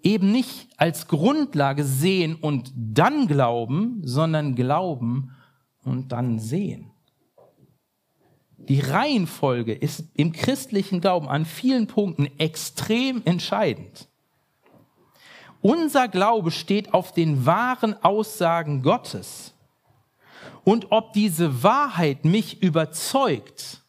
Eben 0.02 0.32
nicht 0.32 0.68
als 0.76 1.06
Grundlage 1.08 1.84
sehen 1.84 2.34
und 2.34 2.72
dann 2.74 3.26
glauben, 3.28 4.00
sondern 4.04 4.54
glauben 4.54 5.30
und 5.84 6.12
dann 6.12 6.38
sehen. 6.38 6.90
Die 8.68 8.80
Reihenfolge 8.80 9.72
ist 9.72 10.04
im 10.14 10.32
christlichen 10.32 11.00
Glauben 11.00 11.28
an 11.28 11.44
vielen 11.44 11.88
Punkten 11.88 12.28
extrem 12.38 13.22
entscheidend. 13.24 14.08
Unser 15.60 16.08
Glaube 16.08 16.50
steht 16.50 16.94
auf 16.94 17.12
den 17.12 17.46
wahren 17.46 17.94
Aussagen 18.02 18.82
Gottes. 18.82 19.54
Und 20.64 20.90
ob 20.90 21.12
diese 21.12 21.62
Wahrheit 21.62 22.24
mich 22.24 22.62
überzeugt, 22.62 23.81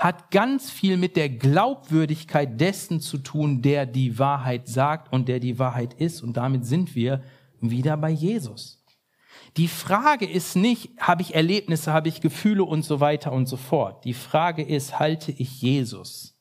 hat 0.00 0.30
ganz 0.30 0.70
viel 0.70 0.96
mit 0.96 1.14
der 1.14 1.28
Glaubwürdigkeit 1.28 2.58
dessen 2.58 3.00
zu 3.00 3.18
tun, 3.18 3.60
der 3.60 3.84
die 3.84 4.18
Wahrheit 4.18 4.66
sagt 4.66 5.12
und 5.12 5.28
der 5.28 5.40
die 5.40 5.58
Wahrheit 5.58 5.92
ist. 5.92 6.22
Und 6.22 6.38
damit 6.38 6.64
sind 6.64 6.94
wir 6.94 7.22
wieder 7.60 7.98
bei 7.98 8.08
Jesus. 8.08 8.82
Die 9.58 9.68
Frage 9.68 10.24
ist 10.24 10.56
nicht, 10.56 10.98
habe 10.98 11.20
ich 11.20 11.34
Erlebnisse, 11.34 11.92
habe 11.92 12.08
ich 12.08 12.22
Gefühle 12.22 12.64
und 12.64 12.82
so 12.82 13.00
weiter 13.00 13.30
und 13.30 13.44
so 13.44 13.58
fort. 13.58 14.06
Die 14.06 14.14
Frage 14.14 14.62
ist, 14.62 14.98
halte 14.98 15.32
ich 15.32 15.60
Jesus 15.60 16.34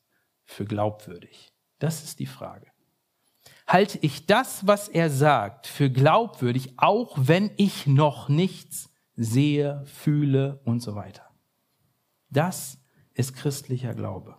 für 0.46 0.64
glaubwürdig? 0.64 1.52
Das 1.80 2.02
ist 2.06 2.20
die 2.20 2.28
Frage. 2.28 2.68
Halte 3.68 4.00
ich 4.02 4.26
das, 4.26 4.68
was 4.68 4.88
er 4.88 5.10
sagt, 5.10 5.68
für 5.68 5.90
glaubwürdig, 5.90 6.74
auch 6.78 7.18
wenn 7.18 7.52
ich 7.58 7.88
noch 7.88 8.30
nichts 8.30 8.90
sehe, 9.16 9.84
fühle 9.86 10.62
und 10.64 10.80
so 10.80 10.96
weiter? 10.96 11.30
Das 12.30 12.79
ist 13.20 13.36
christlicher 13.36 13.94
Glaube. 13.94 14.36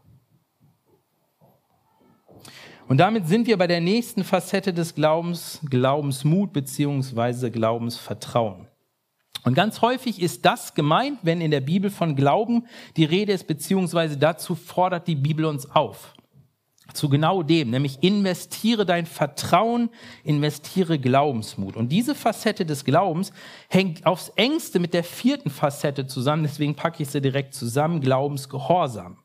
Und 2.89 2.99
damit 2.99 3.29
sind 3.29 3.47
wir 3.47 3.57
bei 3.57 3.67
der 3.67 3.81
nächsten 3.81 4.25
Facette 4.25 4.73
des 4.73 4.95
Glaubens, 4.95 5.61
Glaubensmut 5.69 6.53
beziehungsweise 6.53 7.51
Glaubensvertrauen. 7.51 8.67
Und 9.45 9.55
ganz 9.55 9.81
häufig 9.83 10.21
ist 10.21 10.45
das 10.45 10.75
gemeint, 10.75 11.19
wenn 11.23 11.41
in 11.41 11.51
der 11.51 11.61
Bibel 11.61 11.91
von 11.91 12.17
Glauben 12.17 12.67
die 12.97 13.05
Rede 13.05 13.33
ist, 13.33 13.47
beziehungsweise 13.47 14.17
dazu 14.17 14.55
fordert 14.55 15.07
die 15.07 15.15
Bibel 15.15 15.45
uns 15.45 15.71
auf. 15.71 16.15
Zu 16.95 17.09
genau 17.09 17.43
dem, 17.43 17.71
nämlich 17.71 18.03
investiere 18.03 18.87
dein 18.87 19.07
Vertrauen, 19.07 19.91
investiere 20.25 20.99
Glaubensmut. 20.99 21.77
Und 21.77 21.91
diese 21.91 22.15
Facette 22.15 22.67
des 22.67 22.85
Glaubens 22.85 23.33
hängt 23.69 24.07
aufs 24.07 24.31
engste 24.37 24.79
mit 24.79 24.95
der 24.95 25.05
vierten 25.05 25.51
Facette 25.51 26.07
zusammen, 26.07 26.43
deswegen 26.43 26.75
packe 26.75 27.03
ich 27.03 27.11
sie 27.11 27.21
direkt 27.21 27.55
zusammen, 27.55 28.01
Glaubensgehorsam. 28.01 29.19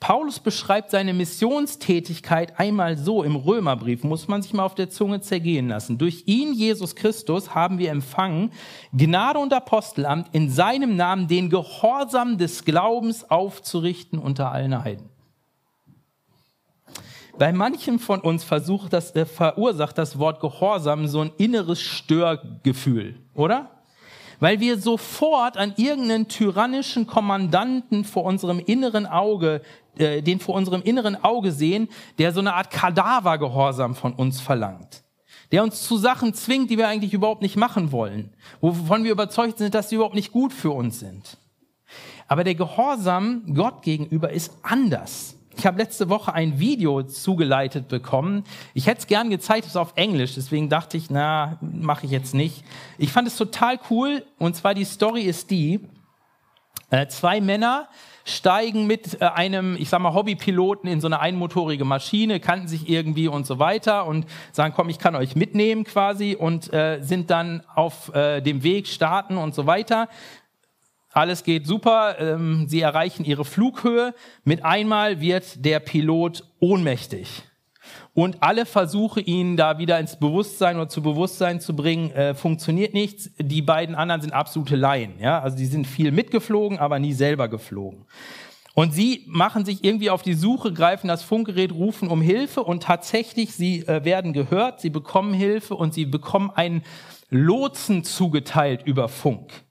Paulus 0.00 0.40
beschreibt 0.40 0.90
seine 0.90 1.14
Missionstätigkeit 1.14 2.58
einmal 2.58 2.96
so 2.96 3.22
im 3.22 3.36
Römerbrief, 3.36 4.04
muss 4.04 4.28
man 4.28 4.42
sich 4.42 4.52
mal 4.52 4.64
auf 4.64 4.74
der 4.74 4.90
Zunge 4.90 5.20
zergehen 5.20 5.68
lassen. 5.68 5.98
Durch 5.98 6.24
ihn, 6.26 6.52
Jesus 6.54 6.96
Christus, 6.96 7.54
haben 7.54 7.78
wir 7.78 7.90
empfangen 7.90 8.52
Gnade 8.92 9.38
und 9.38 9.52
Apostelamt 9.52 10.28
in 10.32 10.50
seinem 10.50 10.96
Namen 10.96 11.28
den 11.28 11.50
Gehorsam 11.50 12.38
des 12.38 12.64
Glaubens 12.64 13.30
aufzurichten 13.30 14.18
unter 14.18 14.50
allen 14.50 14.82
Heiden. 14.82 15.11
Bei 17.38 17.52
manchen 17.52 17.98
von 17.98 18.20
uns 18.20 18.44
versucht 18.44 18.92
das, 18.92 19.14
äh, 19.14 19.24
verursacht 19.24 19.98
das 19.98 20.18
Wort 20.18 20.40
Gehorsam 20.40 21.06
so 21.06 21.20
ein 21.20 21.32
inneres 21.38 21.80
Störgefühl, 21.80 23.16
oder? 23.34 23.70
weil 24.42 24.58
wir 24.58 24.76
sofort 24.76 25.56
an 25.56 25.72
irgendeinen 25.76 26.26
tyrannischen 26.26 27.06
Kommandanten 27.06 28.04
vor 28.04 28.24
unserem 28.24 28.58
inneren 28.58 29.06
Auge, 29.06 29.62
äh, 29.96 30.20
den 30.20 30.40
vor 30.40 30.56
unserem 30.56 30.82
inneren 30.82 31.14
Auge 31.22 31.52
sehen, 31.52 31.88
der 32.18 32.32
so 32.32 32.40
eine 32.40 32.54
Art 32.54 32.72
Kadavergehorsam 32.72 33.94
von 33.94 34.12
uns 34.14 34.40
verlangt. 34.40 35.04
Der 35.52 35.62
uns 35.62 35.82
zu 35.82 35.96
Sachen 35.96 36.34
zwingt, 36.34 36.70
die 36.70 36.76
wir 36.76 36.88
eigentlich 36.88 37.14
überhaupt 37.14 37.40
nicht 37.40 37.56
machen 37.56 37.92
wollen, 37.92 38.34
wovon 38.60 39.04
wir 39.04 39.12
überzeugt 39.12 39.58
sind, 39.58 39.76
dass 39.76 39.90
sie 39.90 39.94
überhaupt 39.94 40.16
nicht 40.16 40.32
gut 40.32 40.52
für 40.52 40.72
uns 40.72 40.98
sind. 40.98 41.38
Aber 42.26 42.42
der 42.42 42.56
Gehorsam 42.56 43.54
Gott 43.54 43.82
gegenüber 43.82 44.30
ist 44.30 44.58
anders. 44.64 45.36
Ich 45.56 45.66
habe 45.66 45.78
letzte 45.78 46.08
Woche 46.08 46.32
ein 46.32 46.58
Video 46.58 47.02
zugeleitet 47.02 47.88
bekommen. 47.88 48.44
Ich 48.74 48.86
hätte 48.86 49.00
es 49.00 49.06
gern 49.06 49.30
gezeigt, 49.30 49.64
es 49.64 49.72
ist 49.72 49.76
auf 49.76 49.92
Englisch, 49.96 50.34
deswegen 50.34 50.68
dachte 50.68 50.96
ich, 50.96 51.10
na, 51.10 51.58
mache 51.60 52.06
ich 52.06 52.12
jetzt 52.12 52.34
nicht. 52.34 52.64
Ich 52.98 53.12
fand 53.12 53.28
es 53.28 53.36
total 53.36 53.78
cool 53.90 54.24
und 54.38 54.56
zwar 54.56 54.74
die 54.74 54.84
Story 54.84 55.22
ist 55.22 55.50
die, 55.50 55.80
äh, 56.90 57.06
zwei 57.06 57.40
Männer 57.40 57.88
steigen 58.24 58.86
mit 58.86 59.20
äh, 59.20 59.24
einem, 59.24 59.76
ich 59.78 59.88
sag 59.88 60.00
mal, 60.00 60.14
Hobbypiloten 60.14 60.88
in 60.88 61.00
so 61.00 61.06
eine 61.06 61.20
einmotorige 61.20 61.84
Maschine, 61.84 62.38
kannten 62.38 62.68
sich 62.68 62.88
irgendwie 62.88 63.28
und 63.28 63.46
so 63.46 63.58
weiter 63.58 64.06
und 64.06 64.26
sagen, 64.52 64.74
komm, 64.76 64.88
ich 64.88 64.98
kann 64.98 65.16
euch 65.16 65.34
mitnehmen 65.34 65.84
quasi 65.84 66.36
und 66.38 66.72
äh, 66.72 67.00
sind 67.02 67.30
dann 67.30 67.62
auf 67.74 68.14
äh, 68.14 68.40
dem 68.40 68.62
Weg 68.62 68.86
starten 68.86 69.36
und 69.36 69.54
so 69.54 69.66
weiter. 69.66 70.08
Alles 71.12 71.44
geht 71.44 71.66
super, 71.66 72.16
ähm, 72.18 72.66
sie 72.68 72.80
erreichen 72.80 73.24
ihre 73.24 73.44
Flughöhe. 73.44 74.14
Mit 74.44 74.64
einmal 74.64 75.20
wird 75.20 75.64
der 75.64 75.80
Pilot 75.80 76.44
ohnmächtig. 76.58 77.42
Und 78.14 78.42
alle 78.42 78.66
Versuche, 78.66 79.20
ihn 79.20 79.56
da 79.56 79.78
wieder 79.78 79.98
ins 79.98 80.18
Bewusstsein 80.18 80.76
oder 80.76 80.88
zu 80.88 81.02
Bewusstsein 81.02 81.60
zu 81.60 81.74
bringen, 81.74 82.10
äh, 82.12 82.34
funktioniert 82.34 82.94
nichts. 82.94 83.30
Die 83.38 83.62
beiden 83.62 83.94
anderen 83.94 84.20
sind 84.20 84.32
absolute 84.32 84.76
Laien. 84.76 85.14
Ja? 85.18 85.40
Also 85.40 85.56
die 85.56 85.66
sind 85.66 85.86
viel 85.86 86.12
mitgeflogen, 86.12 86.78
aber 86.78 86.98
nie 86.98 87.12
selber 87.12 87.48
geflogen. 87.48 88.06
Und 88.74 88.94
sie 88.94 89.24
machen 89.28 89.66
sich 89.66 89.84
irgendwie 89.84 90.08
auf 90.08 90.22
die 90.22 90.34
Suche, 90.34 90.72
greifen 90.72 91.08
das 91.08 91.22
Funkgerät, 91.22 91.72
rufen 91.72 92.08
um 92.08 92.22
Hilfe 92.22 92.62
und 92.62 92.82
tatsächlich, 92.82 93.52
sie 93.54 93.80
äh, 93.80 94.04
werden 94.04 94.32
gehört, 94.32 94.80
sie 94.80 94.88
bekommen 94.88 95.34
Hilfe 95.34 95.74
und 95.74 95.92
sie 95.92 96.06
bekommen 96.06 96.50
einen 96.50 96.82
Lotsen 97.28 98.02
zugeteilt 98.02 98.82
über 98.86 99.08
Funk. 99.08 99.64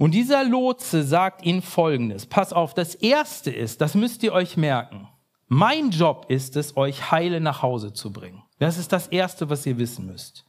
Und 0.00 0.12
dieser 0.12 0.44
Lotse 0.44 1.02
sagt 1.02 1.44
ihnen 1.44 1.60
Folgendes. 1.60 2.24
Pass 2.24 2.54
auf, 2.54 2.72
das 2.72 2.94
Erste 2.94 3.50
ist, 3.50 3.82
das 3.82 3.94
müsst 3.94 4.22
ihr 4.22 4.32
euch 4.32 4.56
merken. 4.56 5.06
Mein 5.46 5.90
Job 5.90 6.24
ist 6.28 6.56
es, 6.56 6.74
euch 6.78 7.10
heile 7.10 7.38
nach 7.38 7.60
Hause 7.60 7.92
zu 7.92 8.10
bringen. 8.10 8.42
Das 8.58 8.78
ist 8.78 8.94
das 8.94 9.08
Erste, 9.08 9.50
was 9.50 9.66
ihr 9.66 9.76
wissen 9.76 10.06
müsst. 10.06 10.46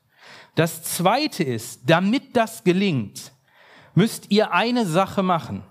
Das 0.55 0.83
Zweite 0.83 1.43
ist, 1.43 1.81
damit 1.85 2.37
das 2.37 2.63
gelingt, 2.63 3.33
müsst 3.93 4.31
ihr 4.31 4.53
eine 4.53 4.85
Sache 4.85 5.21
machen. 5.21 5.63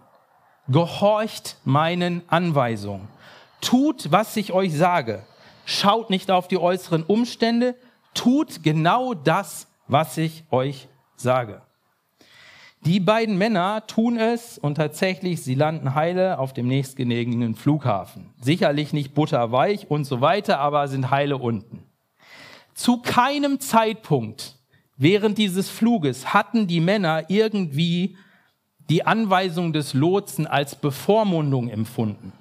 Gehorcht 0.69 1.57
meinen 1.65 2.21
Anweisungen. 2.29 3.09
Tut, 3.63 4.13
was 4.13 4.37
ich 4.37 4.53
euch 4.53 4.77
sage. 4.77 5.25
Schaut 5.65 6.11
nicht 6.11 6.31
auf 6.31 6.49
die 6.49 6.59
äußeren 6.59 7.03
Umstände. 7.03 7.77
Tut 8.13 8.63
genau 8.63 9.15
das, 9.15 9.69
was 9.89 10.19
ich 10.19 10.45
euch 10.51 10.87
sage. 11.17 11.63
Die 12.87 12.99
beiden 12.99 13.37
Männer 13.37 13.87
tun 13.87 14.17
es 14.17 14.57
und 14.57 14.77
tatsächlich, 14.77 15.43
sie 15.43 15.55
landen 15.55 15.95
heile 15.95 16.39
auf 16.39 16.55
dem 16.55 16.67
nächstgelegenen 16.67 17.55
Flughafen. 17.55 18.31
Sicherlich 18.41 18.95
nicht 18.95 19.13
butterweich 19.13 19.91
und 19.91 20.05
so 20.05 20.23
weiter, 20.23 20.61
aber 20.61 20.89
sind 20.89 21.11
heile 21.11 21.37
unten. 21.37 21.85
Zu 22.73 23.03
keinem 23.03 23.61
Zeitpunkt 23.61 24.57
während 24.97 25.37
dieses 25.37 25.69
Fluges 25.69 26.33
hatten 26.33 26.67
die 26.67 26.81
Männer 26.81 27.25
irgendwie 27.29 28.17
die 28.89 29.05
Anweisung 29.05 29.75
des 29.75 29.93
Lotsen 29.93 30.47
als 30.47 30.75
Bevormundung 30.75 31.69
empfunden. 31.69 32.33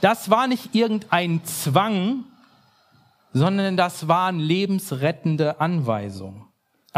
Das 0.00 0.30
war 0.30 0.46
nicht 0.46 0.76
irgendein 0.76 1.44
Zwang, 1.44 2.22
sondern 3.32 3.76
das 3.76 4.06
waren 4.06 4.38
lebensrettende 4.38 5.60
Anweisungen 5.60 6.47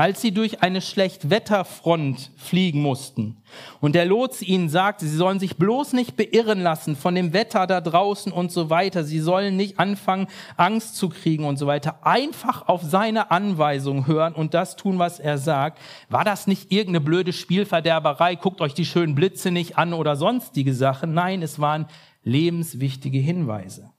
als 0.00 0.22
sie 0.22 0.32
durch 0.32 0.62
eine 0.62 0.80
Schlechtwetterfront 0.80 2.30
fliegen 2.38 2.80
mussten. 2.80 3.36
Und 3.80 3.94
der 3.94 4.06
Lots 4.06 4.40
ihnen 4.40 4.70
sagte, 4.70 5.04
sie 5.04 5.14
sollen 5.14 5.38
sich 5.38 5.58
bloß 5.58 5.92
nicht 5.92 6.16
beirren 6.16 6.62
lassen 6.62 6.96
von 6.96 7.14
dem 7.14 7.34
Wetter 7.34 7.66
da 7.66 7.82
draußen 7.82 8.32
und 8.32 8.50
so 8.50 8.70
weiter. 8.70 9.04
Sie 9.04 9.20
sollen 9.20 9.58
nicht 9.58 9.78
anfangen, 9.78 10.28
Angst 10.56 10.96
zu 10.96 11.10
kriegen 11.10 11.44
und 11.44 11.58
so 11.58 11.66
weiter. 11.66 12.06
Einfach 12.06 12.66
auf 12.66 12.82
seine 12.82 13.30
Anweisung 13.30 14.06
hören 14.06 14.34
und 14.34 14.54
das 14.54 14.76
tun, 14.76 14.98
was 14.98 15.20
er 15.20 15.36
sagt. 15.36 15.78
War 16.08 16.24
das 16.24 16.46
nicht 16.46 16.72
irgendeine 16.72 17.04
blöde 17.04 17.34
Spielverderberei? 17.34 18.36
Guckt 18.36 18.62
euch 18.62 18.72
die 18.72 18.86
schönen 18.86 19.14
Blitze 19.14 19.50
nicht 19.50 19.76
an 19.76 19.92
oder 19.92 20.16
sonstige 20.16 20.72
Sachen. 20.72 21.12
Nein, 21.12 21.42
es 21.42 21.60
waren 21.60 21.84
lebenswichtige 22.22 23.18
Hinweise. 23.18 23.90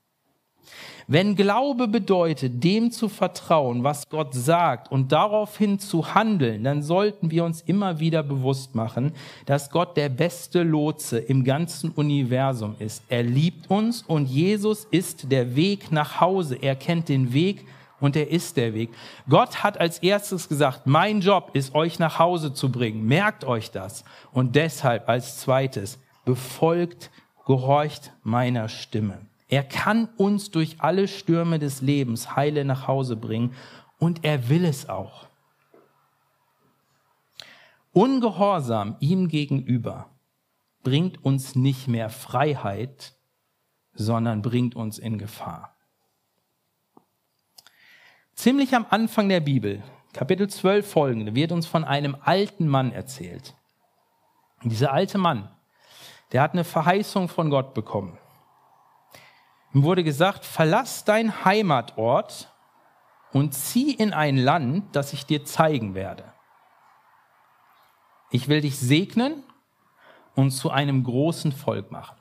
Wenn 1.08 1.36
Glaube 1.36 1.88
bedeutet, 1.88 2.64
dem 2.64 2.92
zu 2.92 3.10
vertrauen, 3.10 3.84
was 3.84 4.10
Gott 4.10 4.34
sagt 4.34 4.92
und 4.92 5.12
daraufhin 5.12 5.80
zu 5.80 6.14
handeln, 6.14 6.64
dann 6.64 6.84
sollten 6.84 7.32
wir 7.32 7.44
uns 7.44 7.62
immer 7.62 8.00
wieder 8.00 8.24
bewusst 8.24 8.76
machen, 8.76 9.14
dass 9.46 9.70
Gott 9.70 9.98
der 9.98 10.10
beste 10.10 10.64
Lotse 10.64 11.20
im 11.20 11.44
ganzen 11.44 11.92
Universum 11.92 12.76
ist. 12.80 13.04
Er 13.10 13.24
liebt 13.24 13.70
uns 13.70 14.04
und 14.04 14.28
Jesus 14.28 14.86
ist 14.92 15.32
der 15.32 15.56
Weg 15.56 15.92
nach 15.92 16.22
Hause. 16.22 16.56
Er 16.56 16.76
kennt 16.76 17.10
den 17.10 17.34
Weg 17.34 17.66
und 18.00 18.16
er 18.16 18.30
ist 18.30 18.58
der 18.58 18.74
Weg. 18.74 18.90
Gott 19.30 19.64
hat 19.64 19.80
als 19.80 20.00
erstes 20.00 20.50
gesagt, 20.50 20.88
mein 20.88 21.22
Job 21.22 21.52
ist 21.54 21.74
euch 21.76 22.00
nach 22.00 22.20
Hause 22.20 22.54
zu 22.54 22.72
bringen. 22.72 23.06
Merkt 23.06 23.46
euch 23.46 23.72
das. 23.72 24.04
Und 24.34 24.56
deshalb 24.56 25.08
als 25.08 25.38
zweites, 25.38 26.00
befolgt, 26.26 27.12
gehorcht 27.46 28.12
meiner 28.24 28.68
Stimme. 28.70 29.20
Er 29.52 29.66
kann 29.66 30.08
uns 30.16 30.50
durch 30.50 30.78
alle 30.80 31.10
Stürme 31.10 31.60
des 31.60 31.82
Lebens 31.82 32.38
heile 32.38 32.64
nach 32.64 32.88
Hause 32.88 33.18
bringen 33.18 33.54
und 33.98 34.24
er 34.24 34.48
will 34.48 34.64
es 34.64 34.88
auch. 34.88 35.28
Ungehorsam 37.92 38.96
ihm 39.02 39.28
gegenüber 39.28 40.10
bringt 40.84 41.26
uns 41.26 41.56
nicht 41.56 41.90
mehr 41.90 42.10
Freiheit, 42.10 43.14
sondern 43.94 44.42
bringt 44.42 44.78
uns 44.78 44.98
in 44.98 45.18
Gefahr. 45.18 45.76
Ziemlich 48.34 48.74
am 48.74 48.86
Anfang 48.90 49.28
der 49.28 49.42
Bibel, 49.42 49.84
Kapitel 50.14 50.50
12 50.50 50.90
folgende, 50.90 51.36
wird 51.36 51.52
uns 51.52 51.68
von 51.68 51.84
einem 51.84 52.16
alten 52.22 52.70
Mann 52.70 52.94
erzählt. 52.94 53.54
Und 54.64 54.70
dieser 54.70 54.94
alte 54.94 55.18
Mann, 55.18 55.50
der 56.32 56.42
hat 56.42 56.54
eine 56.54 56.64
Verheißung 56.64 57.28
von 57.28 57.50
Gott 57.50 57.74
bekommen. 57.74 58.18
Ihm 59.74 59.84
wurde 59.84 60.04
gesagt, 60.04 60.46
verlass 60.46 61.06
dein 61.06 61.46
Heimatort 61.46 62.52
und 63.32 63.54
zieh 63.54 63.94
in 63.94 64.14
ein 64.14 64.38
Land, 64.38 64.96
das 64.96 65.14
ich 65.14 65.26
dir 65.26 65.46
zeigen 65.46 65.96
werde. 65.96 66.34
Ich 68.32 68.48
will 68.48 68.62
dich 68.62 68.78
segnen 68.78 69.44
und 70.36 70.52
zu 70.52 70.70
einem 70.72 71.04
großen 71.04 71.52
Volk 71.52 71.92
machen. 71.92 72.18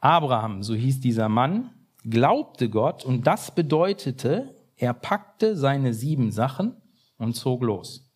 Abraham, 0.00 0.62
so 0.62 0.74
hieß 0.74 1.00
dieser 1.00 1.28
Mann, 1.28 1.86
glaubte 2.04 2.68
Gott 2.68 3.04
und 3.04 3.26
das 3.26 3.54
bedeutete, 3.54 4.56
er 4.76 4.94
packte 4.94 5.56
seine 5.56 5.94
sieben 5.94 6.32
Sachen 6.32 6.80
und 7.18 7.34
zog 7.34 7.62
los. 7.62 8.10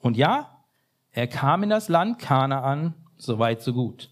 Und 0.00 0.16
ja, 0.16 0.64
er 1.12 1.26
kam 1.26 1.62
in 1.62 1.70
das 1.70 1.88
Land 1.88 2.18
Kanaan, 2.18 2.94
so 3.16 3.38
weit, 3.38 3.62
so 3.62 3.72
gut. 3.72 4.10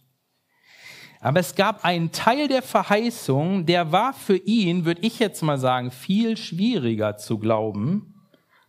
Aber 1.26 1.40
es 1.40 1.56
gab 1.56 1.84
einen 1.84 2.12
Teil 2.12 2.46
der 2.46 2.62
Verheißung, 2.62 3.66
der 3.66 3.90
war 3.90 4.12
für 4.12 4.36
ihn, 4.36 4.84
würde 4.84 5.00
ich 5.02 5.18
jetzt 5.18 5.42
mal 5.42 5.58
sagen, 5.58 5.90
viel 5.90 6.36
schwieriger 6.36 7.16
zu 7.16 7.40
glauben, 7.40 8.14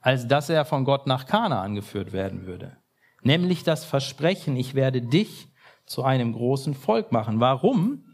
als 0.02 0.28
dass 0.28 0.50
er 0.50 0.66
von 0.66 0.84
Gott 0.84 1.06
nach 1.06 1.28
Kana 1.28 1.62
angeführt 1.62 2.14
werden 2.14 2.48
würde. 2.48 2.76
Nämlich 3.22 3.64
das 3.64 3.86
Versprechen, 3.86 4.56
ich 4.56 4.74
werde 4.74 5.04
dich 5.04 5.50
zu 5.86 6.04
einem 6.04 6.34
großen 6.34 6.74
Volk 6.74 7.12
machen. 7.12 7.40
Warum? 7.40 8.07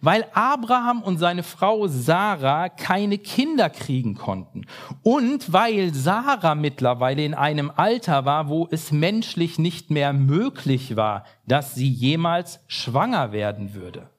Weil 0.00 0.26
Abraham 0.32 1.02
und 1.02 1.18
seine 1.18 1.42
Frau 1.42 1.86
Sarah 1.88 2.68
keine 2.68 3.18
Kinder 3.18 3.70
kriegen 3.70 4.14
konnten 4.14 4.66
und 5.02 5.52
weil 5.52 5.92
Sarah 5.94 6.54
mittlerweile 6.54 7.24
in 7.24 7.34
einem 7.34 7.72
Alter 7.74 8.24
war, 8.24 8.48
wo 8.48 8.68
es 8.70 8.92
menschlich 8.92 9.58
nicht 9.58 9.90
mehr 9.90 10.12
möglich 10.12 10.96
war, 10.96 11.24
dass 11.46 11.74
sie 11.74 11.88
jemals 11.88 12.60
schwanger 12.68 13.32
werden 13.32 13.74
würde. 13.74 14.10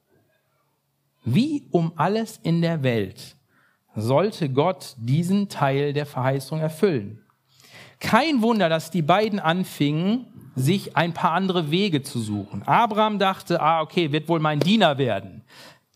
Wie 1.24 1.68
um 1.70 1.92
alles 1.96 2.38
in 2.42 2.62
der 2.62 2.82
Welt 2.82 3.36
sollte 3.94 4.48
Gott 4.48 4.94
diesen 4.98 5.48
Teil 5.48 5.92
der 5.92 6.06
Verheißung 6.06 6.60
erfüllen. 6.60 7.20
Kein 7.98 8.40
Wunder, 8.40 8.68
dass 8.68 8.90
die 8.90 9.02
beiden 9.02 9.38
anfingen, 9.38 10.26
sich 10.56 10.96
ein 10.96 11.12
paar 11.12 11.32
andere 11.32 11.70
Wege 11.70 12.02
zu 12.02 12.18
suchen. 12.18 12.62
Abraham 12.66 13.18
dachte, 13.18 13.60
ah, 13.60 13.82
okay, 13.82 14.10
wird 14.10 14.28
wohl 14.28 14.40
mein 14.40 14.60
Diener 14.60 14.98
werden. 14.98 15.42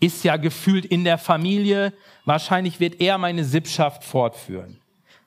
Ist 0.04 0.22
ja 0.22 0.36
gefühlt 0.36 0.84
in 0.84 1.02
der 1.02 1.16
Familie. 1.16 1.94
Wahrscheinlich 2.26 2.78
wird 2.78 3.00
er 3.00 3.16
meine 3.16 3.42
Sippschaft 3.42 4.04
fortführen. 4.04 4.78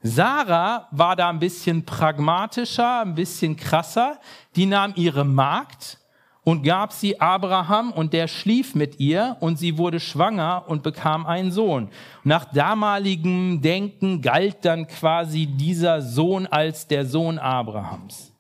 Sarah 0.04 0.88
war 0.92 1.16
da 1.16 1.30
ein 1.30 1.40
bisschen 1.40 1.84
pragmatischer, 1.84 3.02
ein 3.02 3.16
bisschen 3.16 3.56
krasser. 3.56 4.20
Die 4.56 4.68
nahm 4.68 4.94
ihre 4.96 5.26
Magd 5.26 5.98
und 6.44 6.62
gab 6.62 6.94
sie 6.94 7.20
Abraham 7.20 7.92
und 7.92 8.14
der 8.14 8.28
schlief 8.28 8.76
mit 8.76 9.00
ihr 9.00 9.38
und 9.40 9.58
sie 9.58 9.80
wurde 9.80 10.00
schwanger 10.00 10.66
und 10.68 10.84
bekam 10.84 11.26
einen 11.26 11.52
Sohn. 11.52 11.90
Nach 12.24 12.46
damaligem 12.46 13.60
Denken 13.64 14.22
galt 14.22 14.64
dann 14.64 14.86
quasi 14.86 15.48
dieser 15.48 16.04
Sohn 16.04 16.46
als 16.46 16.86
der 16.86 17.08
Sohn 17.08 17.40
Abrahams. 17.40 18.32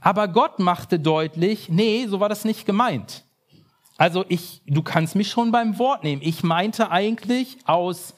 Aber 0.00 0.26
Gott 0.26 0.58
machte 0.58 0.98
deutlich, 0.98 1.68
nee, 1.68 2.06
so 2.08 2.18
war 2.18 2.28
das 2.28 2.44
nicht 2.44 2.66
gemeint. 2.66 3.22
Also 3.96 4.24
ich, 4.28 4.62
du 4.66 4.82
kannst 4.82 5.14
mich 5.14 5.30
schon 5.30 5.52
beim 5.52 5.78
Wort 5.78 6.02
nehmen. 6.02 6.22
Ich 6.22 6.42
meinte 6.42 6.90
eigentlich 6.90 7.58
aus 7.64 8.14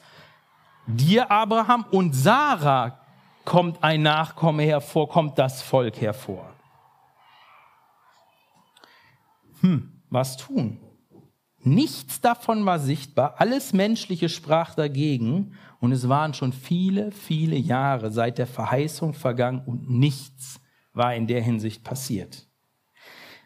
dir, 0.87 1.29
Abraham, 1.31 1.85
und 1.91 2.13
Sarah 2.13 2.99
kommt 3.45 3.83
ein 3.83 4.01
Nachkomme 4.01 4.63
hervor, 4.63 5.07
kommt 5.07 5.37
das 5.37 5.61
Volk 5.61 6.01
hervor. 6.01 6.53
Hm, 9.61 10.01
was 10.09 10.37
tun? 10.37 10.79
Nichts 11.59 12.21
davon 12.21 12.65
war 12.65 12.79
sichtbar, 12.79 13.35
alles 13.37 13.73
Menschliche 13.73 14.29
sprach 14.29 14.75
dagegen 14.75 15.57
und 15.79 15.91
es 15.91 16.07
waren 16.07 16.33
schon 16.33 16.53
viele, 16.53 17.11
viele 17.11 17.57
Jahre 17.57 18.11
seit 18.11 18.37
der 18.37 18.47
Verheißung 18.47 19.13
vergangen 19.13 19.61
und 19.65 19.89
nichts 19.89 20.61
war 20.93 21.13
in 21.13 21.27
der 21.27 21.41
Hinsicht 21.41 21.83
passiert. 21.83 22.46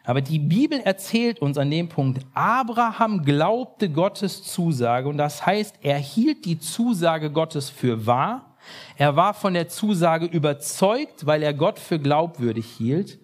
Aber 0.04 0.20
die 0.20 0.38
Bibel 0.38 0.80
erzählt 0.80 1.40
uns 1.40 1.58
an 1.58 1.70
dem 1.70 1.88
Punkt, 1.88 2.26
Abraham 2.34 3.24
glaubte 3.24 3.88
Gottes 3.88 4.42
Zusage 4.42 5.08
und 5.08 5.16
das 5.16 5.46
heißt, 5.46 5.76
er 5.82 5.98
hielt 5.98 6.44
die 6.44 6.58
Zusage 6.58 7.30
Gottes 7.30 7.70
für 7.70 8.06
wahr. 8.06 8.56
Er 8.96 9.16
war 9.16 9.34
von 9.34 9.54
der 9.54 9.68
Zusage 9.68 10.26
überzeugt, 10.26 11.26
weil 11.26 11.42
er 11.42 11.54
Gott 11.54 11.78
für 11.78 11.98
glaubwürdig 11.98 12.66
hielt. 12.66 13.18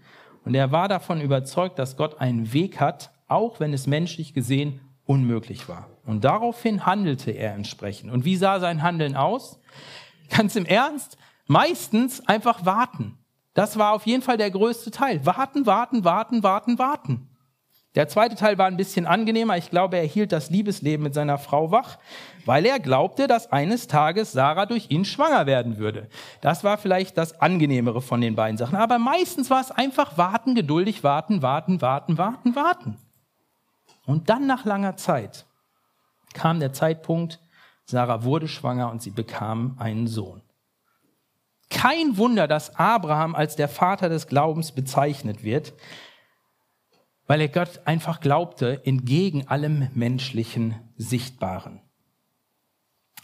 Und 0.44 0.54
er 0.54 0.72
war 0.72 0.88
davon 0.88 1.20
überzeugt, 1.20 1.78
dass 1.78 1.96
Gott 1.96 2.20
einen 2.20 2.52
Weg 2.52 2.80
hat, 2.80 3.10
auch 3.28 3.60
wenn 3.60 3.72
es 3.72 3.86
menschlich 3.86 4.34
gesehen 4.34 4.80
unmöglich 5.04 5.68
war. 5.68 5.88
Und 6.06 6.24
daraufhin 6.24 6.86
handelte 6.86 7.30
er 7.30 7.54
entsprechend. 7.54 8.10
Und 8.10 8.24
wie 8.24 8.36
sah 8.36 8.60
sein 8.60 8.82
Handeln 8.82 9.16
aus? 9.16 9.60
Ganz 10.30 10.56
im 10.56 10.66
Ernst, 10.66 11.16
meistens 11.46 12.26
einfach 12.26 12.64
warten. 12.64 13.18
Das 13.58 13.76
war 13.76 13.92
auf 13.92 14.06
jeden 14.06 14.22
Fall 14.22 14.36
der 14.36 14.52
größte 14.52 14.92
Teil. 14.92 15.26
Warten, 15.26 15.66
warten, 15.66 16.04
warten, 16.04 16.44
warten, 16.44 16.78
warten. 16.78 17.28
Der 17.96 18.06
zweite 18.06 18.36
Teil 18.36 18.56
war 18.56 18.66
ein 18.66 18.76
bisschen 18.76 19.04
angenehmer. 19.04 19.56
Ich 19.56 19.68
glaube, 19.68 19.96
er 19.96 20.04
hielt 20.04 20.30
das 20.30 20.48
Liebesleben 20.48 21.02
mit 21.02 21.12
seiner 21.12 21.38
Frau 21.38 21.72
wach, 21.72 21.98
weil 22.44 22.64
er 22.66 22.78
glaubte, 22.78 23.26
dass 23.26 23.50
eines 23.50 23.88
Tages 23.88 24.30
Sarah 24.30 24.66
durch 24.66 24.92
ihn 24.92 25.04
schwanger 25.04 25.46
werden 25.46 25.76
würde. 25.76 26.08
Das 26.40 26.62
war 26.62 26.78
vielleicht 26.78 27.18
das 27.18 27.40
angenehmere 27.40 28.00
von 28.00 28.20
den 28.20 28.36
beiden 28.36 28.58
Sachen. 28.58 28.76
Aber 28.76 29.00
meistens 29.00 29.50
war 29.50 29.60
es 29.60 29.72
einfach 29.72 30.16
warten, 30.16 30.54
geduldig 30.54 31.02
warten, 31.02 31.42
warten, 31.42 31.80
warten, 31.80 32.16
warten, 32.16 32.54
warten. 32.54 32.96
Und 34.06 34.30
dann 34.30 34.46
nach 34.46 34.66
langer 34.66 34.96
Zeit 34.96 35.46
kam 36.32 36.60
der 36.60 36.72
Zeitpunkt, 36.72 37.40
Sarah 37.86 38.22
wurde 38.22 38.46
schwanger 38.46 38.88
und 38.92 39.02
sie 39.02 39.10
bekam 39.10 39.74
einen 39.80 40.06
Sohn. 40.06 40.42
Kein 41.70 42.16
Wunder, 42.16 42.48
dass 42.48 42.74
Abraham 42.76 43.34
als 43.34 43.56
der 43.56 43.68
Vater 43.68 44.08
des 44.08 44.26
Glaubens 44.26 44.72
bezeichnet 44.72 45.44
wird, 45.44 45.74
weil 47.26 47.42
er 47.42 47.48
Gott 47.48 47.80
einfach 47.84 48.20
glaubte, 48.20 48.84
entgegen 48.86 49.46
allem 49.48 49.88
menschlichen 49.94 50.76
Sichtbaren. 50.96 51.82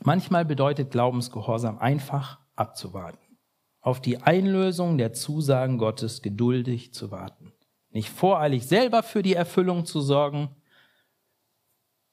Manchmal 0.03 0.45
bedeutet 0.45 0.91
Glaubensgehorsam 0.91 1.79
einfach 1.79 2.39
abzuwarten, 2.55 3.39
auf 3.81 4.01
die 4.01 4.19
Einlösung 4.19 4.99
der 4.99 5.15
Zusagen 5.15 5.79
Gottes 5.79 6.21
geduldig 6.21 6.93
zu 6.93 7.11
warten, 7.11 7.53
nicht 7.91 8.11
voreilig 8.11 8.67
selber 8.67 9.03
für 9.03 9.23
die 9.23 9.35
Erfüllung 9.35 9.87
zu 9.87 10.01
sorgen 10.01 10.55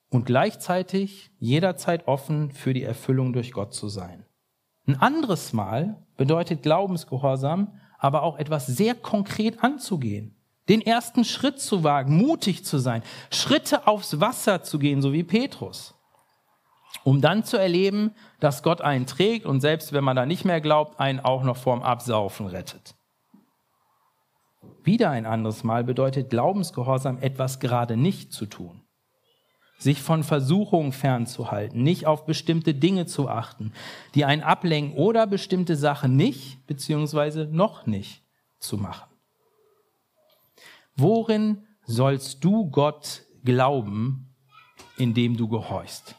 und 0.09 0.25
gleichzeitig 0.25 1.32
jederzeit 1.39 2.07
offen 2.07 2.51
für 2.51 2.73
die 2.73 2.84
Erfüllung 2.84 3.34
durch 3.34 3.51
Gott 3.51 3.73
zu 3.73 3.89
sein. 3.89 4.25
Ein 4.88 4.99
anderes 4.99 5.53
Mal 5.53 6.03
bedeutet 6.17 6.63
Glaubensgehorsam 6.63 7.79
aber 8.01 8.23
auch 8.23 8.38
etwas 8.39 8.65
sehr 8.65 8.95
konkret 8.95 9.63
anzugehen. 9.63 10.36
Den 10.69 10.82
ersten 10.82 11.23
Schritt 11.23 11.59
zu 11.59 11.84
wagen, 11.84 12.17
mutig 12.17 12.65
zu 12.65 12.79
sein, 12.79 13.03
Schritte 13.29 13.88
aufs 13.88 14.19
Wasser 14.19 14.63
zu 14.63 14.79
gehen, 14.79 15.03
so 15.03 15.13
wie 15.13 15.23
Petrus. 15.23 15.93
Um 17.03 17.21
dann 17.21 17.43
zu 17.43 17.57
erleben, 17.57 18.15
dass 18.39 18.63
Gott 18.63 18.82
einen 18.82 19.05
trägt 19.05 19.45
und 19.45 19.61
selbst 19.61 19.93
wenn 19.93 20.03
man 20.03 20.15
da 20.15 20.25
nicht 20.25 20.45
mehr 20.45 20.61
glaubt, 20.61 20.99
einen 20.99 21.19
auch 21.19 21.43
noch 21.43 21.57
vorm 21.57 21.84
Absaufen 21.84 22.47
rettet. 22.47 22.95
Wieder 24.84 25.11
ein 25.11 25.27
anderes 25.27 25.63
Mal 25.63 25.84
bedeutet 25.84 26.32
Glaubensgehorsam 26.32 27.19
etwas 27.19 27.59
gerade 27.59 27.97
nicht 27.97 28.34
zu 28.34 28.47
tun. 28.47 28.80
Sich 29.82 30.01
von 30.01 30.23
Versuchungen 30.23 30.91
fernzuhalten, 30.91 31.82
nicht 31.82 32.05
auf 32.05 32.25
bestimmte 32.25 32.75
Dinge 32.75 33.07
zu 33.07 33.27
achten, 33.27 33.73
die 34.13 34.25
einen 34.25 34.43
ablenken 34.43 34.95
oder 34.95 35.25
bestimmte 35.25 35.75
Sachen 35.75 36.15
nicht 36.15 36.67
beziehungsweise 36.67 37.45
noch 37.45 37.88
nicht 37.88 38.23
zu 38.59 38.77
machen. 38.77 39.09
Worin 40.95 41.65
sollst 41.84 42.43
du 42.43 42.69
Gott 42.69 43.23
glauben, 43.43 44.36
indem 44.97 45.36
du 45.36 45.47
gehorchst? 45.47 46.15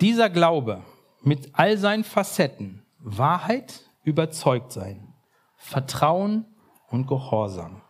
Dieser 0.00 0.30
Glaube 0.30 0.84
mit 1.22 1.50
all 1.54 1.76
seinen 1.76 2.04
Facetten, 2.04 2.86
Wahrheit, 3.00 3.90
überzeugt 4.04 4.70
sein, 4.70 5.12
Vertrauen 5.56 6.46
und 6.88 7.06
Gehorsam, 7.06 7.82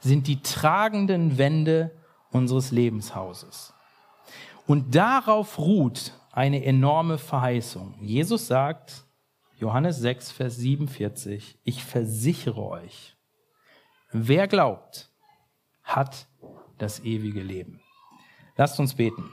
sind 0.00 0.26
die 0.26 0.42
tragenden 0.42 1.38
Wände 1.38 1.90
unseres 2.30 2.70
Lebenshauses. 2.70 3.72
Und 4.66 4.94
darauf 4.94 5.58
ruht 5.58 6.14
eine 6.32 6.64
enorme 6.64 7.18
Verheißung. 7.18 7.94
Jesus 8.00 8.46
sagt, 8.46 9.04
Johannes 9.58 9.98
6, 9.98 10.30
Vers 10.32 10.56
47, 10.56 11.58
ich 11.64 11.84
versichere 11.84 12.62
euch, 12.62 13.16
wer 14.12 14.48
glaubt, 14.48 15.10
hat 15.82 16.26
das 16.78 17.00
ewige 17.00 17.42
Leben. 17.42 17.80
Lasst 18.56 18.78
uns 18.80 18.94
beten. 18.94 19.28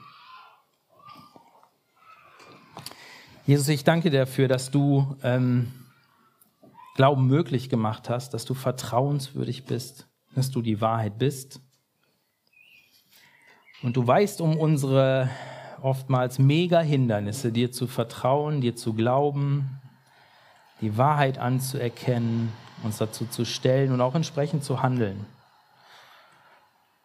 Jesus, 3.46 3.70
ich 3.70 3.86
danke 3.86 4.10
dir 4.10 4.20
dafür, 4.20 4.50
dass 4.50 4.72
du 4.72 5.16
ähm, 5.24 5.72
Glauben 6.96 7.28
möglich 7.28 7.70
gemacht 7.70 8.10
hast, 8.10 8.34
dass 8.34 8.44
du 8.44 8.56
vertrauenswürdig 8.56 9.66
bist, 9.66 10.08
dass 10.38 10.52
du 10.52 10.62
die 10.62 10.82
Wahrheit 10.82 11.18
bist. 11.18 11.62
Und 13.84 13.98
du 13.98 14.06
weißt 14.06 14.42
um 14.42 14.58
unsere 14.58 15.30
oftmals 15.82 16.40
mega 16.40 16.80
Hindernisse, 16.80 17.52
dir 17.52 17.72
zu 17.72 17.88
vertrauen, 17.88 18.62
dir 18.62 18.76
zu 18.76 18.94
glauben, 18.94 19.80
die 20.82 20.98
Wahrheit 20.98 21.38
anzuerkennen, 21.38 22.52
uns 22.84 22.98
dazu 22.98 23.26
zu 23.26 23.46
stellen 23.46 23.92
und 23.92 24.02
auch 24.02 24.16
entsprechend 24.16 24.64
zu 24.64 24.82
handeln. 24.82 25.26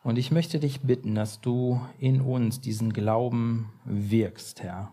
Und 0.02 0.18
ich 0.18 0.30
möchte 0.30 0.58
dich 0.58 0.80
bitten, 0.80 1.14
dass 1.14 1.40
du 1.40 1.80
in 1.98 2.20
uns 2.20 2.60
diesen 2.60 2.92
Glauben 2.92 3.72
wirkst, 3.84 4.62
Herr 4.62 4.92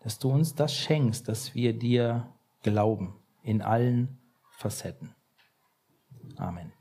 dass 0.00 0.18
du 0.18 0.30
uns 0.30 0.54
das 0.54 0.74
schenkst, 0.74 1.28
dass 1.28 1.54
wir 1.54 1.72
dir 1.72 2.26
glauben 2.62 3.14
in 3.42 3.62
allen 3.62 4.18
Facetten. 4.50 5.14
Amen. 6.36 6.72